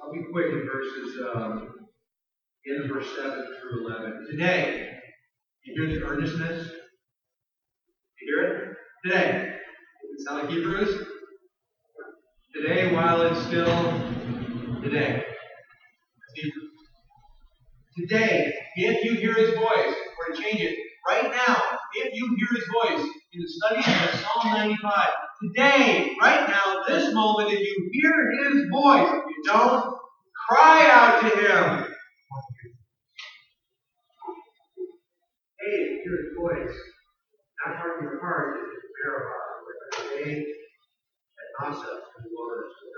I'll 0.01 0.13
be 0.13 0.23
quick 0.31 0.47
in 0.47 0.65
verses 0.65 1.19
um, 1.35 1.73
in 2.65 2.87
verse 2.87 3.07
7 3.17 3.45
through 3.59 3.87
11. 3.87 4.27
Today, 4.31 4.87
you 5.65 5.73
hear 5.87 5.99
the 5.99 6.05
earnestness? 6.05 6.69
You 8.21 8.37
hear 8.37 8.47
it? 8.47 8.73
Today. 9.03 9.51
Does 10.01 10.21
it 10.21 10.23
sound 10.25 10.43
like 10.43 10.49
Hebrews? 10.49 11.14
Today, 12.55 12.93
while 12.93 13.21
it's 13.23 13.41
still 13.47 13.65
today. 14.81 15.25
Today, 17.97 18.53
if 18.77 19.03
you 19.03 19.15
hear 19.15 19.33
his 19.33 19.55
voice, 19.55 19.93
or 20.17 20.33
to 20.33 20.41
change 20.41 20.61
it, 20.61 20.77
right 21.05 21.29
now, 21.31 21.77
if 21.95 22.13
you 22.13 22.37
hear 22.37 22.47
his 22.57 22.63
voice 22.81 23.09
in 23.33 23.41
the 23.41 23.47
study 23.47 23.79
of 23.79 24.19
Psalm 24.21 24.53
95, 24.53 25.09
today, 25.43 26.15
right 26.21 26.47
now, 26.47 26.83
this 26.87 27.13
moment, 27.13 27.51
if 27.51 27.59
you 27.59 27.89
hear 27.91 28.31
his 28.45 28.69
voice, 28.71 29.09
if 29.09 29.23
you 29.25 29.43
don't, 29.45 29.97
cry 30.47 30.89
out 30.89 31.21
to 31.23 31.27
him. 31.27 31.93
Hey, 35.59 35.75
if 35.75 35.89
you 35.89 36.01
hear 36.05 36.17
his 36.23 36.37
voice, 36.39 36.77
not 37.65 37.75
harden 37.75 38.03
your 38.03 38.19
heart 38.21 38.59
as 38.61 38.67
it's 38.77 38.85
Meribah, 39.03 39.45
Massah 41.65 41.81
in 41.81 42.19
the 42.21 42.29
wilderness, 42.35 42.77
what 42.77 42.91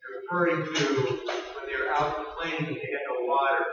they're 0.00 0.21
referring 0.32 0.64
to. 0.64 0.84
When 0.84 1.66
they 1.66 1.78
were 1.78 1.92
out 1.94 2.16
complaining 2.16 2.74
they 2.74 2.80
had 2.80 3.04
no 3.08 3.26
water. 3.26 3.64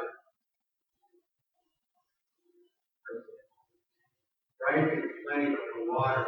Right? 4.69 4.89
Complaining 4.89 5.53
about 5.53 5.65
no 5.77 5.93
water. 5.93 6.25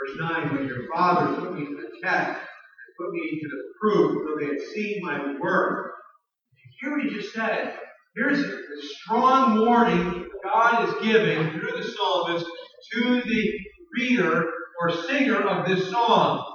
Verse 0.00 0.18
9, 0.18 0.56
when 0.56 0.66
your 0.66 0.88
father 0.92 1.40
put 1.40 1.54
me 1.54 1.66
to 1.66 1.76
the 1.76 1.88
test 2.02 2.30
and 2.30 2.96
put 2.98 3.12
me 3.12 3.40
to 3.40 3.48
the 3.48 3.62
proof, 3.80 4.26
though 4.26 4.36
they 4.40 4.52
had 4.52 4.74
seen 4.74 5.00
my 5.02 5.36
work. 5.40 5.92
Here 6.80 6.98
he 6.98 7.10
just 7.10 7.32
said, 7.32 7.78
here's 8.16 8.40
a 8.40 8.82
strong 8.82 9.64
warning 9.64 10.26
God 10.42 10.88
is 10.88 11.06
giving 11.06 11.50
through 11.52 11.80
the 11.80 11.84
psalmist 11.84 12.44
to 12.94 13.22
the 13.22 13.52
reader 13.96 14.50
or 14.80 14.90
singer 15.06 15.40
of 15.40 15.68
this 15.68 15.88
song. 15.88 16.51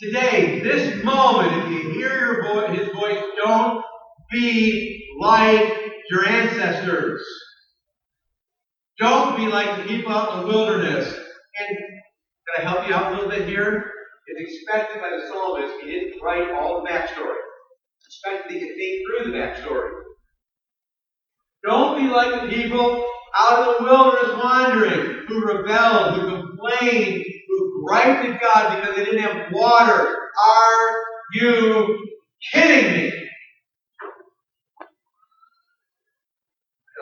Today, 0.00 0.60
this 0.60 1.02
moment, 1.02 1.52
if 1.52 1.70
you 1.72 1.90
hear 1.90 2.44
your 2.44 2.68
his 2.72 2.88
voice, 2.94 3.20
don't 3.44 3.84
be 4.30 5.04
like 5.18 5.74
your 6.08 6.24
ancestors. 6.24 7.20
Don't 9.00 9.36
be 9.36 9.48
like 9.48 9.76
the 9.76 9.88
people 9.88 10.12
out 10.12 10.34
in 10.34 10.40
the 10.42 10.54
wilderness. 10.54 11.04
And 11.04 11.78
can 11.78 12.58
I 12.58 12.70
help 12.70 12.86
you 12.86 12.94
out 12.94 13.12
a 13.12 13.16
little 13.16 13.28
bit 13.28 13.48
here? 13.48 13.90
It's 14.28 14.54
expected 14.54 15.02
by 15.02 15.10
the 15.10 15.26
psalmist, 15.26 15.82
he 15.82 15.90
didn't 15.90 16.22
write 16.22 16.52
all 16.52 16.80
the 16.80 16.88
backstory. 16.88 17.34
It's 17.98 18.22
expected 18.22 18.54
that 18.54 18.60
he 18.60 18.60
could 18.60 18.76
think 18.76 19.02
through 19.04 19.32
the 19.32 19.36
backstory. 19.36 19.90
Don't 21.66 21.98
be 21.98 22.08
like 22.08 22.42
the 22.42 22.48
people 22.48 23.04
out 23.36 23.66
in 23.66 23.84
the 23.84 23.90
wilderness 23.90 24.44
wandering, 24.44 25.24
who 25.26 25.44
rebelled, 25.44 26.20
who 26.20 26.36
complained, 26.36 27.24
griped 27.86 28.26
at 28.26 28.40
God 28.40 28.80
because 28.80 28.96
they 28.96 29.04
didn't 29.04 29.22
have 29.22 29.52
water. 29.52 30.16
Are 30.46 31.02
you 31.34 31.98
kidding 32.52 32.92
me? 32.92 33.10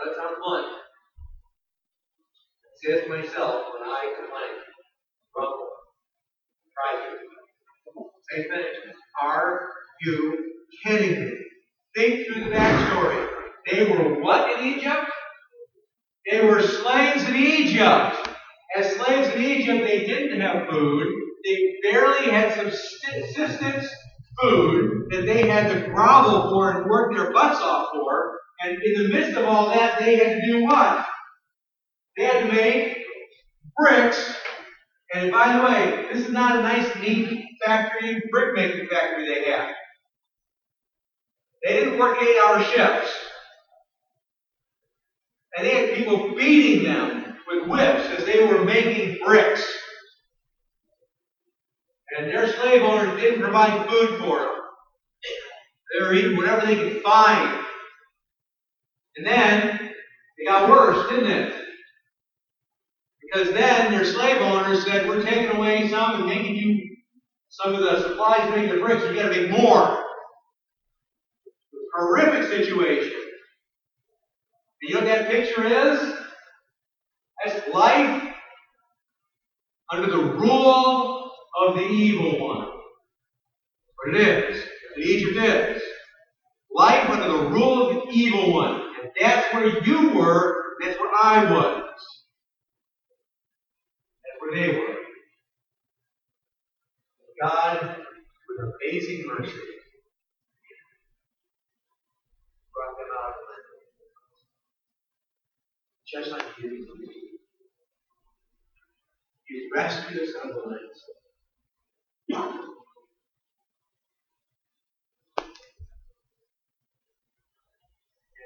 That 0.04 0.14
sounds 0.14 0.36
fun. 0.44 0.64
I 2.64 2.68
say 2.76 3.02
to 3.04 3.08
myself 3.08 3.66
when 3.72 3.88
I 3.88 4.14
complain, 4.18 4.62
grumble, 5.34 5.68
try 6.74 7.04
to. 7.10 7.16
Say 8.30 8.42
finish. 8.48 8.76
Are 9.22 9.68
you 10.02 10.52
kidding 10.84 11.20
me? 11.24 11.32
Think 11.94 12.26
through 12.26 12.44
the 12.44 12.50
backstory. 12.50 13.28
They 13.70 13.84
were 13.90 14.20
what 14.20 14.58
in 14.58 14.66
Egypt? 14.66 15.10
They 16.30 16.44
were 16.44 16.60
slaves 16.62 17.24
in 17.28 17.36
Egypt. 17.36 18.25
As 18.74 18.96
slaves 18.96 19.28
in 19.28 19.40
Egypt, 19.42 19.86
they 19.86 20.04
didn't 20.04 20.40
have 20.40 20.68
food. 20.68 21.06
They 21.44 21.76
barely 21.82 22.30
had 22.30 22.52
subsistence 22.52 23.88
food 24.40 25.08
that 25.10 25.24
they 25.24 25.48
had 25.48 25.68
to 25.68 25.88
grovel 25.88 26.50
for 26.50 26.70
and 26.70 26.90
work 26.90 27.14
their 27.14 27.32
butts 27.32 27.60
off 27.60 27.88
for. 27.92 28.38
And 28.62 28.82
in 28.82 29.02
the 29.02 29.08
midst 29.08 29.36
of 29.36 29.44
all 29.46 29.70
that, 29.70 29.98
they 29.98 30.16
had 30.16 30.40
to 30.40 30.46
do 30.46 30.64
what? 30.64 31.04
They 32.16 32.24
had 32.24 32.46
to 32.46 32.52
make 32.52 32.98
bricks. 33.76 34.36
And 35.14 35.30
by 35.30 35.56
the 35.56 35.62
way, 35.62 36.06
this 36.12 36.26
is 36.26 36.32
not 36.32 36.56
a 36.56 36.62
nice, 36.62 36.94
neat 36.96 37.44
factory, 37.64 38.20
brick 38.30 38.54
making 38.54 38.88
factory 38.88 39.26
they 39.26 39.50
had. 39.50 39.68
They 41.64 41.74
didn't 41.74 41.98
work 41.98 42.18
eight 42.20 42.36
hour 42.44 42.60
shifts. 42.62 43.12
And 45.56 45.66
they 45.66 45.70
had 45.70 45.96
people 45.96 46.34
beating 46.34 46.84
them 46.84 47.25
with 47.48 47.68
whips 47.68 48.08
as 48.10 48.24
they 48.24 48.38
were 48.40 48.64
making 48.64 49.14
bricks. 49.24 49.64
And 52.16 52.28
their 52.28 52.46
slave 52.46 52.82
owners 52.82 53.16
didn't 53.20 53.40
provide 53.40 53.88
food 53.88 54.16
for 54.18 54.38
them. 54.38 54.48
They 55.92 56.04
were 56.04 56.12
eating 56.12 56.36
whatever 56.36 56.64
they 56.64 56.76
could 56.76 57.00
find. 57.02 57.48
And 59.16 59.26
then 59.26 59.78
it 60.38 60.46
got 60.48 60.68
worse, 60.68 60.98
didn't 61.08 61.26
it? 61.26 61.54
Because 63.22 63.52
then 63.52 63.90
their 63.90 64.04
slave 64.04 64.40
owners 64.40 64.82
said, 64.84 65.06
We're 65.06 65.20
taking 65.20 65.50
away 65.50 65.88
some 65.88 66.14
and 66.14 66.24
making 66.26 66.54
you 66.56 66.80
some 67.50 67.74
of 67.74 67.80
the 67.80 67.96
supplies 68.00 68.46
to 68.46 68.52
make 68.52 68.68
the 68.68 68.76
bricks, 68.76 69.04
you 69.04 69.14
gotta 69.14 69.28
make 69.28 69.48
more. 69.50 69.96
Horrific 71.94 72.44
situation. 72.44 73.12
You 74.82 74.94
know 74.94 75.00
what 75.00 75.06
that 75.06 75.28
picture 75.28 75.64
is? 75.64 76.15
Life 77.72 78.28
under 79.92 80.08
the 80.08 80.18
rule 80.18 81.30
of 81.58 81.74
the 81.76 81.82
evil 81.82 82.38
one. 82.46 82.66
What 83.96 84.14
it 84.14 84.16
is. 84.16 84.58
What 84.96 85.06
Egypt 85.06 85.36
is. 85.36 85.82
Life 86.74 87.10
under 87.10 87.28
the 87.28 87.48
rule 87.50 87.82
of 87.82 87.88
the 87.90 88.14
evil 88.14 88.52
one. 88.54 88.74
And 88.74 89.08
that's 89.20 89.52
where 89.54 89.84
you 89.84 90.14
were, 90.14 90.54
that's 90.82 90.96
where 90.98 91.10
I 91.22 91.50
was. 91.50 91.82
That's 94.24 94.38
where 94.40 94.52
they 94.54 94.68
were. 94.78 94.94
God, 97.42 97.80
with 97.80 98.70
amazing 98.90 99.24
mercy, 99.26 99.52
brought 102.74 102.94
them 102.98 103.08
out 103.18 103.30
of 103.30 103.36
land. 103.48 103.64
Just 106.06 106.32
like 106.32 106.44
you. 106.58 107.25
He 109.48 109.68
rescued 109.74 110.22
us 110.22 110.34
out 110.42 110.50
of 110.50 110.56
the 110.56 110.62
land. 110.70 110.90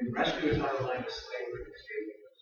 And 0.01 0.15
rescued 0.15 0.55
us 0.55 0.61
out 0.61 0.75
of 0.75 0.81
the 0.81 0.87
land 0.89 1.05
of 1.05 1.13
slavery, 1.13 1.65
saving 1.65 2.21
us. 2.21 2.41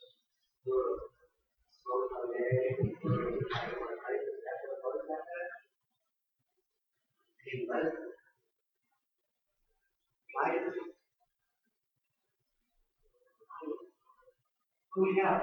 He 7.44 7.66
led 7.70 7.84
them. 7.84 8.12
Guided 10.34 10.62
them. 10.68 10.88
Who 14.94 15.02
we 15.02 15.22
have? 15.24 15.42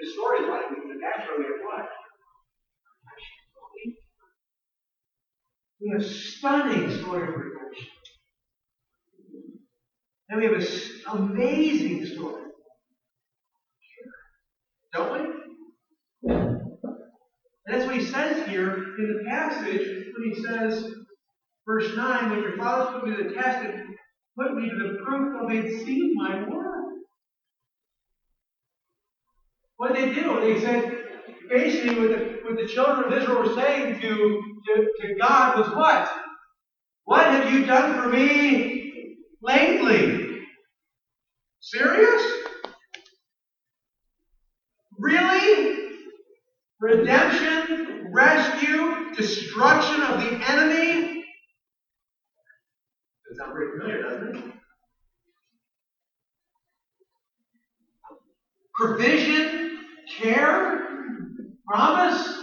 The 0.00 0.06
storyline, 0.06 0.70
the 0.88 0.98
backstory, 0.98 1.46
we 5.80 5.90
have? 5.90 6.04
Stunning 6.04 6.90
story 6.98 7.28
of 7.28 7.34
redemption. 7.34 7.86
And 10.28 10.38
we 10.38 10.44
have 10.44 10.54
an 10.54 10.66
amazing 11.06 12.06
story. 12.06 12.44
Don't 14.92 15.12
we? 15.12 16.30
And 17.68 17.76
that's 17.76 17.86
what 17.86 17.96
he 17.96 18.04
says 18.04 18.48
here 18.48 18.94
in 18.98 19.18
the 19.18 19.30
passage 19.30 20.06
when 20.16 20.32
he 20.32 20.42
says, 20.42 20.90
verse 21.66 21.94
9, 21.94 22.30
when 22.30 22.42
your 22.42 22.56
fathers 22.56 22.94
put 22.94 23.08
me 23.08 23.16
to 23.16 23.24
the 23.24 23.34
test 23.34 23.58
and 23.64 23.94
put 24.38 24.54
me 24.54 24.70
to 24.70 24.76
the 24.76 24.98
proof 25.04 25.34
though 25.38 25.48
they'd 25.48 25.84
seen 25.84 26.14
my 26.14 26.48
word. 26.48 26.78
What 29.76 29.94
did 29.94 30.10
they 30.10 30.14
do? 30.14 30.40
They 30.40 30.60
said, 30.60 31.04
basically, 31.48 32.00
what 32.00 32.08
the, 32.08 32.37
what 32.48 32.58
the 32.58 32.66
children 32.66 33.12
of 33.12 33.18
Israel 33.18 33.40
were 33.40 33.54
saying 33.54 34.00
to, 34.00 34.42
to, 34.66 34.92
to 35.00 35.14
God 35.20 35.58
was 35.58 35.68
what? 35.74 36.10
What 37.04 37.26
have 37.26 37.52
you 37.52 37.66
done 37.66 38.02
for 38.02 38.08
me 38.08 39.16
lately? 39.42 40.40
Serious? 41.60 42.46
Really? 44.98 45.88
Redemption, 46.80 48.10
rescue, 48.12 49.12
destruction 49.14 50.02
of 50.02 50.20
the 50.20 50.50
enemy? 50.50 51.22
That 53.28 53.36
sounds 53.36 53.52
pretty 53.52 53.72
familiar, 53.72 54.02
doesn't 54.02 54.36
it? 54.36 54.44
Provision, 58.74 59.84
care, 60.16 60.87
promise. 61.68 62.34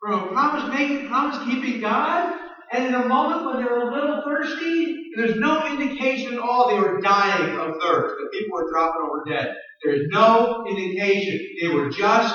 From 0.00 0.28
promise 0.28 0.68
making, 0.70 1.08
promise 1.08 1.38
keeping 1.44 1.80
God. 1.80 2.34
And 2.72 2.86
in 2.86 2.94
a 2.94 3.06
moment 3.06 3.46
when 3.46 3.56
they're 3.56 3.88
a 3.88 3.92
little 3.92 4.22
thirsty, 4.24 4.94
there's 5.16 5.36
no 5.36 5.66
indication 5.66 6.34
at 6.34 6.38
all 6.38 6.68
they 6.68 6.78
were 6.78 7.00
dying 7.00 7.56
of 7.56 7.70
thirst, 7.80 8.14
that 8.14 8.28
people 8.32 8.50
were 8.52 8.70
dropping 8.70 9.02
over 9.04 9.22
dead. 9.26 9.48
There's 9.84 10.06
no 10.10 10.64
indication. 10.68 11.38
They 11.60 11.68
were 11.68 11.88
just 11.88 12.34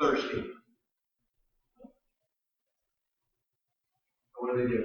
thirsty. 0.00 0.42
What 4.36 4.56
do 4.56 4.62
they 4.62 4.68
do? 4.68 4.84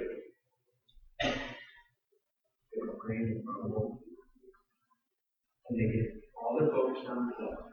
They 2.72 2.86
were 2.86 2.94
praying 3.04 3.42
from 3.44 3.68
the 3.68 3.74
Lord. 3.74 3.98
And 5.68 5.78
they 5.80 5.92
get 5.92 6.19
all 6.40 6.58
their 6.58 6.70
focus 6.70 7.04
on 7.08 7.26
themselves. 7.26 7.70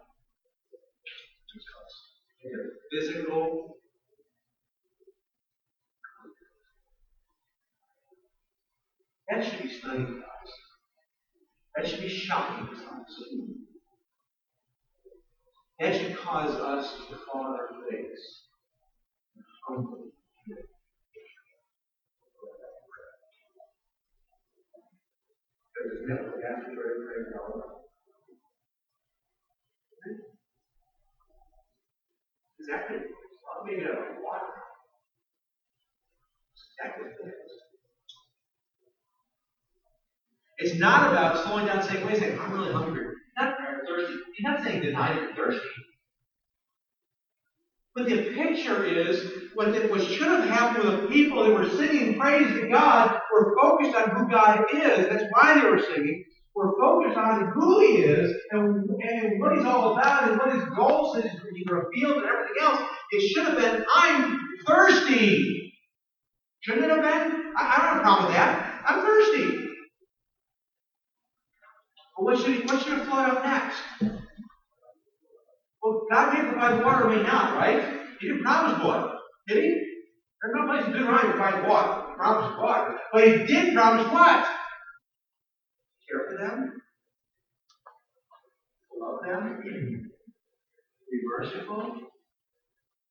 Their 2.43 2.63
physical 2.91 3.77
That 9.29 9.43
should 9.43 9.61
be 9.61 9.69
stunning 9.69 10.05
to 10.05 10.13
us. 10.13 10.51
That 11.75 11.87
should 11.87 11.99
be 11.99 12.07
shocking 12.07 12.67
to 12.67 12.73
us. 12.73 13.23
That 15.79 15.95
should 15.95 16.17
cause 16.17 16.55
us 16.55 16.93
to 17.09 17.17
fall 17.27 17.45
on 17.45 17.51
our 17.51 17.69
face. 17.91 18.47
and 19.35 19.43
Humbly. 19.67 20.11
Because 25.75 25.99
never 26.07 26.41
after 26.49 26.71
very, 26.73 27.05
very 27.05 27.76
Exactly. 32.67 32.97
Well, 32.97 33.65
maybe 33.65 33.83
out 33.85 33.91
of 33.93 34.17
water. 34.23 34.45
What 36.97 37.07
it 40.59 40.65
is. 40.73 40.79
Not 40.79 41.09
about 41.09 41.43
slowing 41.43 41.65
down 41.65 41.79
and 41.79 41.85
saying, 41.87 42.05
wait 42.05 42.17
a 42.17 42.19
second, 42.19 42.39
I'm 42.39 42.51
really 42.53 42.71
hungry. 42.73 43.05
Not 43.37 43.53
thirsty. 43.87 44.13
He's 44.35 44.45
not 44.45 44.63
saying 44.63 44.81
deny 44.81 45.13
you're 45.13 45.33
thirsty. 45.35 45.61
But 47.95 48.07
the 48.07 48.17
picture 48.35 48.83
is 48.83 49.29
what, 49.55 49.73
the, 49.73 49.87
what 49.87 50.01
should 50.01 50.29
have 50.29 50.47
happened 50.47 50.85
with 50.85 51.01
the 51.03 51.07
people 51.09 51.43
that 51.43 51.53
were 51.53 51.69
singing 51.69 52.17
praise 52.19 52.53
to 52.53 52.67
God 52.69 53.11
were 53.33 53.53
focused 53.61 53.95
on 53.95 54.09
who 54.11 54.29
God 54.29 54.59
is. 54.73 55.07
That's 55.09 55.23
why 55.31 55.55
they 55.55 55.63
were 55.63 55.79
singing. 55.79 56.15
We're 56.57 56.75
focused 56.79 57.17
on 57.17 57.51
who 57.53 57.81
He 57.81 57.97
is 57.97 58.33
and, 58.51 58.89
and 58.89 59.39
what 59.39 59.55
He's 59.55 59.65
all 59.65 59.95
about 59.95 60.27
and 60.27 60.39
what 60.39 60.53
His 60.53 60.63
goals 60.75 61.15
and 61.15 61.23
His 61.23 61.39
revealed 61.69 62.17
and 62.17 62.25
everything 62.25 62.63
else. 62.63 62.79
It 63.11 63.21
should 63.29 63.45
have 63.45 63.57
been, 63.57 63.83
I'm 63.95 64.39
thirsty. 64.65 65.71
Shouldn't 66.61 66.85
it 66.85 66.89
have 66.89 67.01
been? 67.01 67.53
I, 67.55 67.63
I 67.63 67.77
don't 67.77 67.87
have 67.89 67.97
a 67.97 68.01
problem 68.01 68.25
with 68.25 68.35
that. 68.35 68.83
I'm 68.87 69.01
thirsty. 69.01 69.67
But 72.17 72.25
what 72.25 72.37
should, 72.39 72.53
he, 72.53 72.61
what 72.63 72.81
should 72.81 72.93
have 72.93 73.05
flowed 73.05 73.25
out 73.25 73.43
next? 73.43 73.83
Well, 75.83 76.01
God 76.11 76.33
may 76.33 76.41
provide 76.41 76.83
water, 76.83 77.07
may 77.07 77.21
not, 77.21 77.55
right? 77.55 77.97
He 78.19 78.27
didn't 78.27 78.43
promise 78.43 78.83
water, 78.83 79.09
did 79.47 79.57
he? 79.57 79.69
There's 80.41 80.55
no 80.55 80.65
place 80.65 80.85
in 80.85 80.91
Deuteronomy 80.91 81.33
to 81.33 81.37
find 81.37 81.67
water. 81.67 82.01
He 82.09 82.15
promised 82.15 82.57
water. 82.57 82.95
But 83.13 83.27
he 83.27 83.45
did 83.45 83.75
promise 83.75 84.11
what? 84.11 84.47
Them? 86.39 86.81
Love 88.99 89.19
them? 89.25 89.61
Be 89.63 91.19
merciful? 91.37 91.95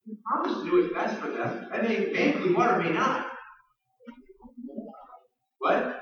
He 0.05 0.17
promised 0.25 0.65
to 0.65 0.71
do 0.71 0.77
his 0.77 0.93
best 0.93 1.19
for 1.21 1.29
them. 1.29 1.69
And 1.73 1.89
may, 1.89 2.13
may 2.13 2.33
include 2.33 2.57
water, 2.57 2.79
may 2.81 2.93
not. 2.93 3.27
What? 5.59 5.95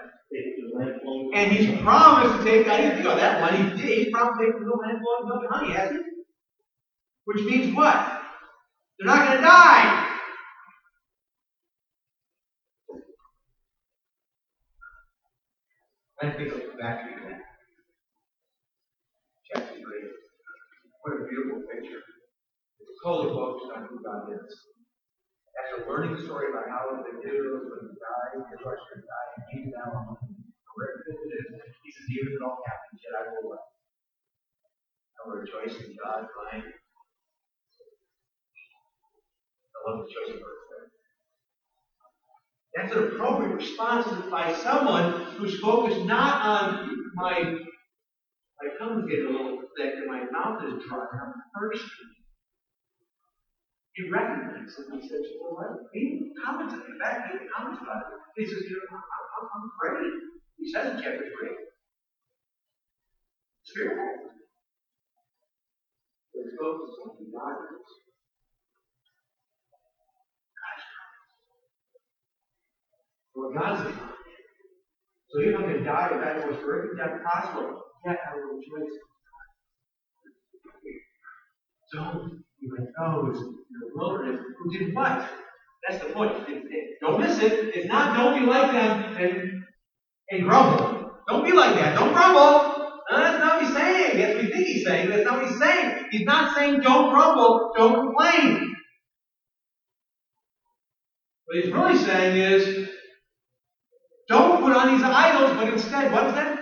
And 1.35 1.53
he's 1.53 1.81
promised 1.81 2.39
to 2.39 2.45
take, 2.45 2.68
I 2.68 2.77
didn't 2.79 2.97
think 2.97 3.09
of 3.09 3.16
that 3.18 3.41
one. 3.41 3.55
He 3.55 3.83
did. 3.83 3.99
He's 3.99 4.12
promised 4.12 4.41
to 4.41 4.47
take 4.47 4.55
the 4.55 4.77
land 4.83 4.99
flowing 5.01 5.29
milk 5.29 5.45
honey, 5.51 5.72
has 5.72 5.91
he? 5.91 5.99
Which 7.25 7.45
means 7.45 7.75
what? 7.75 8.20
They're 8.99 9.07
not 9.07 9.27
going 9.27 9.39
to 9.39 9.43
die. 9.43 10.11
I 16.22 16.31
think 16.31 16.53
of 16.53 16.64
Habakkuk 16.85 17.16
again. 17.16 17.41
Chapter 19.49 19.72
3. 19.72 19.89
What 21.01 21.16
a 21.16 21.24
beautiful 21.24 21.64
picture. 21.64 22.05
It's 22.05 23.01
totally 23.01 23.32
focused 23.32 23.72
on 23.72 23.89
who 23.89 24.05
God 24.05 24.28
is. 24.37 24.53
After 25.57 25.89
learning 25.89 26.20
the 26.20 26.28
story 26.28 26.53
about 26.53 26.68
how 26.68 26.93
the 26.93 27.24
Israelites 27.24 27.72
when 27.72 27.89
he 27.89 27.97
died, 27.97 28.37
Israelites 28.53 28.85
to 28.85 29.01
die, 29.01 29.28
and 29.32 29.49
came 29.49 29.72
down 29.72 30.12
wherever 30.12 31.09
it 31.09 31.24
is, 31.24 31.57
he 31.57 31.89
says, 31.89 32.05
even 32.20 32.37
if 32.37 32.37
it 32.37 32.45
all 32.45 32.61
happens, 32.68 33.01
yet 33.01 33.16
I 33.16 33.32
will 33.32 33.49
what? 33.49 33.64
I 33.64 35.20
will 35.24 35.41
rejoice 35.41 35.80
in 35.80 35.97
God, 35.97 36.28
my 36.28 36.61
I 39.72 39.78
love 39.89 40.05
the 40.05 40.12
choice 40.12 40.37
of 40.37 40.41
words. 40.45 40.64
That's 42.75 42.93
an 42.93 43.05
appropriate 43.05 43.55
response 43.55 44.05
by 44.31 44.53
someone 44.53 45.12
who's 45.37 45.61
focused 45.61 46.05
not 46.07 46.45
on 46.45 46.90
my 47.15 47.39
my 47.40 48.69
tongue's 48.78 49.09
getting 49.09 49.27
a 49.27 49.31
little 49.31 49.59
thick 49.77 49.94
and 49.94 50.07
my 50.07 50.23
mouth 50.31 50.62
is 50.65 50.82
dry 50.89 51.07
I'm 51.12 51.32
thirsty. 51.55 51.86
He 53.94 54.11
recognizes 54.11 54.74
it 54.74 55.03
he 55.03 55.09
says, 55.09 55.23
well, 55.39 55.55
what? 55.55 55.70
He 55.93 56.32
comments 56.44 56.74
in 56.74 56.81
the 56.81 56.98
back, 56.98 57.31
he 57.31 57.47
comments 57.55 57.78
about 57.81 58.03
it. 58.03 58.19
He 58.35 58.44
says, 58.44 58.62
you 58.66 58.74
know, 58.74 58.98
I'm, 58.98 59.47
I'm, 59.55 59.70
afraid. 59.70 60.11
He 60.59 60.73
says 60.73 60.90
in 60.90 60.97
chapter 60.98 61.23
3. 61.23 61.31
It's 63.62 63.70
fearful. 63.70 64.35
But 66.35 66.43
it's 66.43 66.59
focused 66.59 66.98
on 67.07 67.11
who 67.19 67.31
God 67.31 67.55
the 73.35 73.93
So 75.31 75.40
even 75.40 75.55
if 75.55 75.56
I'm 75.56 75.62
going 75.62 75.78
to 75.78 75.85
die, 75.85 76.09
that 76.19 76.47
was 76.47 76.56
perfect, 76.59 76.94
that's 76.98 77.23
possible. 77.24 77.82
Yet 78.06 78.16
I 78.31 78.36
will 78.36 78.59
rejoice. 78.59 78.90
Don't 81.93 82.24
be 82.61 82.69
like 82.77 82.89
oh, 83.01 83.27
those 83.27 83.40
in 83.40 83.81
the 83.81 83.90
wilderness 83.94 84.40
who 84.59 84.70
did 84.70 84.94
what? 84.94 85.28
That's 85.86 86.02
the 86.05 86.12
point. 86.12 86.32
It, 86.48 86.62
it, 86.70 86.97
don't 87.01 87.20
miss 87.20 87.39
it. 87.39 87.70
It's 87.74 87.86
not 87.86 88.15
don't 88.15 88.35
be 88.39 88.47
like 88.47 88.73
them 88.73 89.16
and, 89.16 89.62
and 90.31 90.43
grumble. 90.44 91.11
Don't 91.28 91.44
be 91.44 91.52
like 91.52 91.74
that. 91.77 91.94
Don't 91.94 92.12
grumble. 92.12 92.90
No, 93.11 93.19
that's 93.19 93.39
not 93.39 93.56
what 93.56 93.65
he's 93.65 93.74
saying. 93.74 94.16
That's 94.16 94.35
what 94.35 94.43
we 94.44 94.51
think 94.51 94.65
he's 94.66 94.85
saying. 94.85 95.11
That's 95.11 95.24
not 95.24 95.40
what 95.40 95.48
he's 95.48 95.59
saying. 95.59 96.06
He's 96.11 96.24
not 96.24 96.55
saying 96.56 96.81
don't 96.82 97.11
grumble, 97.11 97.70
don't 97.77 97.94
complain. 97.94 98.74
What 101.47 101.59
he's 101.59 101.70
really 101.70 101.97
saying 101.97 102.36
is 102.36 102.89
put 104.65 104.73
on 104.73 104.95
these 104.95 105.03
idols, 105.03 105.51
but 105.57 105.69
instead, 105.69 106.11
what 106.11 106.27
is 106.28 106.32
that? 106.32 106.59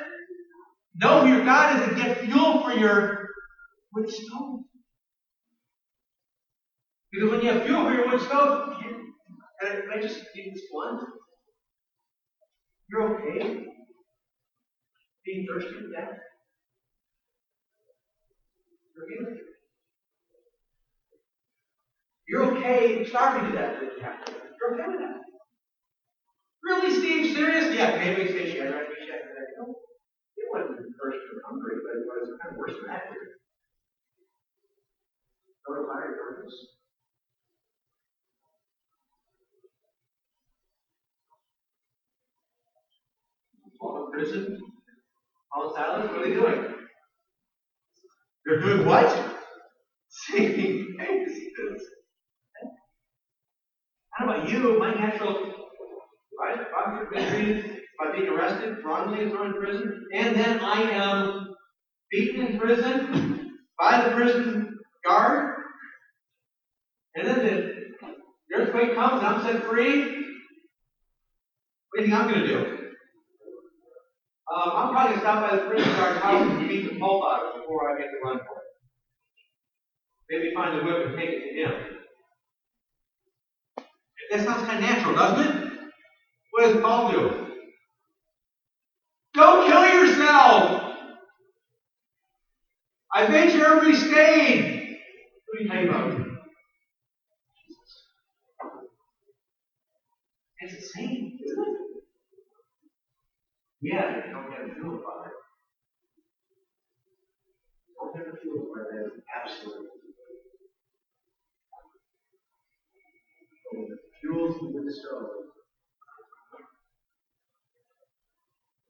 Know 0.97 1.21
who 1.21 1.29
your 1.29 1.45
God 1.45 1.79
is 1.79 1.87
and 1.87 1.97
get 1.97 2.21
fuel 2.21 2.65
for 2.65 2.73
your 2.73 3.29
wood 3.93 4.11
stove. 4.11 4.59
Because 7.13 7.31
when 7.31 7.43
you 7.43 7.53
have 7.53 7.63
fuel 7.63 7.85
for 7.85 7.93
your 7.93 8.07
wood 8.09 8.21
stove, 8.21 8.75
you, 8.83 9.13
and 9.63 9.93
I 9.93 10.01
just 10.01 10.19
give 10.35 10.53
this 10.53 10.63
one, 10.71 10.99
you're 12.91 13.19
okay 13.19 13.65
being 15.25 15.47
thirsty 15.47 15.71
to 15.71 15.91
death. 15.93 16.19
You're 18.97 19.25
okay. 19.25 19.41
You're 22.29 22.45
okay 22.57 23.05
starving 23.05 23.51
to 23.51 23.57
death 23.57 23.77
if 23.81 23.97
you 23.97 24.03
have 24.03 24.25
to. 24.25 24.33
You're 24.33 24.75
okay 24.75 24.89
with 24.89 24.99
that. 24.99 25.32
Really, 26.65 26.91
Steve? 26.91 27.33
Serious? 27.33 27.75
Yeah, 27.75 27.97
maybe 27.99 28.31
say 28.31 28.47
Shadrach, 28.47 28.89
Meshach, 28.89 29.21
and 29.23 29.31
Abednego. 29.33 29.75
It 30.37 30.47
wasn't 30.53 30.79
thirsty 30.79 31.29
or 31.35 31.41
hungry, 31.47 31.77
but 31.83 31.97
it 31.99 32.07
was 32.07 32.31
kind 32.43 32.53
of 32.53 32.59
worse 32.59 32.75
than 32.81 32.89
that. 32.89 33.03
Go 35.69 35.75
to 35.75 35.87
fire 35.89 36.15
furnace. 36.19 36.67
Paul 43.81 44.07
in 44.07 44.13
prison. 44.13 44.59
Paul 45.53 45.75
Silas, 45.75 46.09
what 46.09 46.19
are 46.19 46.25
they 46.25 46.35
doing? 46.35 46.75
They're 48.47 48.61
doing 48.61 48.87
what? 48.87 49.37
Saving 50.11 50.97
exits. 51.01 51.85
How 54.13 54.25
about 54.27 54.49
you? 54.49 54.79
My 54.79 54.93
natural, 54.95 55.62
right? 56.39 56.59
I'm 56.77 57.07
treated 57.09 57.81
by 57.99 58.13
being 58.13 58.29
arrested, 58.29 58.79
wrongly 58.85 59.31
thrown 59.31 59.55
in 59.55 59.63
prison, 59.63 60.07
and 60.15 60.37
then 60.37 60.61
I 60.61 60.83
am 60.93 61.55
beaten 62.11 62.47
in 62.47 62.59
prison 62.59 63.59
by 63.79 64.05
the 64.05 64.15
prison 64.15 64.79
guard, 65.05 65.55
and 67.15 67.27
then 67.27 67.39
the 67.39 68.57
earthquake 68.57 68.95
comes 68.95 69.23
and 69.23 69.27
I'm 69.27 69.43
set 69.43 69.65
free. 69.65 70.03
What 71.91 71.99
do 71.99 72.05
you 72.05 72.11
think 72.11 72.15
I'm 72.15 72.29
going 72.29 72.41
to 72.41 72.47
do? 72.47 72.59
Um, 74.55 74.71
I'm 74.75 74.93
probably 74.93 75.13
going 75.13 75.15
to 75.15 75.21
stop 75.21 75.51
by 75.51 75.57
the 75.57 75.63
prison 75.71 75.93
guard's 75.95 76.19
house 76.21 76.51
and 76.51 76.69
beat 76.69 76.91
the 76.91 76.99
pulp 76.99 77.23
out 77.25 77.43
of 77.43 77.57
it 77.57 77.61
before 77.61 77.91
I 77.91 77.99
get 77.99 78.09
to 78.11 78.19
run 78.25 78.39
for 78.39 78.57
it. 78.59 78.69
Maybe 80.31 80.55
find 80.55 80.79
the 80.79 80.85
whip 80.85 81.07
and 81.07 81.17
take 81.17 81.31
it 81.31 81.41
to 81.41 81.63
him. 81.63 81.99
That 84.31 84.45
sounds 84.47 84.67
kind 84.67 84.83
of 84.83 84.91
natural, 84.91 85.15
doesn't 85.15 85.47
it? 85.47 85.62
What 86.53 86.65
does 86.73 86.83
Paul 86.83 87.11
do? 87.13 87.49
Don't 89.35 89.67
kill 89.67 89.87
yourself! 89.87 90.97
I 93.15 93.27
bet 93.29 93.55
you 93.55 93.63
everybody 93.65 93.95
stayed. 93.95 94.99
What 95.47 95.59
do 95.59 95.65
you 95.65 95.71
you 95.71 95.89
about? 95.89 96.15
It's 100.61 100.75
the 100.77 100.83
same, 100.83 101.39
isn't 101.45 101.65
it? 101.69 102.03
Yeah, 103.83 104.27
you 104.27 104.33
don't 104.33 104.53
have 104.53 104.69
to 104.69 104.75
feel 104.75 104.95
about 104.95 105.27
it. 105.27 105.33
Don't 107.99 108.15
to 108.27 108.39
feel 108.43 108.67
about 108.73 108.87
it 108.93 109.07
as 109.07 109.13
absolute. 109.53 109.89
Fuels 114.21 114.57
the 114.61 114.69
wood 114.69 114.87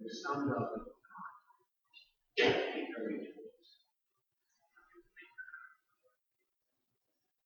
They're 0.03 0.21
summed 0.23 0.51
in. 0.51 0.83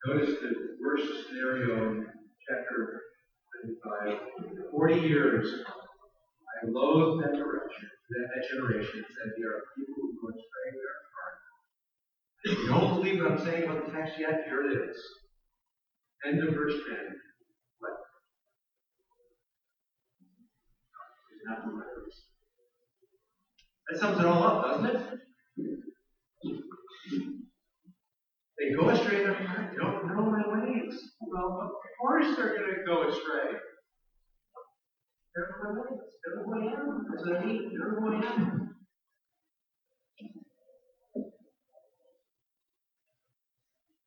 Notice 0.07 0.37
the 0.41 0.53
worst 0.81 1.29
scenario 1.29 1.91
in 1.91 2.07
chapter 2.49 3.03
25. 3.65 4.19
40 4.71 4.95
years, 5.01 5.65
I 5.67 6.67
loathe 6.69 7.23
that 7.23 7.33
direction, 7.33 7.91
that, 8.11 8.49
generation, 8.49 9.05
said 9.05 9.33
there 9.37 9.51
are 9.51 9.63
people 9.77 9.95
who 9.97 10.15
go 10.23 10.29
astray, 10.29 10.69
are 10.79 11.03
hard. 11.17 11.37
If 12.45 12.59
you 12.59 12.69
don't 12.69 12.95
believe 12.95 13.21
what 13.21 13.33
I'm 13.33 13.45
saying 13.45 13.65
about 13.65 13.85
the 13.85 13.93
text 13.93 14.15
yet, 14.19 14.45
here 14.47 14.71
it 14.71 14.91
is. 14.91 14.97
End 16.25 16.49
of 16.49 16.55
verse 16.55 16.73
10. 16.73 16.97
What? 17.81 17.93
Is 21.35 21.43
not 21.47 21.65
the. 21.65 21.86
That 23.89 24.01
sums 24.01 24.19
it 24.19 24.27
all 24.27 24.43
up, 24.43 24.65
doesn't 24.65 24.87
it? 24.87 25.21
They 28.59 28.75
go 28.75 28.89
astray 28.89 29.19
in 29.19 29.25
their 29.25 29.35
heart. 29.35 29.71
They 29.71 29.77
don't 29.77 30.07
know 30.09 30.23
my 30.27 30.43
ways. 30.47 30.99
Well, 31.21 31.61
of 31.63 31.71
course 32.01 32.37
they're 32.37 32.57
going 32.59 32.75
to 32.75 32.85
go 32.85 33.09
astray. 33.09 33.53
They're 35.35 35.55
my 35.63 35.71
ways. 35.81 36.01
They're 36.25 36.43
who 36.43 36.55
I 36.55 36.73
am. 36.73 37.07
That's 37.11 37.27
what 37.29 37.37
I 37.37 37.45
mean. 37.45 37.77
They're 37.79 38.01
who 38.01 38.13
I 38.13 38.17
am. 38.17 38.75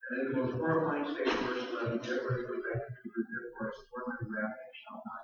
And 0.10 0.18
then 0.18 0.32
the 0.34 0.38
most 0.42 0.58
horrifying 0.58 1.06
statement, 1.06 1.40
verse 1.46 1.64
11, 1.70 2.02
therefore 2.02 2.34
it 2.42 2.48
goes 2.50 2.66
back 2.66 2.82
to 2.82 2.92
Hebrews, 3.06 3.30
therefore 3.30 3.70
I 3.70 3.78
sworn 3.78 4.06
my 4.10 4.42
wrath, 4.42 4.58
I 4.58 4.74
shall 4.82 4.98
not 5.06 5.24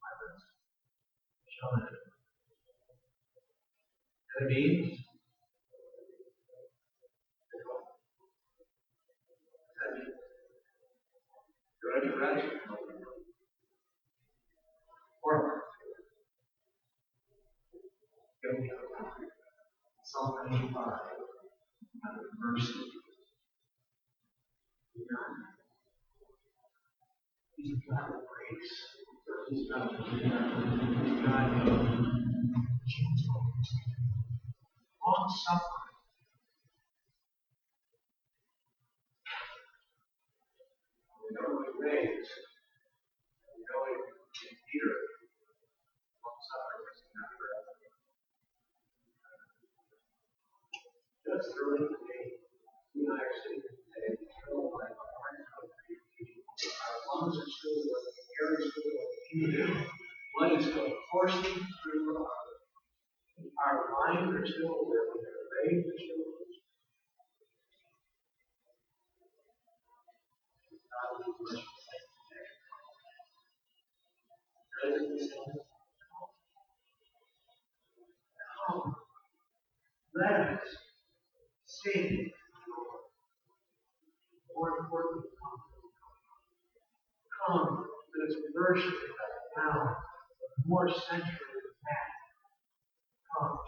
my 0.00 0.12
rest. 0.24 0.48
Shall 1.52 1.72
not. 1.76 2.01
Good 4.38 4.48
rest. 12.18 12.44
Or 15.22 15.62
Psalm 20.04 20.34
95, 20.50 20.76
out 20.84 20.94
of 22.14 22.24
mercy. 22.38 22.72
He's 27.56 27.76
God 27.88 28.08
of 28.08 28.22
grace. 28.26 28.72
He's 29.50 29.70
God 29.70 29.94
of 29.94 30.06
He's 30.08 31.26
God 31.26 31.68
of 31.68 32.01
long 33.00 33.56
suffering. 35.32 35.96
We 41.16 41.28
know 41.32 41.64
his 41.64 41.72
ways. 41.80 42.28
We 43.48 43.64
know 43.64 43.80
it 43.88 44.00
in 44.04 44.52
Peter. 44.68 44.92
Long 46.20 46.36
suffering 46.44 46.84
is 46.92 47.00
not 47.16 47.28
forever. 47.32 47.72
Just 51.24 51.48
early 51.64 51.88
today, 51.88 52.24
you 52.92 53.08
and 53.08 53.16
I 53.16 53.24
are 53.24 53.36
sitting 53.40 53.64
today, 53.64 54.20
filled 54.20 54.68
by 54.76 54.92
our 54.92 55.08
Our 56.76 56.96
lungs 57.08 57.40
are 57.40 57.50
still 57.56 57.80
working, 57.88 58.28
air 58.36 58.52
is 58.60 58.68
still 58.68 58.92
working, 59.00 59.80
blood 60.36 60.52
is 60.60 60.64
still 60.68 60.92
coursing 61.08 61.56
through 61.80 62.20
our 62.20 62.41
our 63.66 63.78
minds 63.92 64.34
are 64.34 64.46
still 64.46 64.86
working, 64.86 65.22
our 65.22 65.46
brains 65.50 65.86
are 65.86 65.98
still 65.98 66.24
working. 66.26 66.62
Come, 78.68 78.94
let 80.14 80.32
us 80.54 80.68
sing 81.66 82.30
More 84.56 84.78
importantly, 84.80 85.30
come. 85.40 85.58
Come, 87.46 87.86
let 88.18 88.28
us 88.28 88.36
worship 88.54 88.94
now, 89.56 89.96
more 90.66 90.88
central. 90.90 91.51
And 93.40 93.58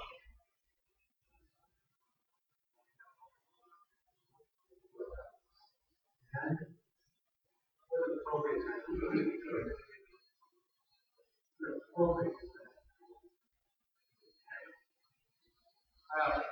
God, 16.16 16.43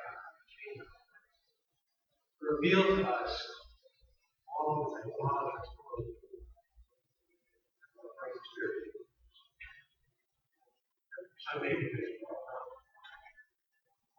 reveal 2.40 2.96
to 2.96 3.08
us 3.08 3.32
all 4.58 4.94
God 5.04 5.50
has 5.52 5.68
told 5.76 6.06
you 6.06 6.14
about 7.94 8.12
Spirit. 8.52 8.92
So 11.38 11.60
maybe 11.60 11.86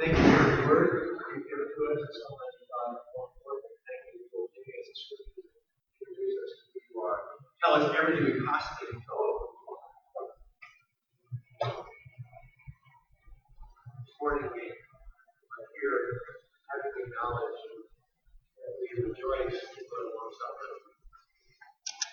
Thank 0.00 0.18
you 0.18 0.24
for 0.26 0.42
your 0.50 0.66
word. 0.66 0.90
You 1.30 1.38
give 1.46 1.60
it 1.62 1.70
to 1.70 1.80
us. 1.94 1.98
It's 2.02 2.18
so 2.18 2.30
much 2.34 2.54
God. 2.66 2.98
More 3.14 3.30
important, 3.30 3.78
thank 3.86 4.02
you 4.10 4.26
for 4.26 4.42
giving 4.50 4.74
us 4.74 4.86
the 4.90 4.96
scripture. 4.98 5.46
Introduce 6.02 6.34
us 6.42 6.50
to 6.50 6.62
who 6.74 6.78
you 6.82 6.96
are. 6.98 7.20
Tell 7.62 7.74
us 7.78 7.86
everything 7.94 8.26
we 8.26 8.42
possibly 8.42 8.90
can 8.90 8.98
know. 9.06 9.54
Accordingly, 14.02 14.66
here, 14.66 16.00
having 16.66 16.94
acknowledged 16.98 17.62
you, 17.70 19.14
Joyce, 19.14 19.62